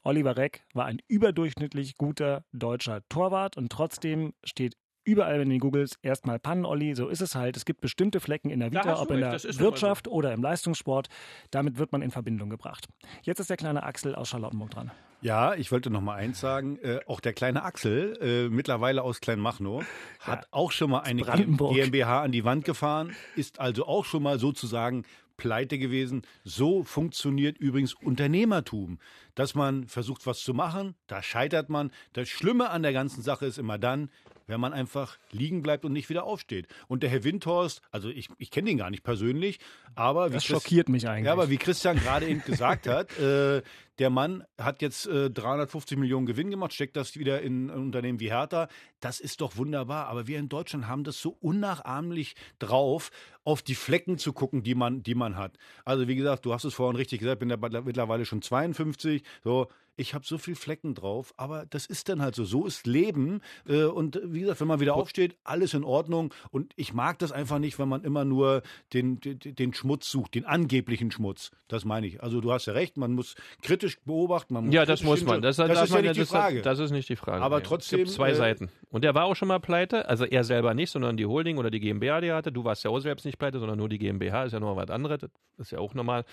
Oliver 0.04 0.36
Reck 0.36 0.64
war 0.74 0.86
ein 0.86 1.00
überdurchschnittlich 1.08 1.96
guter 1.96 2.44
deutscher 2.52 3.02
Torwart 3.08 3.56
und 3.56 3.70
trotzdem 3.70 4.34
steht 4.42 4.76
überall, 5.04 5.44
du 5.44 5.50
ihn 5.50 5.58
googelst, 5.58 5.98
erstmal 6.02 6.38
Pannen-Olli. 6.38 6.94
So 6.94 7.08
ist 7.08 7.20
es 7.20 7.34
halt. 7.34 7.56
Es 7.56 7.64
gibt 7.64 7.80
bestimmte 7.80 8.20
Flecken 8.20 8.50
in 8.50 8.60
der 8.60 8.72
Vita, 8.72 9.00
ob 9.00 9.10
in 9.10 9.20
der 9.20 9.32
Wirtschaft 9.32 10.08
oder 10.08 10.32
im 10.32 10.42
Leistungssport. 10.42 11.08
Damit 11.50 11.78
wird 11.78 11.92
man 11.92 12.02
in 12.02 12.10
Verbindung 12.10 12.50
gebracht. 12.50 12.88
Jetzt 13.22 13.40
ist 13.40 13.50
der 13.50 13.56
kleine 13.56 13.82
Axel 13.82 14.14
aus 14.14 14.28
Charlottenburg 14.28 14.70
dran. 14.70 14.90
Ja, 15.20 15.54
ich 15.54 15.70
wollte 15.70 15.88
noch 15.88 16.00
mal 16.00 16.16
eins 16.16 16.40
sagen. 16.40 16.78
Äh, 16.82 17.00
auch 17.06 17.20
der 17.20 17.32
kleine 17.32 17.62
Axel, 17.62 18.18
äh, 18.20 18.48
mittlerweile 18.48 19.02
aus 19.02 19.20
Kleinmachnow, 19.20 19.84
hat 20.18 20.48
auch 20.50 20.72
schon 20.72 20.90
mal 20.90 21.00
eine. 21.00 21.22
GmbH 21.22 22.22
an 22.22 22.32
die 22.32 22.44
Wand 22.44 22.64
gefahren, 22.64 23.14
ist 23.36 23.60
also 23.60 23.86
auch 23.86 24.04
schon 24.04 24.24
mal 24.24 24.40
sozusagen 24.40 25.04
pleite 25.42 25.76
gewesen. 25.76 26.22
So 26.44 26.84
funktioniert 26.84 27.58
übrigens 27.58 27.94
Unternehmertum. 27.94 29.00
Dass 29.34 29.56
man 29.56 29.88
versucht, 29.88 30.24
was 30.24 30.38
zu 30.38 30.54
machen, 30.54 30.94
da 31.08 31.20
scheitert 31.20 31.68
man. 31.68 31.90
Das 32.12 32.28
Schlimme 32.28 32.70
an 32.70 32.84
der 32.84 32.92
ganzen 32.92 33.22
Sache 33.22 33.46
ist 33.46 33.58
immer 33.58 33.76
dann, 33.76 34.08
wenn 34.46 34.60
man 34.60 34.72
einfach 34.72 35.18
liegen 35.30 35.62
bleibt 35.62 35.84
und 35.84 35.92
nicht 35.92 36.08
wieder 36.08 36.24
aufsteht. 36.24 36.66
Und 36.88 37.02
der 37.02 37.10
Herr 37.10 37.24
Windhorst, 37.24 37.82
also 37.90 38.08
ich, 38.08 38.28
ich 38.38 38.50
kenne 38.50 38.70
ihn 38.70 38.78
gar 38.78 38.90
nicht 38.90 39.02
persönlich, 39.02 39.58
aber 39.94 40.30
wie 40.30 40.34
Das 40.34 40.44
Chris- 40.44 40.62
schockiert 40.62 40.88
mich 40.88 41.08
eigentlich. 41.08 41.26
ja, 41.26 41.32
aber 41.32 41.50
wie 41.50 41.56
Christian 41.58 41.96
gerade 41.96 42.26
eben 42.28 42.42
gesagt 42.44 42.86
hat, 42.88 43.16
äh, 43.18 43.62
der 43.98 44.08
Mann 44.10 44.42
hat 44.58 44.80
jetzt 44.82 45.06
äh, 45.06 45.30
350 45.30 45.98
Millionen 45.98 46.26
Gewinn 46.26 46.50
gemacht, 46.50 46.72
steckt 46.72 46.96
das 46.96 47.16
wieder 47.16 47.42
in 47.42 47.66
ein 47.70 47.78
Unternehmen 47.78 48.20
wie 48.20 48.30
Hertha. 48.30 48.68
Das 49.00 49.20
ist 49.20 49.40
doch 49.42 49.56
wunderbar. 49.58 50.06
Aber 50.08 50.26
wir 50.26 50.38
in 50.38 50.48
Deutschland 50.48 50.88
haben 50.88 51.04
das 51.04 51.20
so 51.20 51.36
unnachahmlich 51.40 52.34
drauf, 52.58 53.10
auf 53.44 53.60
die 53.62 53.74
Flecken 53.74 54.18
zu 54.18 54.32
gucken, 54.32 54.62
die 54.62 54.74
man, 54.74 55.02
die 55.02 55.14
man 55.14 55.36
hat. 55.36 55.58
Also 55.84 56.08
wie 56.08 56.14
gesagt, 56.16 56.44
du 56.46 56.54
hast 56.54 56.64
es 56.64 56.74
vorhin 56.74 56.96
richtig 56.96 57.20
gesagt, 57.20 57.40
bin 57.40 57.50
ja 57.50 57.56
mittlerweile 57.58 58.24
schon 58.24 58.40
52. 58.40 59.22
So, 59.44 59.68
ich 59.96 60.14
habe 60.14 60.24
so 60.24 60.38
viel 60.38 60.54
Flecken 60.54 60.94
drauf, 60.94 61.34
aber 61.36 61.66
das 61.66 61.86
ist 61.86 62.08
dann 62.08 62.22
halt 62.22 62.34
so. 62.34 62.44
So 62.44 62.66
ist 62.66 62.86
Leben. 62.86 63.40
Äh, 63.68 63.84
und 63.84 64.20
wie 64.24 64.40
gesagt, 64.40 64.60
wenn 64.60 64.68
man 64.68 64.80
wieder 64.80 64.94
aufsteht, 64.94 65.36
alles 65.44 65.74
in 65.74 65.84
Ordnung. 65.84 66.32
Und 66.50 66.72
ich 66.76 66.94
mag 66.94 67.18
das 67.18 67.32
einfach 67.32 67.58
nicht, 67.58 67.78
wenn 67.78 67.88
man 67.88 68.02
immer 68.02 68.24
nur 68.24 68.62
den, 68.92 69.20
den, 69.20 69.38
den 69.38 69.74
Schmutz 69.74 70.10
sucht, 70.10 70.34
den 70.34 70.44
angeblichen 70.44 71.10
Schmutz. 71.10 71.50
Das 71.68 71.84
meine 71.84 72.06
ich. 72.06 72.22
Also 72.22 72.40
du 72.40 72.52
hast 72.52 72.66
ja 72.66 72.72
recht, 72.72 72.96
man 72.96 73.12
muss 73.12 73.34
kritisch 73.60 74.00
beobachten. 74.00 74.54
Man 74.54 74.66
muss 74.66 74.74
Ja, 74.74 74.86
das 74.86 75.02
muss 75.02 75.24
man. 75.24 75.42
Das, 75.42 75.56
das 75.56 75.68
ist 75.68 75.94
ja 75.94 76.02
nicht 76.02 76.16
die 76.16 76.20
das, 76.20 76.28
Frage. 76.28 76.62
Das 76.62 76.78
ist 76.78 76.90
nicht 76.90 77.08
die 77.08 77.16
Frage. 77.16 77.42
Aber 77.42 77.58
nee. 77.58 77.64
trotzdem, 77.66 78.00
Es 78.00 78.04
gibt 78.06 78.14
zwei 78.14 78.30
äh, 78.30 78.34
Seiten. 78.34 78.70
Und 78.90 79.04
der 79.04 79.14
war 79.14 79.24
auch 79.24 79.36
schon 79.36 79.48
mal 79.48 79.60
pleite. 79.60 80.08
Also 80.08 80.24
er 80.24 80.44
selber 80.44 80.74
nicht, 80.74 80.90
sondern 80.90 81.16
die 81.16 81.26
Holding 81.26 81.58
oder 81.58 81.70
die 81.70 81.80
GmbH, 81.80 82.20
die 82.20 82.28
er 82.28 82.36
hatte. 82.36 82.50
Du 82.50 82.64
warst 82.64 82.84
ja 82.84 82.90
auch 82.90 83.00
selbst 83.00 83.24
nicht 83.24 83.38
pleite, 83.38 83.58
sondern 83.58 83.78
nur 83.78 83.88
die 83.88 83.98
GmbH. 83.98 84.44
Ist 84.44 84.52
ja 84.52 84.60
noch 84.60 84.74
was 84.76 84.90
anderes. 84.90 85.20
Das 85.20 85.30
ist 85.58 85.70
ja 85.70 85.78
auch 85.78 85.94
nochmal 85.94 86.24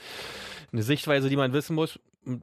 eine 0.71 0.83
Sichtweise, 0.83 1.29
die 1.29 1.35
man 1.35 1.53
wissen 1.53 1.75
muss. 1.75 1.99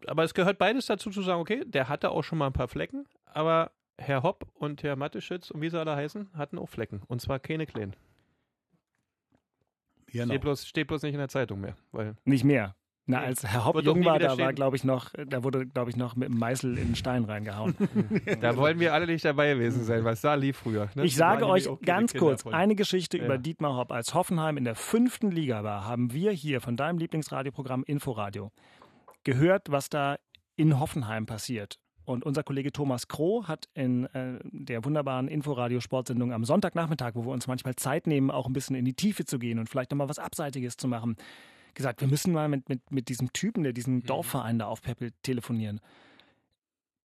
Aber 0.07 0.25
es 0.25 0.35
gehört 0.35 0.59
beides 0.59 0.87
dazu 0.87 1.11
zu 1.11 1.23
sagen, 1.23 1.41
okay, 1.41 1.65
der 1.67 1.89
hatte 1.89 2.11
auch 2.11 2.23
schon 2.23 2.39
mal 2.39 2.47
ein 2.47 2.53
paar 2.53 2.69
Flecken, 2.69 3.07
aber 3.27 3.71
Herr 3.99 4.23
Hopp 4.23 4.47
und 4.55 4.83
Herr 4.83 4.97
Matteschitz 4.97 5.51
und 5.51 5.61
wie 5.63 5.71
sie 5.71 5.79
alle 5.79 5.97
heißen, 5.97 6.29
hatten 6.35 6.59
auch 6.59 6.69
Flecken. 6.69 7.03
Und 7.09 7.21
zwar 7.21 7.39
keine 7.39 7.67
kleinen. 7.67 7.95
Genau. 10.09 10.27
Steht, 10.27 10.41
bloß, 10.43 10.67
steht 10.67 10.87
bloß 10.89 11.03
nicht 11.03 11.15
in 11.15 11.19
der 11.19 11.29
Zeitung 11.29 11.61
mehr. 11.61 11.77
Weil 11.93 12.17
Nicht 12.25 12.45
mehr. 12.45 12.75
Na, 13.09 13.21
als 13.21 13.47
Herr 13.47 13.65
Hopp 13.65 13.81
jung 13.83 14.05
war, 14.05 14.19
da 14.19 14.37
war, 14.37 14.53
glaube 14.53 14.75
ich, 14.75 14.83
noch, 14.83 15.11
da 15.29 15.45
wurde, 15.45 15.65
glaube 15.65 15.91
ich, 15.91 15.97
noch 15.97 16.17
mit 16.17 16.29
dem 16.29 16.39
Meißel 16.41 16.77
in 16.77 16.89
den 16.89 16.97
Stein 16.97 17.23
reingehauen. 17.25 17.77
da 18.41 18.57
wollen 18.57 18.81
wir 18.81 18.95
alle 18.95 19.07
nicht 19.07 19.25
dabei 19.25 19.55
gewesen 19.55 19.85
sein, 19.85 20.05
was 20.05 20.23
da 20.23 20.35
lief 20.35 20.57
früher. 20.57 20.89
Ne? 20.97 21.05
Ich 21.05 21.15
sage 21.15 21.47
euch 21.47 21.69
ganz 21.83 22.15
kurz 22.15 22.43
von. 22.43 22.53
eine 22.53 22.75
Geschichte 22.75 23.19
Ja. 23.19 23.25
über 23.25 23.39
Dietmar 23.39 23.77
Hopp. 23.77 23.93
Als 23.93 24.13
Hoffenheim 24.15 24.57
in 24.57 24.65
der 24.65 24.75
fünften 24.75 25.31
Liga 25.31 25.63
war, 25.63 25.85
haben 25.85 26.13
wir 26.13 26.33
hier 26.33 26.61
von 26.61 26.77
deinem 26.77 26.99
Lieblingsradioprogramm 26.99 27.85
Inforadio 27.85 28.51
gehört, 29.27 29.71
was 29.71 29.91
da 29.91 30.17
in 30.55 30.81
Hoffenheim 30.81 31.27
passiert. 31.27 31.79
Und 32.05 32.25
unser 32.25 32.45
Kollege 32.45 32.73
Thomas 32.73 33.09
Kroh 33.09 33.49
hat 33.49 33.69
in 33.75 34.05
äh, 34.15 34.39
der 34.45 34.85
wunderbaren 34.85 35.27
Inforadio-Sportsendung 35.27 36.33
am 36.33 36.45
Sonntagnachmittag, 36.45 37.17
wo 37.17 37.25
wir 37.25 37.33
uns 37.33 37.49
manchmal 37.49 37.75
Zeit 37.75 38.07
nehmen, 38.07 38.31
auch 38.31 38.47
ein 38.47 38.53
bisschen 38.53 38.77
in 38.77 38.85
die 38.85 38.95
Tiefe 38.95 39.25
zu 39.25 39.41
gehen 39.41 39.59
und 39.59 39.69
vielleicht 39.69 39.91
nochmal 39.91 40.09
was 40.09 40.21
Abseitiges 40.21 40.77
zu 40.77 40.87
machen, 40.87 41.17
gesagt, 41.75 42.01
wir 42.01 42.09
müssen 42.09 42.33
mal 42.33 42.49
mit, 42.49 42.69
mit, 42.69 42.93
mit 42.93 43.09
diesem 43.09 43.33
Typen, 43.33 43.65
der 43.65 43.73
diesen 43.73 44.05
Dorfverein 44.05 44.61
da 44.61 44.67
aufpeppelt, 44.67 45.15
telefonieren. 45.25 45.81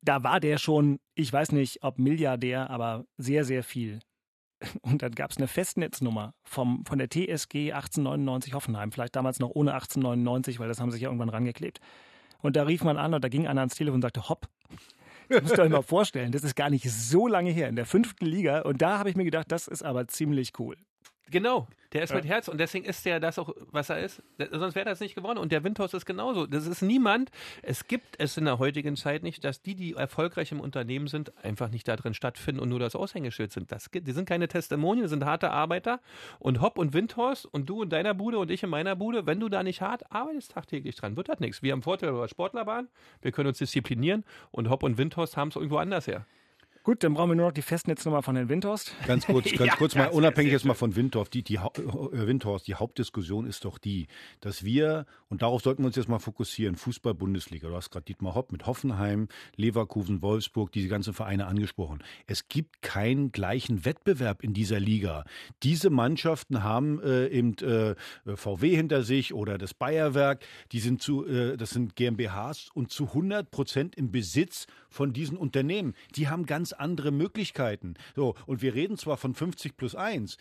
Da 0.03 0.24
war 0.24 0.39
der 0.39 0.59
schon, 0.59 0.99
ich 1.15 1.34
weiß 1.34 1.51
nicht, 1.53 1.84
ob 1.84 1.97
Milliardär, 1.97 2.69
aber 2.69 3.05
sehr, 3.17 3.43
sehr 3.43 3.63
viel. 3.63 3.99
Und 4.84 5.01
dann 5.01 5.13
gab 5.13 5.32
es 5.32 5.38
eine 5.38 5.47
Festnetznummer 5.47 6.36
vom, 6.43 6.86
von 6.86 6.99
der 6.99 7.09
TSG 7.09 7.74
1899 7.74 8.53
Hoffenheim, 8.53 8.91
vielleicht 8.91 9.15
damals 9.15 9.39
noch 9.39 9.49
ohne 9.49 9.74
1899, 9.74 10.59
weil 10.59 10.67
das 10.67 10.80
haben 10.80 10.91
sich 10.91 11.01
ja 11.01 11.09
irgendwann 11.09 11.30
rangeklebt. 11.30 11.80
Und 12.41 12.55
da 12.55 12.63
rief 12.63 12.83
man 12.83 12.97
an 12.97 13.13
und 13.13 13.23
da 13.23 13.29
ging 13.29 13.47
einer 13.47 13.61
ans 13.61 13.75
Telefon 13.75 13.95
und 13.95 14.01
sagte, 14.01 14.29
hopp, 14.29 14.47
das 15.29 15.43
müsst 15.43 15.57
ihr 15.57 15.63
euch 15.63 15.69
mal 15.69 15.81
vorstellen, 15.81 16.31
das 16.31 16.43
ist 16.43 16.55
gar 16.55 16.69
nicht 16.69 16.89
so 16.89 17.27
lange 17.27 17.51
her, 17.51 17.69
in 17.69 17.75
der 17.75 17.85
fünften 17.85 18.25
Liga. 18.25 18.61
Und 18.61 18.81
da 18.81 18.99
habe 18.99 19.09
ich 19.09 19.15
mir 19.15 19.23
gedacht, 19.23 19.51
das 19.51 19.67
ist 19.67 19.83
aber 19.83 20.07
ziemlich 20.07 20.53
cool. 20.59 20.75
Genau, 21.29 21.67
der 21.93 22.03
ist 22.03 22.09
Ja. 22.11 22.15
mit 22.17 22.25
Herz 22.25 22.47
und 22.47 22.57
deswegen 22.59 22.85
ist 22.85 23.05
der 23.05 23.19
das 23.19 23.37
auch, 23.39 23.53
was 23.71 23.89
er 23.89 23.99
ist. 23.99 24.21
Sonst 24.51 24.75
wäre 24.75 24.85
das 24.85 24.99
nicht 24.99 25.15
gewonnen. 25.15 25.37
Und 25.37 25.51
der 25.51 25.63
Windhaus 25.63 25.93
ist 25.93 26.05
genauso. 26.05 26.47
Das 26.47 26.65
ist 26.67 26.81
niemand. 26.81 27.31
Es 27.61 27.87
gibt 27.87 28.15
es 28.19 28.37
in 28.37 28.45
der 28.45 28.59
heutigen 28.59 28.95
Zeit 28.95 29.23
nicht, 29.23 29.43
dass 29.43 29.61
die, 29.61 29.75
die 29.75 29.93
erfolgreich 29.93 30.51
im 30.51 30.59
Unternehmen 30.59 31.07
sind, 31.07 31.33
einfach 31.43 31.69
nicht 31.69 31.87
da 31.87 31.95
drin 31.95 32.13
stattfinden 32.13 32.61
und 32.61 32.69
nur 32.69 32.79
das 32.79 32.95
Aushängeschild 32.95 33.51
sind. 33.51 33.71
Das, 33.71 33.89
die 33.91 34.11
sind 34.11 34.25
keine 34.27 34.47
Testimonien, 34.47 35.03
das 35.03 35.11
sind 35.11 35.25
harte 35.25 35.51
Arbeiter. 35.51 35.99
Und 36.39 36.61
Hopp 36.61 36.77
und 36.77 36.93
Windhorst 36.93 37.45
und 37.45 37.69
du 37.69 37.83
in 37.83 37.89
deiner 37.89 38.13
Bude 38.13 38.39
und 38.39 38.51
ich 38.51 38.63
in 38.63 38.69
meiner 38.69 38.95
Bude, 38.95 39.25
wenn 39.25 39.39
du 39.39 39.49
da 39.49 39.63
nicht 39.63 39.81
hart 39.81 40.11
arbeitest 40.11 40.51
tagtäglich 40.51 40.95
dran, 40.95 41.17
wird 41.17 41.29
das 41.29 41.39
nichts. 41.39 41.61
Wir 41.61 41.73
haben 41.73 41.81
Vorteil 41.81 42.09
über 42.09 42.27
Sportlerbahn, 42.27 42.87
wir 43.21 43.31
können 43.31 43.47
uns 43.49 43.57
disziplinieren 43.57 44.23
und 44.51 44.69
Hopp 44.69 44.83
und 44.83 44.97
Windhorst 44.97 45.35
haben 45.37 45.49
es 45.49 45.55
irgendwo 45.55 45.77
anders 45.77 46.07
her. 46.07 46.25
Gut, 46.84 47.03
dann 47.03 47.13
brauchen 47.13 47.29
wir 47.29 47.36
nur 47.36 47.45
noch 47.45 47.53
die 47.53 47.61
Festnetznummer 47.61 48.23
von 48.23 48.36
Herrn 48.36 48.49
Windhorst. 48.49 48.95
Ganz 49.05 49.27
kurz, 49.27 49.51
ganz 49.51 49.69
Ja, 49.69 49.75
kurz 49.75 49.93
mal, 49.93 50.07
unabhängig 50.07 50.51
jetzt 50.51 50.65
mal 50.65 50.73
von 50.73 50.95
Windhorst, 50.95 51.32
die, 51.32 51.43
die, 51.43 51.57
äh, 51.57 51.59
Windhorst, 52.11 52.67
die 52.67 52.73
Hauptdiskussion 52.73 53.45
ist 53.45 53.65
doch 53.65 53.77
die, 53.77 54.07
dass 54.39 54.63
wir, 54.63 55.05
und 55.29 55.43
darauf 55.43 55.61
sollten 55.61 55.84
wir 55.84 55.88
uns 55.88 55.95
jetzt 55.95 56.09
mal 56.09 56.17
fokussieren, 56.17 56.75
Fußball-Bundesliga, 56.75 57.67
du 57.67 57.75
hast 57.75 57.91
gerade 57.91 58.05
Dietmar 58.05 58.34
Hopp 58.34 58.51
mit 58.51 58.65
Hoffenheim, 58.65 59.27
Leverkusen, 59.55 60.23
Wolfsburg, 60.23 60.71
diese 60.71 60.88
ganzen 60.88 61.13
Vereine 61.13 61.45
angesprochen. 61.45 61.99
Es 62.25 62.47
gibt 62.47 62.82
keinen 62.82 63.32
gleichen 63.32 63.86
Wettbewerb 63.86 64.41
in 64.43 64.55
dieser 64.55 64.79
Liga. 64.79 65.25
Diese 65.61 65.91
Mannschaften 65.91 66.63
haben 66.63 66.99
äh, 67.03 67.27
eben 67.27 67.55
äh, 67.59 67.95
VW 68.25 68.75
hinter 68.75 69.03
sich 69.03 69.36
oder 69.36 69.59
das 69.59 69.75
Bayerwerk, 69.75 70.43
die 70.71 70.79
sind 70.79 70.99
zu, 70.99 71.27
äh, 71.27 71.57
das 71.57 71.69
sind 71.69 71.95
GmbHs 71.95 72.69
und 72.73 72.89
zu 72.89 73.05
100 73.05 73.51
Prozent 73.51 73.95
im 73.95 74.11
Besitz 74.11 74.65
von 74.89 75.13
diesen 75.13 75.38
Unternehmen. 75.38 75.93
Die 76.15 76.27
haben 76.27 76.47
ganz 76.47 76.70
andere 76.74 77.11
Möglichkeiten. 77.11 77.95
So, 78.15 78.36
und 78.45 78.61
wir 78.61 78.74
reden 78.74 78.97
zwar 78.97 79.17
von 79.17 79.34
50 79.34 79.78
plus 79.78 79.95
1. 79.95 80.38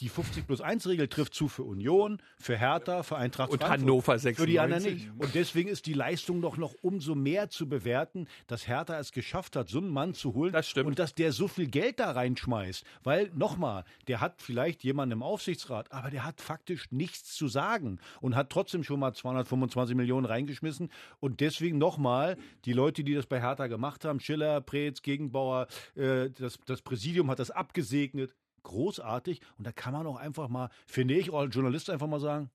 Die 0.00 0.08
50 0.08 0.46
plus 0.46 0.60
1 0.60 0.86
Regel 0.88 1.08
trifft 1.08 1.32
zu 1.32 1.48
für 1.48 1.62
Union, 1.62 2.18
für 2.38 2.56
Hertha, 2.56 3.02
für 3.02 3.16
Eintracht 3.16 3.50
Und 3.50 3.62
Frankfurt. 3.62 3.80
Hannover 3.80 4.18
Für 4.18 4.46
die 4.46 4.60
anderen 4.60 4.82
96. 4.82 5.12
nicht. 5.12 5.20
Und 5.20 5.34
deswegen 5.34 5.68
ist 5.70 5.86
die 5.86 5.94
Leistung 5.94 6.42
doch 6.42 6.58
noch 6.58 6.74
umso 6.82 7.14
mehr 7.14 7.48
zu 7.48 7.66
bewerten, 7.68 8.28
dass 8.46 8.68
Hertha 8.68 8.98
es 8.98 9.12
geschafft 9.12 9.56
hat, 9.56 9.68
so 9.68 9.78
einen 9.78 9.88
Mann 9.88 10.12
zu 10.12 10.34
holen. 10.34 10.52
Das 10.52 10.68
stimmt. 10.68 10.86
Und 10.86 10.98
dass 10.98 11.14
der 11.14 11.32
so 11.32 11.48
viel 11.48 11.66
Geld 11.66 11.98
da 11.98 12.10
reinschmeißt. 12.10 12.84
Weil, 13.04 13.30
nochmal, 13.34 13.84
der 14.06 14.20
hat 14.20 14.42
vielleicht 14.42 14.84
jemanden 14.84 15.12
im 15.12 15.22
Aufsichtsrat, 15.22 15.90
aber 15.92 16.10
der 16.10 16.24
hat 16.24 16.42
faktisch 16.42 16.90
nichts 16.90 17.34
zu 17.34 17.48
sagen 17.48 17.98
und 18.20 18.36
hat 18.36 18.50
trotzdem 18.50 18.84
schon 18.84 19.00
mal 19.00 19.14
225 19.14 19.96
Millionen 19.96 20.26
reingeschmissen. 20.26 20.90
Und 21.20 21.40
deswegen 21.40 21.78
nochmal, 21.78 22.36
die 22.66 22.74
Leute, 22.74 23.02
die 23.02 23.14
das 23.14 23.26
bei 23.26 23.40
Hertha 23.40 23.66
gemacht 23.66 24.04
haben, 24.04 24.20
Schiller, 24.20 24.60
Preetz, 24.60 25.00
Gegenbauer, 25.00 25.68
äh, 25.94 26.30
das, 26.30 26.58
das 26.66 26.82
Präsidium 26.82 27.30
hat 27.30 27.38
das 27.38 27.50
abgesegnet. 27.50 28.34
Großartig. 28.66 29.40
Und 29.58 29.66
da 29.66 29.70
kann 29.72 29.92
man 29.92 30.06
auch 30.08 30.16
einfach 30.16 30.48
mal, 30.48 30.70
finde 30.86 31.14
ich, 31.14 31.30
auch 31.30 31.38
als 31.38 31.54
Journalist 31.54 31.88
einfach 31.88 32.08
mal 32.08 32.18
sagen, 32.20 32.50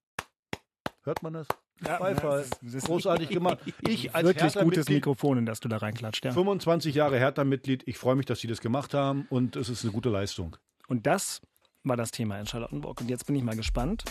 hört 1.04 1.24
man 1.24 1.32
das? 1.34 1.48
Beifall. 1.82 2.46
das 2.62 2.74
ist- 2.74 2.86
Großartig 2.86 3.30
gemacht. 3.30 3.60
Ich 3.88 4.14
als 4.14 4.26
Wirklich 4.28 4.54
gutes 4.56 4.90
Mikrofon, 4.90 5.38
in 5.40 5.46
das 5.46 5.62
du 5.62 5.70
da 5.70 5.78
reinklatscht, 5.78 6.26
ja. 6.26 6.32
25 6.32 6.94
Jahre 6.96 7.18
Hertha-Mitglied. 7.18 7.84
Ich 7.88 7.98
freue 7.98 8.16
mich, 8.16 8.26
dass 8.26 8.40
sie 8.42 8.48
das 8.48 8.60
gemacht 8.60 8.94
haben 8.94 9.26
und 9.30 9.56
es 9.56 9.70
ist 9.70 9.84
eine 9.84 9.94
gute 9.94 10.10
Leistung. 10.10 10.58
Und 10.90 11.08
das 11.08 11.42
war 11.84 11.96
das 11.98 12.12
Thema 12.12 12.38
in 12.40 12.46
Charlottenburg. 12.46 13.00
Und 13.02 13.10
jetzt 13.10 13.26
bin 13.26 13.36
ich 13.36 13.44
mal 13.44 13.56
gespannt. 13.56 14.04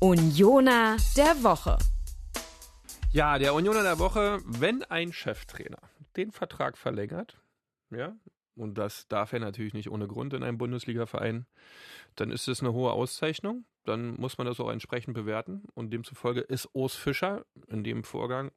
Unioner 0.00 0.96
der 1.16 1.42
Woche. 1.44 1.78
Ja, 3.12 3.38
der 3.38 3.54
Unioner 3.54 3.82
der 3.82 3.98
Woche, 3.98 4.40
wenn 4.46 4.82
ein 4.84 5.12
Cheftrainer 5.12 5.78
den 6.16 6.32
Vertrag 6.32 6.76
verlängert, 6.78 7.38
ja, 7.90 8.14
und 8.56 8.76
das 8.76 9.08
darf 9.08 9.32
er 9.32 9.40
natürlich 9.40 9.74
nicht 9.74 9.90
ohne 9.90 10.06
Grund 10.06 10.34
in 10.34 10.42
einem 10.42 10.58
Bundesligaverein, 10.58 11.46
dann 12.16 12.30
ist 12.30 12.48
es 12.48 12.60
eine 12.60 12.72
hohe 12.72 12.92
Auszeichnung. 12.92 13.64
Dann 13.84 14.14
muss 14.20 14.38
man 14.38 14.46
das 14.46 14.60
auch 14.60 14.70
entsprechend 14.70 15.14
bewerten. 15.14 15.64
Und 15.74 15.92
demzufolge 15.92 16.40
ist 16.40 16.68
Urs 16.72 16.94
Fischer 16.94 17.44
in 17.68 17.82
dem 17.82 18.04
Vorgang 18.04 18.52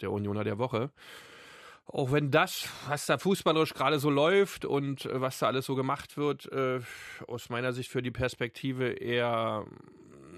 der 0.00 0.12
Unioner 0.12 0.44
der 0.44 0.58
Woche. 0.58 0.92
Auch 1.86 2.12
wenn 2.12 2.30
das, 2.30 2.68
was 2.88 3.06
da 3.06 3.18
fußballerisch 3.18 3.74
gerade 3.74 3.98
so 3.98 4.10
läuft 4.10 4.64
und 4.64 5.06
äh, 5.06 5.20
was 5.20 5.40
da 5.40 5.48
alles 5.48 5.66
so 5.66 5.74
gemacht 5.74 6.16
wird, 6.16 6.46
äh, 6.52 6.80
aus 7.26 7.48
meiner 7.48 7.72
Sicht 7.72 7.90
für 7.90 8.02
die 8.02 8.12
Perspektive 8.12 8.90
eher 8.90 9.66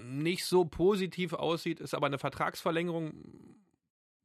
nicht 0.03 0.45
so 0.45 0.65
positiv 0.65 1.33
aussieht, 1.33 1.79
ist 1.79 1.93
aber 1.93 2.07
eine 2.07 2.17
Vertragsverlängerung 2.17 3.13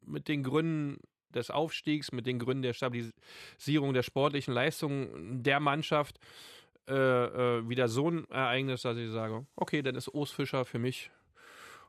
mit 0.01 0.29
den 0.29 0.43
Gründen 0.43 0.99
des 1.35 1.51
Aufstiegs, 1.51 2.13
mit 2.13 2.27
den 2.27 2.39
Gründen 2.39 2.63
der 2.63 2.73
Stabilisierung 2.73 3.95
der 3.95 4.03
sportlichen 4.03 4.55
Leistungen 4.55 5.43
der 5.43 5.61
Mannschaft 5.61 6.19
äh, 6.89 6.95
äh, 6.95 7.69
wieder 7.69 7.89
so 7.89 8.11
ein 8.11 8.25
Ereignis, 8.31 8.83
dass 8.83 8.97
ich 8.97 9.11
sage, 9.11 9.47
okay, 9.57 9.83
dann 9.83 9.95
ist 9.95 10.09
Urs 10.09 10.31
Fischer 10.31 10.65
für 10.65 10.79
mich 10.79 11.11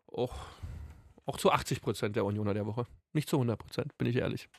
auch, 0.07 0.35
auch 1.25 1.37
zu 1.37 1.51
80 1.51 1.81
Prozent 1.81 2.15
der 2.15 2.25
Unioner 2.25 2.53
der 2.53 2.65
Woche. 2.65 2.85
Nicht 3.13 3.29
zu 3.29 3.37
100 3.37 3.57
Prozent, 3.57 3.97
bin 3.97 4.07
ich 4.07 4.17
ehrlich. 4.17 4.49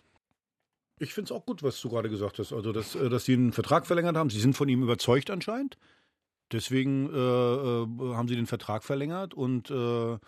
Ich 0.99 1.15
finde 1.15 1.33
es 1.33 1.33
auch 1.33 1.45
gut, 1.45 1.63
was 1.63 1.81
du 1.81 1.89
gerade 1.89 2.09
gesagt 2.11 2.39
hast. 2.39 2.53
Also, 2.53 2.73
dass, 2.73 2.95
äh, 2.95 3.09
dass 3.09 3.25
sie 3.25 3.35
einen 3.35 3.53
Vertrag 3.53 3.87
verlängert 3.87 4.17
haben. 4.17 4.31
Sie 4.31 4.41
sind 4.41 4.55
von 4.55 4.69
ihm 4.69 4.83
überzeugt 4.83 5.31
anscheinend. 5.31 5.79
Deswegen 6.53 7.09
äh, 7.13 7.17
äh, 7.17 8.15
haben 8.15 8.29
sie 8.29 8.37
den 8.37 8.47
Vertrag 8.47 8.83
verlängert 8.83 9.35
und 9.35 9.71
äh, 9.71 10.19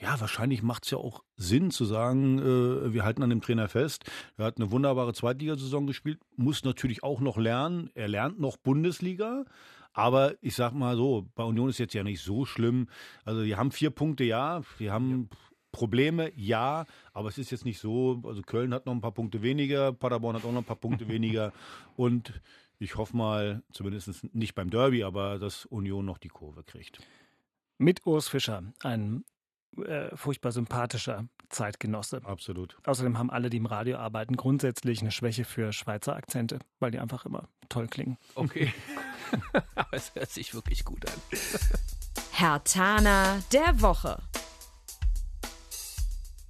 ja, 0.00 0.20
wahrscheinlich 0.20 0.62
macht 0.62 0.84
es 0.84 0.92
ja 0.92 0.98
auch 0.98 1.24
Sinn 1.36 1.70
zu 1.70 1.84
sagen, 1.84 2.38
äh, 2.38 2.92
wir 2.92 3.04
halten 3.04 3.22
an 3.22 3.30
dem 3.30 3.40
Trainer 3.40 3.68
fest. 3.68 4.04
Er 4.36 4.46
hat 4.46 4.58
eine 4.58 4.70
wunderbare 4.70 5.12
Zweitligasaison 5.12 5.86
gespielt, 5.86 6.20
muss 6.36 6.64
natürlich 6.64 7.02
auch 7.02 7.20
noch 7.20 7.36
lernen. 7.36 7.90
Er 7.94 8.08
lernt 8.08 8.38
noch 8.38 8.56
Bundesliga. 8.56 9.44
Aber 9.92 10.34
ich 10.40 10.54
sag 10.54 10.72
mal 10.72 10.96
so, 10.96 11.26
bei 11.34 11.42
Union 11.42 11.70
ist 11.70 11.78
jetzt 11.78 11.94
ja 11.94 12.04
nicht 12.04 12.22
so 12.22 12.44
schlimm. 12.44 12.88
Also, 13.24 13.42
die 13.42 13.56
haben 13.56 13.72
vier 13.72 13.90
Punkte, 13.90 14.22
ja. 14.22 14.62
Die 14.78 14.92
haben 14.92 15.28
Probleme, 15.72 16.30
ja. 16.36 16.84
Aber 17.12 17.28
es 17.28 17.38
ist 17.38 17.50
jetzt 17.50 17.64
nicht 17.64 17.80
so. 17.80 18.22
Also, 18.24 18.42
Köln 18.42 18.72
hat 18.72 18.86
noch 18.86 18.92
ein 18.92 19.00
paar 19.00 19.12
Punkte 19.12 19.42
weniger. 19.42 19.92
Paderborn 19.92 20.36
hat 20.36 20.44
auch 20.44 20.52
noch 20.52 20.60
ein 20.60 20.64
paar 20.64 20.76
Punkte 20.76 21.08
weniger. 21.08 21.52
Und 21.96 22.40
ich 22.78 22.96
hoffe 22.96 23.16
mal, 23.16 23.64
zumindest 23.72 24.32
nicht 24.32 24.54
beim 24.54 24.70
Derby, 24.70 25.02
aber 25.02 25.40
dass 25.40 25.66
Union 25.66 26.04
noch 26.04 26.18
die 26.18 26.28
Kurve 26.28 26.62
kriegt. 26.62 27.00
Mit 27.78 28.06
Urs 28.06 28.28
Fischer, 28.28 28.62
ein 28.82 29.24
äh, 29.84 30.16
furchtbar 30.16 30.52
sympathischer 30.52 31.28
Zeitgenosse. 31.48 32.20
Absolut. 32.24 32.76
Außerdem 32.84 33.18
haben 33.18 33.30
alle, 33.30 33.50
die 33.50 33.56
im 33.56 33.66
Radio 33.66 33.96
arbeiten, 33.96 34.36
grundsätzlich 34.36 35.00
eine 35.00 35.10
Schwäche 35.10 35.44
für 35.44 35.72
Schweizer 35.72 36.14
Akzente, 36.14 36.58
weil 36.78 36.90
die 36.90 36.98
einfach 36.98 37.24
immer 37.26 37.48
toll 37.68 37.88
klingen. 37.88 38.18
Okay. 38.34 38.72
aber 39.74 39.92
es 39.92 40.14
hört 40.14 40.30
sich 40.30 40.54
wirklich 40.54 40.84
gut 40.84 41.04
an. 41.06 41.38
Hertaner 42.32 43.42
der 43.52 43.80
Woche. 43.80 44.22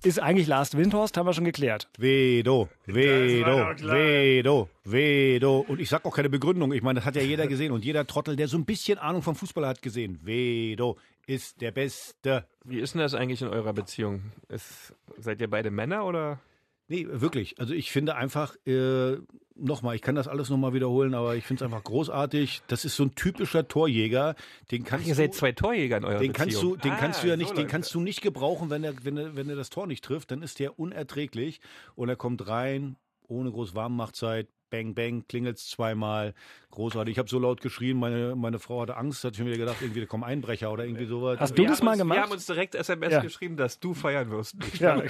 Ist 0.05 0.20
eigentlich 0.20 0.47
Last 0.47 0.76
Windhorst, 0.76 1.16
haben 1.16 1.26
wir 1.26 1.33
schon 1.33 1.45
geklärt. 1.45 1.89
Vedo, 1.99 2.68
Vedo. 2.87 3.74
Vedo, 3.79 4.68
Vedo. 4.85 5.64
Und 5.66 5.81
ich 5.81 5.89
sag 5.89 6.05
auch 6.05 6.14
keine 6.14 6.31
Begründung. 6.31 6.72
Ich 6.72 6.83
meine, 6.83 7.01
das 7.01 7.05
hat 7.05 7.16
ja 7.16 7.22
jeder 7.22 7.49
gesehen. 7.49 7.72
Und 7.72 7.85
jeder 7.85 8.07
Trottel, 8.07 8.37
der 8.37 8.47
so 8.47 8.57
ein 8.57 8.64
bisschen 8.64 8.99
Ahnung 8.99 9.22
vom 9.22 9.35
Fußball 9.35 9.66
hat, 9.66 9.83
gesehen. 9.83 10.20
Vedo 10.22 10.97
ist 11.29 11.61
der 11.61 11.72
Beste. 11.72 12.47
Wie 12.64 12.81
ist 12.81 12.95
denn 12.95 13.03
das 13.03 13.14
eigentlich 13.14 13.43
in 13.43 13.49
eurer 13.49 13.74
Beziehung? 13.74 14.33
Ist, 14.49 14.95
seid 15.18 15.41
ihr 15.43 15.51
beide 15.51 15.70
Männer 15.70 16.07
oder? 16.07 16.41
Nee, 16.89 17.07
wirklich. 17.11 17.61
Also 17.61 17.74
ich 17.74 17.93
finde 17.93 18.16
einfach, 18.16 18.57
äh, 18.66 19.18
nochmal, 19.55 19.95
ich 19.95 20.01
kann 20.01 20.14
das 20.14 20.26
alles 20.26 20.49
nochmal 20.49 20.72
wiederholen, 20.72 21.14
aber 21.14 21.37
ich 21.37 21.45
finde 21.45 21.62
es 21.62 21.66
einfach 21.70 21.85
großartig. 21.85 22.62
Das 22.68 22.87
ist 22.87 22.97
so 22.97 23.05
ein 23.05 23.14
typischer 23.14 23.68
Torjäger. 23.68 24.37
Den 24.70 24.85
kannst 24.85 25.07
Ihr 25.07 25.12
du, 25.12 25.18
seid 25.18 25.35
zwei 25.35 25.53
Torjäger 25.53 25.99
in 25.99 26.07
eurer 26.07 26.18
den 26.18 26.33
kannst 26.33 26.57
du, 26.62 26.70
Beziehung. 26.76 26.81
den 26.81 26.93
Ah, 26.93 26.97
kannst 26.97 27.22
du 27.22 27.29
ja 27.29 27.35
so 27.35 27.39
nicht, 27.43 27.59
den 27.59 27.66
kannst 27.66 27.95
du 27.95 28.01
nicht 28.01 28.22
gebrauchen, 28.22 28.70
wenn 28.70 28.85
er, 28.85 28.95
wenn 29.05 29.18
er, 29.18 29.37
wenn 29.37 29.51
er 29.51 29.57
das 29.57 29.68
Tor 29.68 29.87
nicht 29.87 30.03
trifft, 30.03 30.31
dann 30.31 30.41
ist 30.41 30.61
der 30.61 30.79
unerträglich 30.79 31.61
und 31.95 32.09
er 32.09 32.16
kommt 32.16 32.49
rein 32.49 32.97
ohne 33.26 33.51
groß 33.51 33.74
Warmmachtzeit. 33.74 34.49
Bang, 34.71 34.95
bang, 34.95 35.25
klingelt's 35.29 35.69
zweimal. 35.71 36.35
Großartig. 36.71 37.12
Ich 37.12 37.19
habe 37.19 37.29
so 37.29 37.39
laut 37.39 37.61
geschrien, 37.61 37.99
meine, 37.99 38.37
meine 38.37 38.59
Frau 38.59 38.83
hatte 38.83 38.97
Angst, 38.97 39.25
hat 39.25 39.37
schon 39.37 39.47
wieder 39.47 39.57
gedacht, 39.57 39.77
irgendwie 39.81 40.01
da 40.01 40.07
kommen 40.07 40.25
Einbrecher 40.25 40.71
oder 40.71 40.85
irgendwie 40.85 41.07
sowas. 41.07 41.41
Hast 41.41 41.57
du 41.59 41.62
Wir 41.62 41.69
das 41.71 41.83
mal 41.83 41.93
uns, 41.93 41.99
gemacht? 42.01 42.16
Wir 42.19 42.23
haben 42.23 42.33
uns 42.33 42.47
direkt 42.47 42.75
SMS 42.75 43.12
Ja. 43.12 43.21
geschrieben, 43.21 43.57
dass 43.57 43.81
du 43.81 43.95
feiern 43.95 44.31
wirst. 44.31 44.57
Ja, 44.81 45.03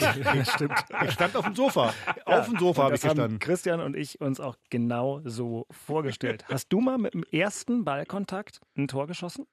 stimmt. 0.45 0.75
Ich 1.05 1.11
stand 1.13 1.37
auf 1.37 1.45
dem 1.45 1.55
Sofa. 1.55 1.93
auf 2.25 2.47
dem 2.49 2.59
Sofa 2.59 2.83
Und 2.83 2.85
habe 2.87 2.95
ich 2.97 3.03
gestanden. 3.03 3.39
Christian 3.39 3.81
und 3.81 3.97
ich 3.97 4.21
uns 4.21 4.41
auch 4.41 4.57
genau 4.71 5.21
so 5.25 5.67
vorgestellt. 5.71 6.45
Hast 6.49 6.69
du 6.73 6.81
mal 6.81 6.99
mit 6.99 7.15
dem 7.15 7.25
ersten 7.33 7.85
Ballkontakt 7.85 8.61
ein 8.77 8.89
Tor 8.89 9.07
geschossen? 9.07 9.47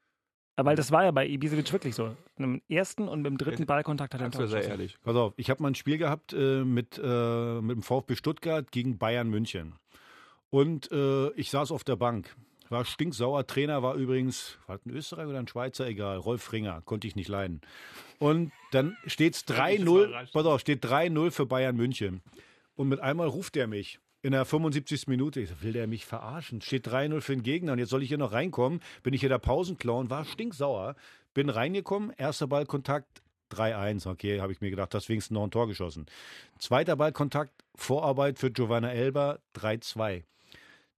Weil 0.57 0.77
das 0.77 0.89
war 0.89 1.03
ja 1.03 1.11
bei 1.11 1.27
Ibisevic 1.27 1.73
wirklich 1.73 1.95
so. 1.95 2.15
Mit 2.37 2.47
dem 2.47 2.61
ersten 2.69 3.09
und 3.09 3.21
mit 3.21 3.29
dem 3.29 3.37
dritten 3.37 3.65
Ballkontakt 3.65 4.13
hat 4.13 4.21
er 4.21 4.27
ein 4.27 4.31
Tor 4.31 4.43
geschossen. 4.43 4.69
ehrlich. 4.69 4.97
Pass 5.03 5.15
auf, 5.17 5.33
ich 5.35 5.49
habe 5.49 5.61
mal 5.61 5.69
ein 5.71 5.75
Spiel 5.75 5.97
gehabt 5.97 6.31
äh, 6.31 6.63
mit, 6.63 6.97
äh, 7.03 7.59
mit 7.61 7.75
dem 7.75 7.83
VfB 7.83 8.15
Stuttgart 8.15 8.71
gegen 8.71 8.97
Bayern 8.97 9.29
München. 9.29 9.75
Und 10.49 10.91
äh, 10.91 11.29
ich 11.31 11.49
saß 11.49 11.71
auf 11.71 11.83
der 11.83 11.95
Bank. 11.95 12.35
War 12.69 12.83
stinksauer. 12.83 13.45
Trainer 13.45 13.83
war 13.83 13.95
übrigens, 13.95 14.57
war 14.65 14.77
das 14.77 14.85
ein 14.85 14.91
Österreicher 14.91 15.29
oder 15.29 15.39
ein 15.39 15.47
Schweizer? 15.47 15.87
Egal. 15.87 16.17
Rolf 16.17 16.51
Ringer. 16.51 16.81
Konnte 16.81 17.07
ich 17.07 17.15
nicht 17.15 17.27
leiden. 17.27 17.61
Und 18.17 18.51
dann 18.71 18.97
steht's 19.05 19.45
3-0. 19.47 20.31
Pass 20.31 20.45
auf, 20.45 20.61
steht 20.61 20.83
3-0 20.83 21.31
für 21.31 21.45
Bayern 21.45 21.75
München. 21.75 22.21
Und 22.75 22.89
mit 22.89 22.99
einmal 22.99 23.27
ruft 23.27 23.55
er 23.57 23.67
mich. 23.67 23.99
In 24.21 24.31
der 24.31 24.45
75. 24.45 25.07
Minute. 25.07 25.39
Ich 25.41 25.49
so, 25.49 25.61
will 25.61 25.73
der 25.73 25.85
mich 25.85 26.05
verarschen? 26.05 26.61
Steht 26.61 26.87
3-0 26.87 27.21
für 27.21 27.33
den 27.33 27.43
Gegner 27.43 27.73
und 27.73 27.79
jetzt 27.79 27.89
soll 27.89 28.01
ich 28.01 28.09
hier 28.09 28.17
noch 28.17 28.31
reinkommen. 28.31 28.79
Bin 29.03 29.13
ich 29.13 29.19
hier 29.19 29.29
der 29.29 29.37
Pausenclown, 29.37 30.09
war 30.09 30.25
stinksauer. 30.25 30.95
Bin 31.35 31.49
reingekommen, 31.49 32.11
erster 32.17 32.47
Ballkontakt 32.47 33.21
3-1. 33.51 34.09
Okay, 34.09 34.41
habe 34.41 34.51
ich 34.51 34.61
mir 34.61 34.71
gedacht, 34.71 34.95
hast 34.95 35.09
wenigstens 35.09 35.35
noch 35.35 35.43
ein 35.43 35.51
Tor 35.51 35.67
geschossen. 35.67 36.07
Zweiter 36.57 36.95
Ballkontakt, 36.95 37.53
Vorarbeit 37.75 38.39
für 38.39 38.49
Giovanna 38.49 38.91
Elber 38.91 39.39
3-2. 39.55 40.23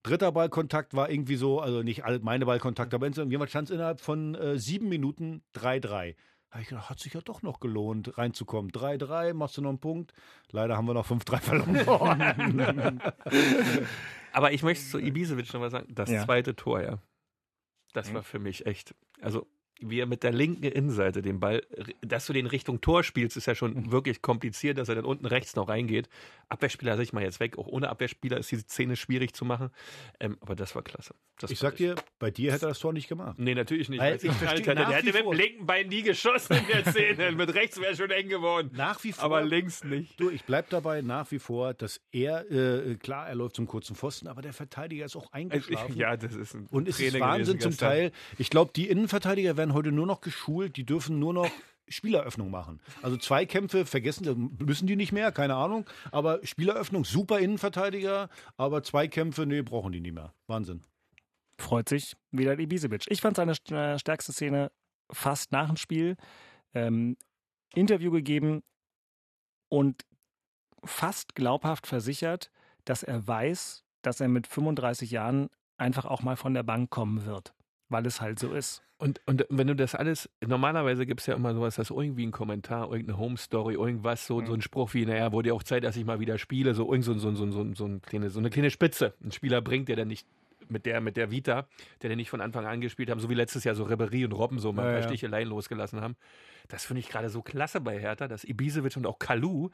Dritter 0.08 0.32
Ballkontakt 0.32 0.94
war 0.94 1.10
irgendwie 1.10 1.36
so, 1.36 1.60
also 1.60 1.84
nicht 1.84 2.06
alle 2.06 2.20
meine 2.20 2.46
Ballkontakte, 2.46 2.96
aber 2.96 3.08
irgendjemand 3.08 3.50
stand 3.50 3.70
innerhalb 3.70 4.00
von 4.00 4.36
äh, 4.36 4.58
sieben 4.58 4.88
Minuten 4.90 5.42
3-3. 5.56 6.16
Habe 6.50 6.62
ich 6.62 6.70
gedacht, 6.70 6.90
hat 6.90 7.00
sich 7.00 7.14
ja 7.14 7.20
doch 7.22 7.42
noch 7.42 7.60
gelohnt, 7.60 8.18
reinzukommen. 8.18 8.72
3-3, 8.72 9.34
machst 9.34 9.58
du 9.58 9.62
noch 9.62 9.70
einen 9.70 9.80
Punkt. 9.80 10.14
Leider 10.52 10.78
haben 10.78 10.88
wir 10.88 10.94
noch 10.94 11.06
5-3 11.10 11.38
verloren. 11.42 13.02
Aber 14.32 14.52
ich 14.54 14.64
möchte 14.64 14.86
zu 14.86 15.00
Ibisevic 15.00 15.54
noch 15.54 15.60
mal 15.60 15.70
sagen, 15.72 15.94
das 15.94 16.10
Ja. 16.10 16.24
zweite 16.24 16.56
Tor, 16.56 16.82
ja. 16.82 17.00
Das 17.94 18.14
war 18.14 18.22
für 18.24 18.40
mich 18.40 18.66
echt, 18.66 18.94
also 19.22 19.48
wie 19.82 20.00
er 20.00 20.06
mit 20.06 20.24
der 20.24 20.32
linken 20.32 20.64
Innenseite 20.64 21.22
den 21.22 21.40
Ball, 21.40 21.64
dass 22.02 22.26
du 22.26 22.34
den 22.34 22.48
Richtung 22.48 22.82
Tor 22.82 23.04
spielst, 23.04 23.38
ist 23.38 23.46
ja 23.46 23.56
schon 23.56 23.92
wirklich 23.92 24.22
kompliziert, 24.22 24.78
dass 24.78 24.90
er 24.90 24.96
dann 24.96 25.06
unten 25.06 25.26
rechts 25.26 25.56
noch 25.56 25.70
reingeht. 25.70 26.10
Abwehrspieler 26.50 26.92
lasse 26.92 27.04
ich 27.04 27.14
mal 27.14 27.24
jetzt 27.24 27.40
weg. 27.40 27.58
Auch 27.58 27.68
ohne 27.68 27.90
Abwehrspieler 27.90 28.38
ist 28.38 28.52
diese 28.52 28.64
Szene 28.64 28.96
schwierig 28.96 29.34
zu 29.34 29.46
machen. 29.46 29.70
Ähm, 30.20 30.38
aber 30.42 30.56
das 30.56 30.76
war 30.76 30.82
klasse. 30.82 31.14
Das 31.40 31.52
ich 31.52 31.60
sag 31.60 31.76
dir, 31.76 31.96
bei 32.18 32.32
dir 32.32 32.52
hätte 32.52 32.66
er 32.66 32.70
das 32.70 32.80
Tor 32.80 32.94
nicht 32.94 33.08
gemacht. 33.08 33.38
Nee, 33.38 33.54
natürlich 33.54 33.90
nicht. 33.90 34.00
Weil 34.00 34.16
ich 34.16 34.32
verstehe 34.32 34.74
nach 34.74 34.88
der 34.88 34.98
hätte 34.98 35.14
mit 35.14 35.16
dem 35.16 35.32
linken 35.34 35.66
Bein 35.66 35.88
nie 35.88 36.02
geschossen 36.02 36.58
in 36.58 36.66
der 36.68 36.92
Szene. 36.92 37.32
mit 37.36 37.54
rechts 37.54 37.80
wäre 37.80 37.96
schon 37.96 38.10
eng 38.10 38.30
geworden. 38.30 38.72
Nach 38.74 39.04
wie 39.04 39.12
vor. 39.12 39.26
Aber 39.26 39.44
links 39.44 39.84
nicht. 39.84 40.20
Du, 40.20 40.32
ich 40.32 40.44
bleib 40.46 40.70
dabei 40.70 41.02
nach 41.02 41.30
wie 41.32 41.40
vor, 41.40 41.74
dass 41.74 42.02
er, 42.12 42.50
äh, 42.50 42.96
klar, 42.96 43.28
er 43.28 43.36
läuft 43.36 43.56
zum 43.56 43.68
kurzen 43.68 43.96
Pfosten, 43.96 44.28
aber 44.28 44.42
der 44.42 44.54
Verteidiger 44.54 45.06
ist 45.06 45.16
auch 45.16 45.32
eingeschlafen. 45.32 45.96
Ja, 45.96 46.18
das 46.18 46.34
ist 46.34 46.56
ein 46.56 46.66
Und 46.72 46.88
es 46.88 47.00
ist 47.00 47.20
Wahnsinn 47.20 47.60
zum. 47.60 47.78
Teil. 47.78 48.12
Ich 48.38 48.50
glaube, 48.50 48.72
die 48.76 48.90
Innenverteidiger 48.90 49.58
werden 49.58 49.67
heute 49.74 49.92
nur 49.92 50.06
noch 50.06 50.22
geschult, 50.22 50.78
die 50.78 50.86
dürfen 50.86 51.20
nur 51.20 51.34
noch 51.34 51.50
Spieleröffnung 51.90 52.52
machen. 52.52 52.82
Also 53.02 53.18
Zweikämpfe 53.18 53.86
vergessen, 53.86 54.58
müssen 54.60 54.88
die 54.88 54.96
nicht 54.96 55.14
mehr, 55.14 55.32
keine 55.32 55.56
Ahnung. 55.56 55.86
Aber 56.12 56.46
Spieleröffnung, 56.46 57.06
super 57.06 57.40
Innenverteidiger, 57.40 58.30
aber 58.58 58.84
Zweikämpfe, 58.84 59.46
nee, 59.46 59.62
brauchen 59.62 59.94
die 59.94 60.02
nicht 60.02 60.14
mehr. 60.14 60.34
Wahnsinn. 60.48 60.84
Freut 61.60 61.90
sich 61.90 62.16
wieder 62.32 62.60
Ibisevic. 62.60 63.06
Ich 63.08 63.22
fand 63.22 63.38
seine 63.38 63.54
äh, 63.72 63.98
stärkste 63.98 64.34
Szene 64.34 64.72
fast 65.12 65.52
nach 65.52 65.68
dem 65.68 65.78
Spiel. 65.78 66.18
Ähm, 66.74 67.18
Interview 67.74 68.12
gegeben 68.12 68.64
und 69.70 70.06
fast 70.84 71.36
glaubhaft 71.36 71.88
versichert, 71.88 72.52
dass 72.86 73.04
er 73.04 73.28
weiß, 73.28 73.84
dass 74.02 74.20
er 74.20 74.28
mit 74.28 74.48
35 74.48 75.12
Jahren 75.12 75.50
einfach 75.78 76.06
auch 76.06 76.22
mal 76.22 76.36
von 76.36 76.54
der 76.54 76.64
Bank 76.64 76.90
kommen 76.90 77.26
wird. 77.26 77.54
Weil 77.90 78.06
es 78.06 78.22
halt 78.22 78.40
so 78.40 78.54
ist. 78.54 78.84
Und, 79.00 79.22
und 79.28 79.46
wenn 79.50 79.68
du 79.68 79.76
das 79.76 79.94
alles, 79.94 80.28
normalerweise 80.46 81.06
gibt 81.06 81.20
es 81.22 81.28
ja 81.28 81.36
immer 81.36 81.54
sowas, 81.54 81.76
dass 81.76 81.92
irgendwie 81.92 82.26
ein 82.26 82.32
Kommentar, 82.32 82.90
irgendeine 82.92 83.20
Home 83.20 83.38
Story, 83.38 83.76
irgendwas, 83.76 84.26
so, 84.26 84.44
so 84.44 84.54
ein 84.54 84.62
Spruch 84.62 84.94
wie, 84.96 85.06
naja, 85.06 85.32
wurde 85.32 85.50
ja 85.50 85.54
auch 85.54 85.64
Zeit, 85.64 85.84
dass 85.84 85.96
ich 85.96 86.06
mal 86.06 86.20
wieder 86.20 86.40
spiele, 86.40 86.74
so 86.74 86.92
irgend 86.92 87.06
so, 87.06 87.14
so, 87.14 87.34
so, 87.36 87.52
so, 87.52 87.74
so, 87.76 87.86
ein 87.86 88.02
kleine, 88.02 88.32
so 88.32 88.40
eine 88.40 88.50
kleine 88.50 88.72
Spitze. 88.72 89.14
Ein 89.24 89.32
Spieler 89.32 89.62
bringt, 89.62 89.88
der 89.88 89.98
dann 89.98 90.08
nicht 90.08 90.26
mit 90.68 90.86
der, 90.86 91.00
mit 91.00 91.16
der 91.16 91.32
Vita, 91.32 91.68
der 92.02 92.10
den 92.10 92.18
nicht 92.18 92.30
von 92.30 92.42
Anfang 92.42 92.66
an 92.66 92.82
gespielt 92.82 93.10
haben, 93.10 93.20
so 93.20 93.30
wie 93.30 93.36
letztes 93.36 93.64
Jahr 93.64 93.76
so 93.76 93.84
Ribery 93.84 94.26
und 94.26 94.34
Robben 94.34 94.60
so 94.60 94.74
mal 94.74 94.82
Ja, 94.82 94.88
ein 94.88 94.94
paar 94.96 95.02
ja. 95.02 95.08
Sticheleien 95.08 95.48
losgelassen 95.48 96.02
haben. 96.02 96.16
Das 96.68 96.84
finde 96.84 97.00
ich 97.00 97.08
gerade 97.08 97.30
so 97.30 97.42
klasse 97.42 97.80
bei 97.80 98.00
Hertha, 98.00 98.28
dass 98.28 98.44
Ibisevic 98.44 98.98
und 98.98 99.06
auch 99.06 99.20
Kalu, 99.20 99.70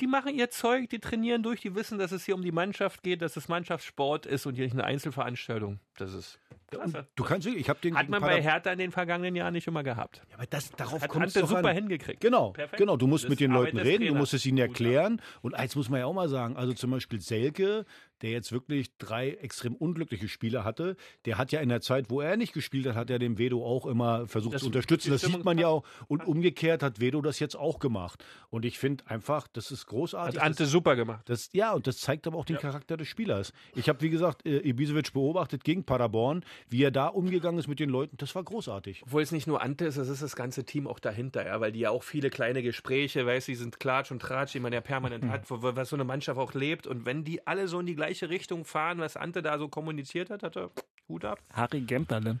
die 0.00 0.06
machen 0.06 0.34
ihr 0.34 0.50
Zeug, 0.50 0.90
die 0.90 0.98
trainieren 0.98 1.42
durch, 1.42 1.60
die 1.60 1.74
wissen, 1.74 1.98
dass 1.98 2.12
es 2.12 2.24
hier 2.24 2.34
um 2.34 2.42
die 2.42 2.52
Mannschaft 2.52 3.02
geht, 3.02 3.22
dass 3.22 3.36
es 3.36 3.48
Mannschaftssport 3.48 4.26
ist 4.26 4.44
und 4.46 4.54
hier 4.54 4.64
nicht 4.64 4.74
eine 4.74 4.84
Einzelveranstaltung. 4.84 5.80
Das 5.96 6.12
ist 6.12 6.38
klasse. 6.70 7.06
Du 7.14 7.24
kannst, 7.24 7.46
ich 7.46 7.68
habe 7.68 7.78
den 7.80 7.96
Hat 7.96 8.08
man 8.08 8.20
bei 8.20 8.42
Hertha 8.42 8.70
in 8.72 8.78
den 8.78 8.90
vergangenen 8.90 9.34
Jahren 9.36 9.52
nicht 9.54 9.66
immer 9.66 9.82
gehabt. 9.82 10.22
Ja, 10.30 10.36
aber 10.36 10.46
das, 10.46 10.70
darauf 10.72 11.00
Hat 11.00 11.08
kommt 11.10 11.26
es 11.26 11.34
super 11.34 11.58
an. 11.68 11.74
hingekriegt. 11.74 12.20
Genau, 12.20 12.50
Perfekt. 12.50 12.78
genau. 12.78 12.96
Du 12.96 13.06
musst 13.06 13.24
Das 13.24 13.30
mit 13.30 13.40
den 13.40 13.52
Leuten 13.52 13.78
reden, 13.78 14.00
du 14.00 14.06
Trainers. 14.06 14.18
musst 14.20 14.34
es 14.34 14.44
ihnen 14.46 14.58
erklären. 14.58 15.20
Und 15.42 15.54
eins 15.54 15.74
muss 15.76 15.88
man 15.88 16.00
ja 16.00 16.06
auch 16.06 16.12
mal 16.14 16.28
sagen, 16.28 16.56
also 16.56 16.72
zum 16.74 16.90
Beispiel 16.90 17.20
Selke, 17.20 17.84
der 18.22 18.30
jetzt 18.30 18.50
wirklich 18.50 18.96
drei 18.96 19.30
extrem 19.32 19.74
unglückliche 19.74 20.28
Spiele 20.28 20.64
hatte, 20.64 20.96
der 21.26 21.36
hat 21.38 21.52
ja 21.52 21.60
in 21.60 21.68
der 21.68 21.82
Zeit, 21.82 22.06
wo 22.08 22.20
er 22.22 22.36
nicht 22.38 22.52
gespielt 22.54 22.86
hat, 22.86 22.94
hat 22.96 23.10
er 23.10 23.18
dem 23.18 23.36
Vedo 23.38 23.64
auch 23.64 23.86
immer 23.86 24.26
versucht 24.26 24.54
Das- 24.54 24.62
zu 24.62 24.66
unterstützen. 24.68 25.10
Das 25.12 25.20
sieht 25.22 25.44
man 25.44 25.58
ja 25.58 25.68
auch. 25.68 25.84
Und 26.08 26.26
umgekehrt 26.26 26.82
hat 26.82 26.98
Vedo 27.00 27.20
das 27.22 27.38
jetzt 27.38 27.56
auch 27.56 27.78
gemacht. 27.78 28.24
Und 28.50 28.64
ich 28.64 28.78
finde 28.78 29.04
einfach, 29.06 29.46
das 29.48 29.70
ist 29.70 29.86
großartig. 29.86 30.40
Hat 30.40 30.46
Ante 30.46 30.64
das, 30.64 30.70
super 30.72 30.96
gemacht. 30.96 31.28
das, 31.28 31.50
ja, 31.52 31.72
und 31.72 31.86
das 31.86 31.98
zeigt 31.98 32.26
aber 32.26 32.38
auch 32.38 32.44
den 32.46 32.56
Charakter 32.56 32.96
des 32.96 33.06
Spielers. 33.08 33.52
Ich 33.74 33.88
habe, 33.88 34.00
wie 34.00 34.10
gesagt, 34.10 34.44
äh, 34.46 34.58
Ibisevic 34.66 35.12
beobachtet 35.12 35.62
gegen 35.62 35.84
Paderborn, 35.86 36.44
wie 36.68 36.82
er 36.82 36.90
da 36.90 37.06
umgegangen 37.08 37.58
ist 37.58 37.68
mit 37.68 37.80
den 37.80 37.88
Leuten. 37.90 38.16
Das 38.18 38.34
war 38.34 38.42
großartig. 38.44 39.02
Obwohl 39.04 39.22
es 39.22 39.32
nicht 39.32 39.46
nur 39.46 39.62
Ante 39.62 39.86
ist, 39.86 39.96
es 39.96 40.08
ist 40.08 40.22
das 40.22 40.36
ganze 40.36 40.64
Team 40.64 40.86
auch 40.86 40.98
dahinter, 40.98 41.46
ja, 41.46 41.60
weil 41.60 41.72
die 41.72 41.80
ja 41.80 41.90
auch 41.90 42.02
viele 42.02 42.28
kleine 42.30 42.62
Gespräche, 42.62 43.24
weißt 43.24 43.48
du, 43.48 43.52
die 43.52 43.56
sind 43.56 43.80
Klatsch 43.80 44.10
und 44.10 44.20
Tratsch, 44.20 44.52
die 44.52 44.60
man 44.60 44.72
ja 44.72 44.80
permanent 44.80 45.24
hat, 45.30 45.50
wo, 45.50 45.62
wo- 45.62 45.76
was 45.76 45.88
so 45.88 45.96
eine 45.96 46.04
Mannschaft 46.04 46.38
auch 46.38 46.52
lebt. 46.54 46.86
Und 46.86 47.06
wenn 47.06 47.24
die 47.24 47.46
alle 47.46 47.68
so 47.68 47.80
in 47.80 47.86
die 47.86 47.94
gleiche 47.96 48.28
Richtung 48.28 48.64
fahren, 48.64 48.98
was 48.98 49.16
Ante 49.16 49.40
da 49.42 49.58
so 49.58 49.68
kommuniziert 49.68 50.28
hat, 50.30 50.42
hat 50.42 50.56
er 50.56 50.70
Hut 51.08 51.24
ab. 51.24 51.38
Harry 51.52 51.80
Gemperle, 51.82 52.40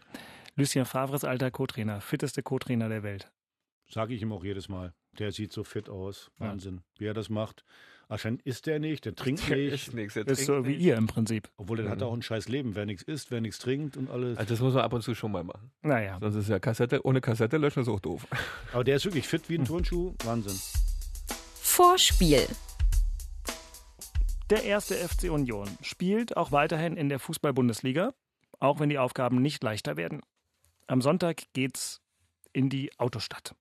Lucien 0.56 0.84
Favres 0.84 1.22
alter 1.24 1.50
Co-Trainer, 1.50 2.00
fitteste 2.00 2.42
Co-Trainer 2.42 2.88
der 2.88 3.02
Welt. 3.02 3.30
Sage 3.88 4.14
ich 4.14 4.22
ihm 4.22 4.32
auch 4.32 4.42
jedes 4.42 4.68
Mal. 4.68 4.92
Der 5.18 5.30
sieht 5.30 5.52
so 5.52 5.62
fit 5.64 5.88
aus. 5.88 6.30
Wahnsinn, 6.38 6.82
wie 6.98 7.06
er 7.06 7.14
das 7.14 7.30
macht. 7.30 7.64
Anscheinend 8.08 8.42
isst 8.42 8.66
der 8.66 8.78
nicht, 8.78 9.04
der 9.04 9.16
trinkt 9.16 9.48
nicht. 9.50 9.72
Ist 9.72 9.92
nichts. 9.94 10.14
der 10.14 10.26
Ist 10.28 10.36
trinkt 10.44 10.46
so 10.46 10.64
wie 10.64 10.70
nicht. 10.76 10.80
ihr 10.80 10.96
im 10.96 11.08
Prinzip. 11.08 11.48
Obwohl, 11.56 11.78
der 11.78 11.90
hat 11.90 12.02
auch 12.02 12.12
ein 12.12 12.22
scheiß 12.22 12.48
Leben. 12.48 12.76
Wer 12.76 12.86
nichts 12.86 13.02
isst, 13.02 13.32
wer 13.32 13.40
nichts 13.40 13.58
trinkt 13.58 13.96
und 13.96 14.08
alles. 14.10 14.38
Also 14.38 14.54
das 14.54 14.60
muss 14.60 14.74
man 14.74 14.84
ab 14.84 14.92
und 14.92 15.02
zu 15.02 15.14
schon 15.16 15.32
mal 15.32 15.42
machen. 15.42 15.72
Naja, 15.82 16.18
Sonst 16.20 16.36
ist 16.36 16.48
ja 16.48 16.60
Kassette, 16.60 17.04
ohne 17.04 17.20
Kassette 17.20 17.56
löschen 17.56 17.82
ist 17.82 17.88
auch 17.88 17.98
doof. 18.00 18.26
Aber 18.72 18.84
der 18.84 18.96
ist 18.96 19.04
wirklich 19.06 19.26
fit 19.26 19.48
wie 19.48 19.58
ein 19.58 19.64
Turnschuh. 19.64 20.14
Wahnsinn. 20.24 20.56
Vorspiel. 21.54 22.46
der 24.50 24.62
erste 24.62 24.94
FC 24.94 25.24
Union 25.30 25.68
spielt 25.82 26.36
auch 26.36 26.52
weiterhin 26.52 26.96
in 26.96 27.08
der 27.08 27.18
Fußball-Bundesliga, 27.18 28.14
auch 28.60 28.78
wenn 28.78 28.88
die 28.88 28.98
Aufgaben 28.98 29.42
nicht 29.42 29.62
leichter 29.64 29.96
werden. 29.96 30.20
Am 30.86 31.02
Sonntag 31.02 31.42
geht's 31.52 32.00
in 32.52 32.68
die 32.70 32.96
Autostadt. 32.98 33.54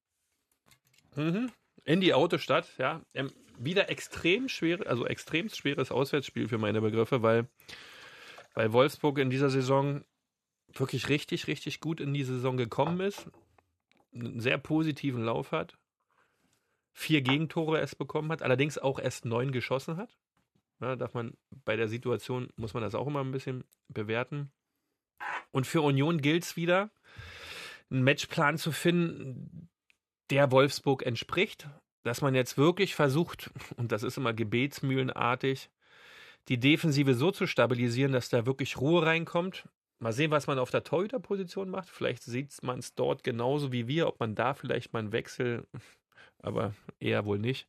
Mhm. 1.15 1.49
In 1.83 2.01
die 2.01 2.13
Autostadt, 2.13 2.67
ja. 2.77 3.01
Ähm, 3.15 3.31
wieder 3.57 3.89
extrem 3.89 4.49
schwer, 4.49 4.85
also 4.87 5.05
extrem 5.05 5.49
schweres 5.49 5.91
Auswärtsspiel 5.91 6.47
für 6.47 6.57
meine 6.57 6.81
Begriffe, 6.81 7.21
weil, 7.21 7.47
weil 8.53 8.73
Wolfsburg 8.73 9.19
in 9.19 9.29
dieser 9.29 9.49
Saison 9.49 10.03
wirklich 10.73 11.09
richtig, 11.09 11.47
richtig 11.47 11.79
gut 11.79 11.99
in 11.99 12.13
die 12.13 12.23
Saison 12.23 12.57
gekommen 12.57 12.99
ist, 12.99 13.29
einen 14.13 14.39
sehr 14.39 14.57
positiven 14.57 15.23
Lauf 15.23 15.51
hat, 15.51 15.77
vier 16.93 17.21
Gegentore 17.21 17.79
erst 17.79 17.97
bekommen 17.97 18.31
hat, 18.31 18.41
allerdings 18.41 18.77
auch 18.77 18.99
erst 18.99 19.25
neun 19.25 19.51
geschossen 19.51 19.97
hat. 19.97 20.17
Ja, 20.81 20.95
darf 20.95 21.13
man 21.13 21.37
bei 21.63 21.75
der 21.75 21.87
Situation, 21.87 22.49
muss 22.57 22.73
man 22.73 22.83
das 22.83 22.95
auch 22.95 23.07
immer 23.07 23.21
ein 23.21 23.31
bisschen 23.31 23.63
bewerten. 23.87 24.51
Und 25.51 25.65
für 25.65 25.81
Union 25.81 26.21
gilt 26.21 26.43
es 26.43 26.57
wieder, 26.57 26.91
einen 27.89 28.03
Matchplan 28.03 28.57
zu 28.57 28.71
finden, 28.71 29.69
der 30.29 30.51
Wolfsburg 30.51 31.05
entspricht, 31.05 31.69
dass 32.05 32.21
man 32.21 32.35
jetzt 32.35 32.55
wirklich 32.55 32.93
versucht, 32.93 33.49
und 33.77 33.91
das 33.91 34.03
ist 34.03 34.17
immer 34.17 34.33
gebetsmühlenartig, 34.33 35.69
die 36.47 36.59
Defensive 36.59 37.15
so 37.15 37.31
zu 37.31 37.47
stabilisieren, 37.47 38.11
dass 38.11 38.29
da 38.29 38.45
wirklich 38.45 38.79
Ruhe 38.79 39.03
reinkommt. 39.03 39.67
Mal 39.97 40.13
sehen, 40.13 40.29
was 40.29 40.45
man 40.45 40.59
auf 40.59 40.69
der 40.69 40.83
Torhüterposition 40.83 41.69
macht. 41.69 41.89
Vielleicht 41.89 42.21
sieht 42.21 42.61
man 42.61 42.79
es 42.79 42.93
dort 42.93 43.23
genauso 43.23 43.71
wie 43.71 43.87
wir, 43.87 44.07
ob 44.07 44.19
man 44.19 44.35
da 44.35 44.53
vielleicht 44.53 44.93
mal 44.93 44.99
einen 44.99 45.13
Wechsel, 45.13 45.65
aber 46.43 46.75
eher 46.99 47.25
wohl 47.25 47.39
nicht, 47.39 47.67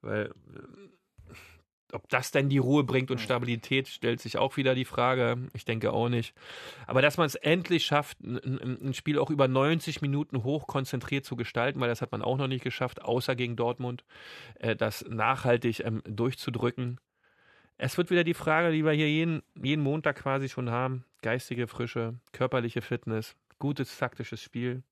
weil 0.00 0.26
äh, 0.26 0.30
ob 1.94 2.08
das 2.08 2.30
denn 2.30 2.48
die 2.48 2.58
Ruhe 2.58 2.84
bringt 2.84 3.10
und 3.10 3.20
Stabilität, 3.20 3.88
stellt 3.88 4.20
sich 4.20 4.36
auch 4.36 4.56
wieder 4.56 4.74
die 4.74 4.84
Frage. 4.84 5.36
Ich 5.52 5.64
denke 5.64 5.92
auch 5.92 6.08
nicht. 6.08 6.34
Aber 6.86 7.02
dass 7.02 7.16
man 7.16 7.26
es 7.26 7.34
endlich 7.34 7.84
schafft, 7.84 8.18
ein, 8.20 8.92
Spiel 8.94 9.18
auch 9.18 9.30
über 9.30 9.48
90 9.48 10.02
Minuten 10.02 10.44
hoch 10.44 10.66
konzentriert 10.66 11.24
zu 11.24 11.36
gestalten, 11.36 11.80
weil 11.80 11.88
das 11.88 12.02
hat 12.02 12.12
man 12.12 12.22
auch 12.22 12.36
noch 12.36 12.48
nicht 12.48 12.64
geschafft, 12.64 13.02
außer 13.02 13.36
gegen 13.36 13.56
Dortmund, 13.56 14.04
äh, 14.60 14.76
das 14.76 15.04
nachhaltig 15.08 15.80
ähm, 15.80 16.02
durchzudrücken. 16.04 16.98
Es 17.76 17.96
wird 17.98 18.10
wieder 18.10 18.24
die 18.24 18.34
Frage, 18.34 18.72
die 18.72 18.84
wir 18.84 18.92
hier 18.92 19.10
jeden, 19.10 19.42
jeden 19.60 19.82
Montag 19.82 20.16
quasi 20.16 20.48
schon 20.48 20.70
haben. 20.70 21.04
Geistige 21.22 21.66
Frische, 21.66 22.14
körperliche 22.32 22.82
Fitness, 22.82 23.36
gutes 23.58 23.96
taktisches 23.98 24.42
Spiel. 24.42 24.82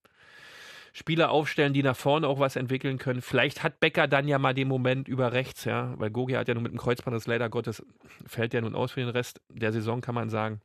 Spieler 0.93 1.31
aufstellen, 1.31 1.73
die 1.73 1.83
nach 1.83 1.97
vorne 1.97 2.29
auch 2.29 2.39
was 2.39 2.57
entwickeln 2.57 2.99
können. 2.99 3.23
Vielleicht 3.23 3.63
hat 3.63 3.81
Becker 3.81 4.07
dann 4.07 4.29
ja 4.29 4.39
mal 4.39 4.53
den 4.53 4.69
Moment 4.69 5.09
über 5.09 5.33
rechts, 5.33 5.65
ja, 5.65 5.95
weil 5.99 6.11
Gogi 6.11 6.35
hat 6.35 6.49
ja 6.49 6.55
nun 6.55 6.63
mit 6.63 6.73
dem 6.73 6.79
Kreuzband, 6.79 7.15
das 7.15 7.27
leider 7.27 7.49
Gottes 7.49 7.85
fällt 8.27 8.53
ja 8.53 8.61
nun 8.61 8.75
aus 8.75 8.93
für 8.93 9.01
den 9.01 9.09
Rest 9.09 9.41
der 9.49 9.73
Saison, 9.73 10.03
kann 10.03 10.15
man 10.15 10.29
sagen. 10.29 10.61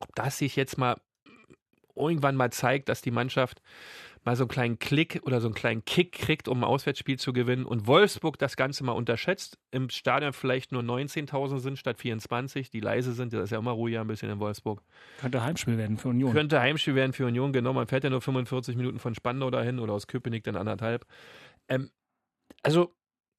Ob 0.00 0.14
das 0.14 0.38
sich 0.38 0.56
jetzt 0.56 0.76
mal 0.76 0.96
irgendwann 1.96 2.36
mal 2.36 2.52
zeigt, 2.52 2.88
dass 2.88 3.02
die 3.02 3.10
Mannschaft 3.10 3.62
mal 4.24 4.36
so 4.36 4.44
einen 4.44 4.48
kleinen 4.48 4.78
Klick 4.78 5.20
oder 5.24 5.40
so 5.40 5.48
einen 5.48 5.54
kleinen 5.54 5.84
Kick 5.84 6.12
kriegt, 6.12 6.48
um 6.48 6.58
ein 6.58 6.64
Auswärtsspiel 6.64 7.18
zu 7.18 7.32
gewinnen 7.32 7.64
und 7.64 7.86
Wolfsburg 7.86 8.38
das 8.38 8.56
Ganze 8.56 8.84
mal 8.84 8.92
unterschätzt, 8.92 9.58
im 9.70 9.88
Stadion 9.88 10.32
vielleicht 10.32 10.72
nur 10.72 10.82
19.000 10.82 11.58
sind 11.58 11.78
statt 11.78 11.98
24, 11.98 12.70
die 12.70 12.80
leise 12.80 13.12
sind, 13.12 13.32
das 13.32 13.44
ist 13.44 13.50
ja 13.50 13.58
immer 13.58 13.72
ruhiger 13.72 14.00
ein 14.00 14.06
bisschen 14.06 14.30
in 14.30 14.38
Wolfsburg. 14.38 14.82
Könnte 15.20 15.42
Heimspiel 15.42 15.78
werden 15.78 15.96
für 15.96 16.08
Union. 16.08 16.32
Könnte 16.32 16.60
Heimspiel 16.60 16.94
werden 16.94 17.12
für 17.12 17.26
Union, 17.26 17.52
genau. 17.52 17.72
Man 17.72 17.86
fährt 17.86 18.04
ja 18.04 18.10
nur 18.10 18.20
45 18.20 18.76
Minuten 18.76 18.98
von 18.98 19.14
Spandau 19.14 19.50
dahin 19.50 19.78
oder 19.78 19.94
aus 19.94 20.06
Köpenick 20.06 20.44
dann 20.44 20.56
anderthalb. 20.56 21.06
Ähm, 21.68 21.90
also 22.62 22.94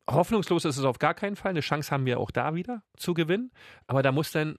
hoffnungslos 0.10 0.66
ist 0.66 0.78
es 0.78 0.84
auf 0.84 1.00
gar 1.00 1.14
keinen 1.14 1.36
Fall. 1.36 1.52
Eine 1.52 1.62
Chance 1.62 1.92
haben 1.92 2.06
wir 2.06 2.20
auch 2.20 2.32
da 2.32 2.56
wieder 2.56 2.84
zu 2.98 3.14
gewinnen. 3.14 3.52
Aber 3.88 4.02
da 4.02 4.12
muss 4.12 4.32
dann 4.32 4.58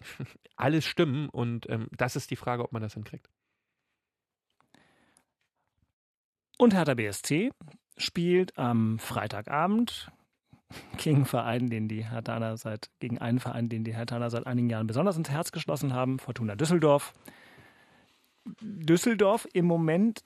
alles 0.56 0.84
stimmen 0.84 1.28
und 1.28 1.68
ähm, 1.70 1.88
das 1.96 2.16
ist 2.16 2.30
die 2.30 2.36
Frage, 2.36 2.64
ob 2.64 2.72
man 2.72 2.82
das 2.82 2.94
hinkriegt. 2.94 3.28
Und 6.62 6.74
Hertha 6.74 6.94
BSC 6.94 7.50
spielt 7.96 8.56
am 8.56 9.00
Freitagabend 9.00 10.12
gegen 10.96 11.16
einen 11.16 11.24
Verein, 11.26 11.70
den 11.70 11.88
die 11.88 12.08
Herthaner 12.08 12.56
seit, 12.56 12.88
gegen 13.00 13.18
einen 13.18 13.40
Verein, 13.40 13.68
den 13.68 13.82
die 13.82 13.96
Herthaner 13.96 14.30
seit 14.30 14.46
einigen 14.46 14.70
Jahren 14.70 14.86
besonders 14.86 15.16
ins 15.16 15.28
Herz 15.28 15.50
geschlossen 15.50 15.92
haben, 15.92 16.20
Fortuna 16.20 16.54
Düsseldorf. 16.54 17.14
Düsseldorf 18.60 19.48
im 19.52 19.64
Moment 19.64 20.22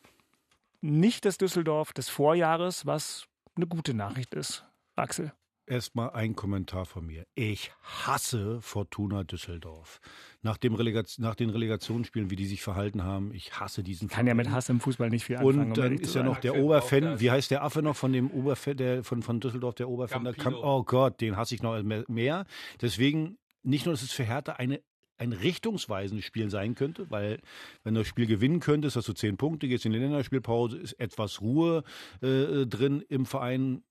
nicht 0.83 1.25
das 1.25 1.39
Düsseldorf 1.39 1.95
des 1.95 2.11
Vorjahres, 2.11 2.85
was 2.85 3.29
eine 3.57 3.67
gute 3.67 3.95
Nachricht 3.95 4.35
ist. 4.35 4.67
Axel. 4.95 5.33
Erstmal 5.69 6.11
ein 6.11 6.37
Kommentar 6.37 6.87
von 6.87 7.05
mir. 7.05 7.27
Ich 7.35 7.73
hasse 7.83 8.61
Fortuna 8.61 9.25
Düsseldorf. 9.25 10.01
Nach, 10.43 10.57
dem 10.57 10.75
Relegation, 10.75 11.25
nach 11.25 11.35
den 11.35 11.51
Relegationsspielen, 11.51 12.31
wie 12.31 12.37
die 12.37 12.47
sich 12.47 12.63
verhalten 12.63 13.03
haben, 13.03 13.35
ich 13.35 13.59
hasse 13.59 13.83
diesen 13.83 14.09
Kann 14.09 14.29
ja 14.29 14.35
mit 14.35 14.47
Verein. 14.47 14.57
Hass 14.57 14.69
im 14.69 14.79
Fußball 14.79 15.11
nicht 15.11 15.25
viel 15.25 15.37
anfangen. 15.37 15.59
Und 15.59 15.67
um 15.71 15.75
dann 15.75 15.97
zu 15.99 16.05
ist 16.05 16.15
ja 16.15 16.23
noch 16.23 16.39
der 16.39 16.57
Oberfan, 16.57 17.19
wie 17.19 17.33
heißt 17.33 17.51
der 17.51 17.65
Affe 17.65 17.83
noch 17.83 17.97
von 17.97 18.13
dem 18.13 18.31
Oberfan, 18.31 18.77
der 18.77 19.03
von, 19.03 19.23
von 19.23 19.41
Düsseldorf, 19.41 19.75
der 19.75 19.89
Oberfan, 19.89 20.27
oh 20.63 20.85
Gott, 20.85 21.21
den 21.21 21.37
hasse 21.37 21.57
ich 21.57 21.63
noch 21.63 21.83
mehr. 21.83 22.45
Deswegen, 22.81 23.37
nicht 23.65 23.87
nur, 23.87 23.95
dass 23.95 24.03
es 24.03 24.13
für 24.13 24.25
Hertha 24.25 24.53
eine 24.53 24.81
ein 25.19 25.33
richtungsweisendes 25.33 26.25
Spiel 26.25 26.51
sein 26.51 26.75
könnte, 26.75 27.11
weil 27.11 27.41
wenn 27.85 27.95
du 27.95 28.01
das 28.01 28.09
Spiel 28.09 28.27
gewinnen 28.27 28.61
könntest, 28.61 28.97
hast 28.97 29.09
du 29.09 29.13
zehn 29.13 29.37
Punkte, 29.37 29.69
gehst 29.69 29.87
in 29.87 29.93
die 29.93 29.99
Länderspielpause, 29.99 30.77
ist 30.77 30.93
etwas 31.01 31.41
Ruhe 31.41 31.85
äh, 32.21 32.67
drin 32.67 33.03
im 33.09 33.27
Verein. 33.27 33.83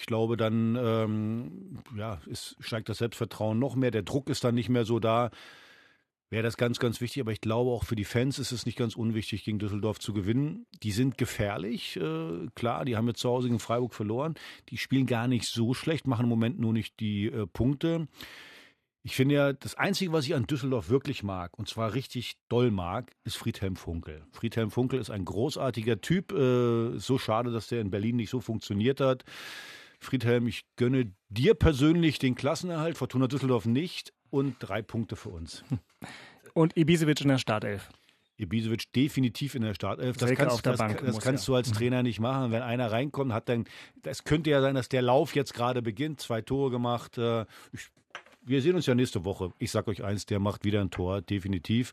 Ich 0.00 0.06
glaube, 0.06 0.38
dann 0.38 0.78
ähm, 0.80 1.78
ja, 1.94 2.22
ist, 2.24 2.56
steigt 2.58 2.88
das 2.88 2.98
Selbstvertrauen 2.98 3.58
noch 3.58 3.76
mehr, 3.76 3.90
der 3.90 4.02
Druck 4.02 4.30
ist 4.30 4.42
dann 4.44 4.54
nicht 4.54 4.70
mehr 4.70 4.86
so 4.86 4.98
da. 4.98 5.30
Wäre 6.30 6.42
das 6.42 6.56
ganz, 6.56 6.78
ganz 6.78 7.02
wichtig, 7.02 7.20
aber 7.20 7.32
ich 7.32 7.42
glaube 7.42 7.70
auch 7.70 7.84
für 7.84 7.96
die 7.96 8.04
Fans 8.04 8.38
ist 8.38 8.50
es 8.50 8.64
nicht 8.64 8.78
ganz 8.78 8.96
unwichtig, 8.96 9.44
gegen 9.44 9.58
Düsseldorf 9.58 9.98
zu 9.98 10.14
gewinnen. 10.14 10.64
Die 10.82 10.92
sind 10.92 11.18
gefährlich, 11.18 11.96
äh, 11.96 12.46
klar, 12.54 12.86
die 12.86 12.96
haben 12.96 13.08
jetzt 13.08 13.20
zu 13.20 13.28
Hause 13.28 13.48
gegen 13.48 13.58
Freiburg 13.58 13.92
verloren. 13.92 14.36
Die 14.70 14.78
spielen 14.78 15.04
gar 15.04 15.28
nicht 15.28 15.46
so 15.46 15.74
schlecht, 15.74 16.06
machen 16.06 16.24
im 16.24 16.30
Moment 16.30 16.58
nur 16.58 16.72
nicht 16.72 16.98
die 16.98 17.26
äh, 17.26 17.46
Punkte. 17.46 18.08
Ich 19.02 19.16
finde 19.16 19.34
ja, 19.34 19.52
das 19.52 19.74
Einzige, 19.74 20.12
was 20.12 20.24
ich 20.24 20.34
an 20.34 20.46
Düsseldorf 20.46 20.88
wirklich 20.88 21.22
mag, 21.22 21.58
und 21.58 21.68
zwar 21.68 21.92
richtig 21.92 22.36
doll 22.48 22.70
mag, 22.70 23.12
ist 23.24 23.36
Friedhelm 23.36 23.76
Funkel. 23.76 24.24
Friedhelm 24.32 24.70
Funkel 24.70 24.98
ist 24.98 25.10
ein 25.10 25.26
großartiger 25.26 26.00
Typ. 26.00 26.32
Äh, 26.32 26.98
so 26.98 27.18
schade, 27.18 27.50
dass 27.50 27.66
der 27.66 27.82
in 27.82 27.90
Berlin 27.90 28.16
nicht 28.16 28.30
so 28.30 28.40
funktioniert 28.40 29.00
hat. 29.00 29.24
Friedhelm, 30.00 30.46
ich 30.46 30.64
gönne 30.76 31.12
dir 31.28 31.54
persönlich 31.54 32.18
den 32.18 32.34
Klassenerhalt, 32.34 32.96
Fortuna 32.96 33.26
Düsseldorf 33.26 33.66
nicht 33.66 34.12
und 34.30 34.56
drei 34.58 34.82
Punkte 34.82 35.16
für 35.16 35.28
uns. 35.30 35.64
Und 36.52 36.76
Ibisevic 36.76 37.20
in 37.20 37.28
der 37.28 37.38
Startelf. 37.38 37.90
Ibisevic 38.36 38.92
definitiv 38.92 39.54
in 39.54 39.62
der 39.62 39.74
Startelf. 39.74 40.16
Das, 40.16 40.26
Selke 40.26 40.42
kannst, 40.42 40.54
auf 40.54 40.62
der 40.62 40.72
das, 40.72 40.78
Bank 40.78 41.00
das 41.00 41.14
muss 41.14 41.22
kannst 41.22 41.46
ja. 41.46 41.52
du 41.52 41.56
als 41.56 41.70
Trainer 41.70 42.02
nicht 42.02 42.18
machen. 42.18 42.50
Wenn 42.50 42.62
einer 42.62 42.90
reinkommt, 42.90 43.32
hat 43.32 43.48
dann, 43.48 43.66
das 44.02 44.24
könnte 44.24 44.50
ja 44.50 44.60
sein, 44.60 44.74
dass 44.74 44.88
der 44.88 45.02
Lauf 45.02 45.36
jetzt 45.36 45.54
gerade 45.54 45.80
beginnt, 45.80 46.20
zwei 46.20 46.40
Tore 46.42 46.70
gemacht. 46.70 47.18
Äh, 47.18 47.44
Ich, 47.72 47.88
wir 48.42 48.62
sehen 48.62 48.74
uns 48.74 48.86
ja 48.86 48.94
nächste 48.94 49.24
Woche. 49.24 49.52
Ich 49.58 49.70
sag 49.70 49.86
euch 49.86 50.02
eins, 50.02 50.26
der 50.26 50.40
macht 50.40 50.64
wieder 50.64 50.80
ein 50.80 50.90
Tor, 50.90 51.22
definitiv. 51.22 51.92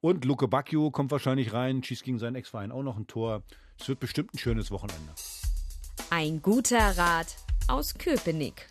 Und 0.00 0.24
Luke 0.24 0.46
Bacchio 0.46 0.90
kommt 0.90 1.10
wahrscheinlich 1.10 1.52
rein, 1.52 1.82
schießt 1.82 2.04
gegen 2.04 2.18
seinen 2.18 2.36
Ex-Verein 2.36 2.70
auch 2.70 2.84
noch 2.84 2.96
ein 2.96 3.08
Tor. 3.08 3.42
Es 3.78 3.88
wird 3.88 3.98
bestimmt 3.98 4.32
ein 4.32 4.38
schönes 4.38 4.70
Wochenende. 4.70 5.12
Ein 6.10 6.40
guter 6.40 6.96
Rat 6.96 7.36
aus 7.68 7.94
Köpenick. 7.94 8.66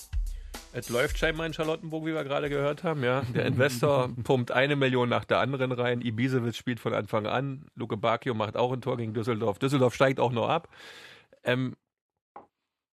Es 0.73 0.89
läuft 0.89 1.17
scheinbar 1.17 1.45
in 1.45 1.53
Charlottenburg, 1.53 2.05
wie 2.05 2.13
wir 2.13 2.23
gerade 2.23 2.49
gehört 2.49 2.83
haben. 2.83 3.03
Ja, 3.03 3.21
der 3.21 3.45
Investor 3.45 4.09
pumpt 4.23 4.51
eine 4.51 4.75
Million 4.75 5.09
nach 5.09 5.25
der 5.25 5.39
anderen 5.39 5.71
rein. 5.71 6.01
Ibisevic 6.01 6.55
spielt 6.55 6.79
von 6.79 6.93
Anfang 6.93 7.25
an. 7.25 7.65
Luke 7.75 7.95
Bacchio 7.97 8.33
macht 8.33 8.57
auch 8.57 8.71
ein 8.73 8.81
Tor 8.81 8.97
gegen 8.97 9.13
Düsseldorf. 9.13 9.59
Düsseldorf 9.59 9.95
steigt 9.95 10.19
auch 10.19 10.31
noch 10.31 10.49
ab. 10.49 10.69
Ähm, 11.43 11.75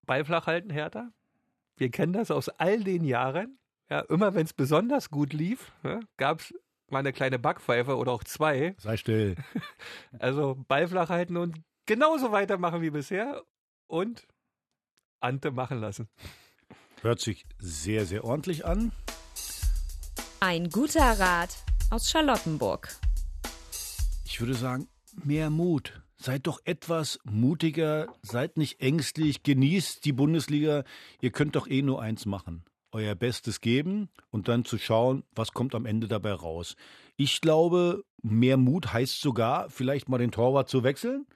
Ball 0.05 0.23
flach 0.23 0.47
halten, 0.47 0.69
Hertha. 0.69 1.09
Wir 1.77 1.89
kennen 1.89 2.13
das 2.13 2.31
aus 2.31 2.49
all 2.49 2.83
den 2.83 3.03
Jahren. 3.03 3.57
Ja, 3.89 3.99
immer 4.01 4.33
wenn 4.33 4.45
es 4.45 4.53
besonders 4.53 5.09
gut 5.09 5.33
lief, 5.33 5.71
ja, 5.83 5.99
gab 6.17 6.39
es 6.39 6.53
mal 6.89 6.99
eine 6.99 7.13
kleine 7.13 7.37
Backpfeife 7.37 7.97
oder 7.97 8.11
auch 8.11 8.23
zwei. 8.23 8.75
Sei 8.79 8.97
still. 8.97 9.35
Also 10.19 10.55
Ball 10.67 10.87
flach 10.87 11.09
halten 11.09 11.37
und 11.37 11.57
genauso 11.85 12.31
weitermachen 12.31 12.81
wie 12.81 12.89
bisher 12.89 13.43
und 13.87 14.25
Ante 15.19 15.51
machen 15.51 15.79
lassen. 15.79 16.07
Hört 17.01 17.19
sich 17.19 17.45
sehr, 17.59 18.05
sehr 18.05 18.23
ordentlich 18.23 18.65
an. 18.65 18.91
Ein 20.39 20.69
guter 20.69 21.19
Rat 21.19 21.55
aus 21.89 22.09
Charlottenburg. 22.09 22.95
Ich 24.25 24.39
würde 24.39 24.53
sagen, 24.53 24.87
mehr 25.23 25.49
Mut. 25.49 26.01
Seid 26.17 26.47
doch 26.47 26.59
etwas 26.63 27.19
mutiger, 27.23 28.07
seid 28.21 28.57
nicht 28.57 28.79
ängstlich, 28.79 29.43
genießt 29.43 30.03
die 30.05 30.13
Bundesliga. 30.13 30.83
Ihr 31.21 31.31
könnt 31.31 31.55
doch 31.55 31.67
eh 31.67 31.81
nur 31.81 32.01
eins 32.01 32.25
machen. 32.25 32.63
Euer 32.91 33.15
Bestes 33.15 33.61
geben 33.61 34.09
und 34.31 34.47
dann 34.47 34.65
zu 34.65 34.77
schauen, 34.77 35.23
was 35.35 35.51
kommt 35.51 35.75
am 35.75 35.85
Ende 35.85 36.07
dabei 36.07 36.33
raus. 36.33 36.75
Ich 37.17 37.41
glaube, 37.41 38.03
mehr 38.21 38.57
Mut 38.57 38.93
heißt 38.93 39.21
sogar, 39.21 39.69
vielleicht 39.69 40.09
mal 40.09 40.17
den 40.17 40.31
Torwart 40.31 40.69
zu 40.69 40.83
wechseln. 40.83 41.27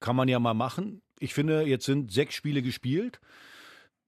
Kann 0.00 0.16
man 0.16 0.28
ja 0.28 0.38
mal 0.38 0.54
machen. 0.54 1.02
Ich 1.18 1.34
finde, 1.34 1.62
jetzt 1.62 1.86
sind 1.86 2.12
sechs 2.12 2.34
Spiele 2.34 2.62
gespielt. 2.62 3.20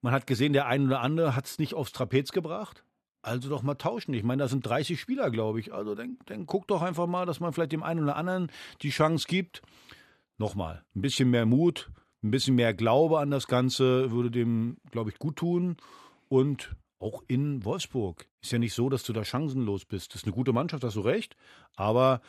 Man 0.00 0.12
hat 0.12 0.26
gesehen, 0.26 0.52
der 0.52 0.66
eine 0.66 0.84
oder 0.84 1.00
andere 1.00 1.34
hat 1.34 1.46
es 1.46 1.58
nicht 1.58 1.74
aufs 1.74 1.92
Trapez 1.92 2.32
gebracht. 2.32 2.84
Also 3.22 3.48
doch 3.48 3.62
mal 3.62 3.74
tauschen. 3.74 4.14
Ich 4.14 4.22
meine, 4.22 4.42
da 4.42 4.48
sind 4.48 4.64
30 4.64 5.00
Spieler, 5.00 5.30
glaube 5.30 5.60
ich. 5.60 5.72
Also 5.72 5.94
dann, 5.94 6.18
dann 6.26 6.46
guck 6.46 6.68
doch 6.68 6.82
einfach 6.82 7.06
mal, 7.06 7.26
dass 7.26 7.40
man 7.40 7.52
vielleicht 7.52 7.72
dem 7.72 7.82
einen 7.82 8.04
oder 8.04 8.16
anderen 8.16 8.50
die 8.82 8.90
Chance 8.90 9.26
gibt. 9.28 9.62
Nochmal, 10.36 10.84
ein 10.94 11.02
bisschen 11.02 11.30
mehr 11.30 11.46
Mut, 11.46 11.90
ein 12.22 12.30
bisschen 12.30 12.54
mehr 12.54 12.74
Glaube 12.74 13.18
an 13.18 13.30
das 13.30 13.48
Ganze 13.48 14.12
würde 14.12 14.30
dem, 14.30 14.76
glaube 14.92 15.10
ich, 15.10 15.18
gut 15.18 15.36
tun. 15.36 15.76
Und 16.28 16.76
auch 17.00 17.22
in 17.28 17.64
Wolfsburg. 17.64 18.28
Ist 18.40 18.52
ja 18.52 18.58
nicht 18.58 18.74
so, 18.74 18.88
dass 18.88 19.02
du 19.02 19.12
da 19.12 19.24
chancenlos 19.24 19.84
bist. 19.84 20.14
Das 20.14 20.22
ist 20.22 20.26
eine 20.26 20.34
gute 20.34 20.52
Mannschaft, 20.52 20.84
hast 20.84 20.96
du 20.96 21.00
recht. 21.00 21.36
Aber 21.76 22.20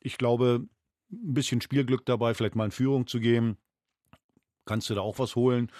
ich 0.00 0.18
glaube, 0.18 0.66
ein 1.12 1.34
bisschen 1.34 1.60
Spielglück 1.60 2.04
dabei, 2.06 2.34
vielleicht 2.34 2.56
mal 2.56 2.66
in 2.66 2.70
Führung 2.70 3.06
zu 3.06 3.20
gehen, 3.20 3.56
kannst 4.64 4.90
du 4.90 4.94
da 4.94 5.00
auch 5.00 5.18
was 5.18 5.36
holen. 5.36 5.70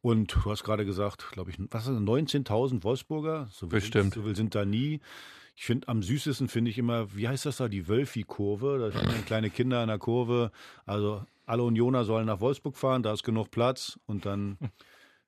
Und 0.00 0.34
du 0.34 0.50
hast 0.50 0.64
gerade 0.64 0.84
gesagt, 0.84 1.30
glaube 1.32 1.50
ich, 1.50 1.58
was 1.70 1.86
ist 1.86 1.94
das, 1.94 2.02
19.000 2.02 2.84
Wolfsburger? 2.84 3.48
So 3.50 3.70
will, 3.72 3.80
Bestimmt. 3.80 4.12
So 4.12 4.24
will 4.24 4.36
sind 4.36 4.54
da 4.54 4.66
nie. 4.66 5.00
Ich 5.56 5.64
finde, 5.64 5.88
am 5.88 6.02
süßesten 6.02 6.48
finde 6.48 6.70
ich 6.70 6.78
immer, 6.78 7.14
wie 7.16 7.26
heißt 7.26 7.46
das 7.46 7.56
da, 7.56 7.68
die 7.68 7.88
Wölfi-Kurve. 7.88 8.78
Da 8.78 8.90
stehen 8.90 9.10
dann 9.10 9.24
kleine 9.24 9.50
Kinder 9.50 9.80
in 9.82 9.88
der 9.88 9.98
Kurve. 9.98 10.50
Also 10.84 11.24
alle 11.46 11.62
Unioner 11.62 12.04
sollen 12.04 12.26
nach 12.26 12.40
Wolfsburg 12.40 12.76
fahren, 12.76 13.02
da 13.02 13.12
ist 13.12 13.22
genug 13.22 13.50
Platz. 13.50 13.98
Und 14.06 14.26
dann 14.26 14.58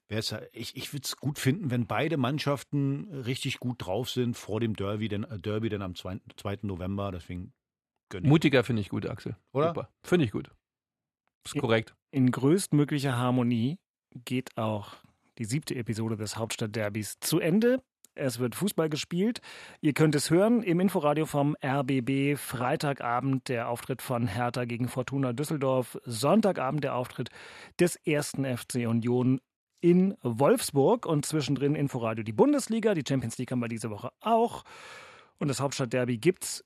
wäre 0.08 0.20
es 0.20 0.30
ja, 0.30 0.40
ich, 0.52 0.76
ich 0.76 0.92
würde 0.92 1.04
es 1.04 1.16
gut 1.16 1.38
finden, 1.38 1.70
wenn 1.70 1.86
beide 1.86 2.16
Mannschaften 2.16 3.08
richtig 3.24 3.60
gut 3.60 3.86
drauf 3.86 4.10
sind 4.10 4.36
vor 4.36 4.60
dem 4.60 4.74
Derby, 4.74 5.08
denn, 5.08 5.24
äh, 5.24 5.38
Derby 5.38 5.68
dann 5.68 5.82
am 5.82 5.94
2. 5.94 6.20
2. 6.36 6.58
November. 6.62 7.12
Deswegen 7.12 7.52
gönne 8.08 8.26
ich. 8.26 8.28
Mutiger 8.30 8.64
finde 8.64 8.82
ich 8.82 8.88
gut, 8.88 9.06
Axel. 9.06 9.36
Oder? 9.52 9.68
Super. 9.68 9.90
Finde 10.02 10.24
ich 10.24 10.32
gut. 10.32 10.50
Ist 11.44 11.58
korrekt. 11.58 11.94
In 12.10 12.30
größtmöglicher 12.30 13.16
Harmonie 13.16 13.78
geht 14.24 14.56
auch 14.56 14.94
die 15.38 15.44
siebte 15.44 15.74
Episode 15.74 16.16
des 16.16 16.36
Hauptstadtderbys 16.36 17.20
zu 17.20 17.38
Ende. 17.38 17.82
Es 18.16 18.38
wird 18.38 18.54
Fußball 18.54 18.88
gespielt. 18.88 19.40
Ihr 19.82 19.92
könnt 19.92 20.14
es 20.14 20.30
hören 20.30 20.62
im 20.62 20.80
Inforadio 20.80 21.26
vom 21.26 21.54
RBB. 21.62 22.36
Freitagabend 22.38 23.48
der 23.48 23.68
Auftritt 23.68 24.00
von 24.00 24.26
Hertha 24.26 24.64
gegen 24.64 24.88
Fortuna 24.88 25.34
Düsseldorf. 25.34 25.98
Sonntagabend 26.04 26.82
der 26.82 26.94
Auftritt 26.94 27.28
des 27.78 27.96
ersten 27.96 28.44
FC 28.44 28.86
Union 28.86 29.40
in 29.82 30.16
Wolfsburg. 30.22 31.04
Und 31.04 31.26
zwischendrin 31.26 31.74
Inforadio 31.74 32.24
die 32.24 32.32
Bundesliga. 32.32 32.94
Die 32.94 33.04
Champions 33.06 33.36
League 33.36 33.52
haben 33.52 33.60
wir 33.60 33.68
diese 33.68 33.90
Woche 33.90 34.10
auch. 34.20 34.64
Und 35.38 35.48
das 35.48 35.60
Hauptstadtderby 35.60 36.16
gibt's 36.16 36.64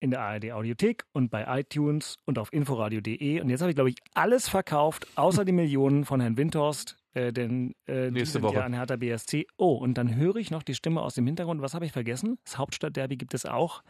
in 0.00 0.10
der 0.10 0.20
ARD 0.20 0.52
Audiothek 0.52 1.04
und 1.12 1.30
bei 1.30 1.44
iTunes 1.60 2.16
und 2.24 2.38
auf 2.38 2.52
inforadio.de. 2.52 3.40
Und 3.40 3.50
jetzt 3.50 3.60
habe 3.60 3.70
ich, 3.70 3.76
glaube 3.76 3.90
ich, 3.90 3.96
alles 4.14 4.48
verkauft, 4.48 5.06
außer 5.16 5.44
die 5.44 5.52
Millionen 5.52 6.04
von 6.04 6.20
Herrn 6.20 6.36
Windhorst. 6.36 6.96
Äh, 7.14 7.32
denn 7.32 7.74
äh, 7.86 8.06
die 8.06 8.12
Nächste 8.12 8.34
sind 8.34 8.42
Woche. 8.42 8.56
ja 8.56 8.64
an 8.64 8.74
Hertha 8.74 8.96
BSC. 8.96 9.46
Oh, 9.56 9.74
und 9.74 9.94
dann 9.94 10.14
höre 10.14 10.36
ich 10.36 10.50
noch 10.50 10.62
die 10.62 10.74
Stimme 10.74 11.02
aus 11.02 11.14
dem 11.14 11.26
Hintergrund. 11.26 11.62
Was 11.62 11.74
habe 11.74 11.84
ich 11.84 11.92
vergessen? 11.92 12.38
Das 12.44 12.58
Hauptstadtderby 12.58 13.16
gibt 13.16 13.34
es 13.34 13.46
auch 13.46 13.82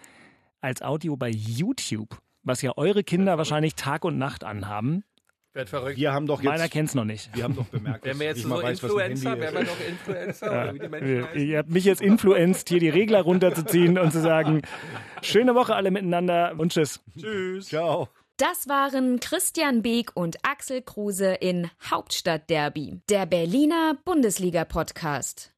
als 0.60 0.82
Audio 0.82 1.16
bei 1.16 1.28
YouTube, 1.28 2.20
was 2.42 2.62
ja 2.62 2.72
eure 2.76 3.04
Kinder 3.04 3.38
wahrscheinlich 3.38 3.74
Tag 3.74 4.04
und 4.04 4.18
Nacht 4.18 4.44
anhaben. 4.44 5.04
Werd 5.54 5.70
verrückt. 5.70 5.96
Wir 5.98 6.12
haben 6.12 6.26
doch 6.26 6.42
Meiner 6.42 6.64
jetzt, 6.64 6.72
kennt 6.72 6.90
es 6.90 6.94
noch 6.94 7.04
nicht. 7.04 7.34
wir 7.34 7.44
haben 7.44 7.56
doch 7.56 7.66
bemerkt, 7.66 8.04
Wenn 8.04 8.20
wir 8.20 8.26
jetzt 8.26 8.42
so 8.42 8.50
weiß, 8.50 8.82
Influencer, 8.82 9.40
wären 9.40 9.54
wir 9.54 9.64
doch 9.64 9.80
Influencer, 9.88 10.50
oder 10.50 10.74
wie 10.74 10.78
die 10.78 10.88
Menschen 10.88 11.48
Ihr, 11.48 11.58
habt 11.58 11.70
mich 11.70 11.84
jetzt 11.84 12.02
influenzt, 12.02 12.68
hier 12.68 12.80
die 12.80 12.90
Regler 12.90 13.22
runterzuziehen 13.22 13.98
und 13.98 14.12
zu 14.12 14.20
sagen, 14.20 14.62
schöne 15.22 15.54
Woche 15.54 15.74
alle 15.74 15.90
miteinander 15.90 16.54
und 16.58 16.72
tschüss. 16.72 17.00
Ciao. 17.60 18.08
Das 18.36 18.68
waren 18.68 19.18
Christian 19.18 19.82
Beek 19.82 20.12
und 20.14 20.36
Axel 20.44 20.80
Kruse 20.82 21.32
in 21.32 21.70
Hauptstadtderby, 21.90 23.00
der 23.08 23.26
Berliner 23.26 23.96
Bundesliga-Podcast. 24.04 25.57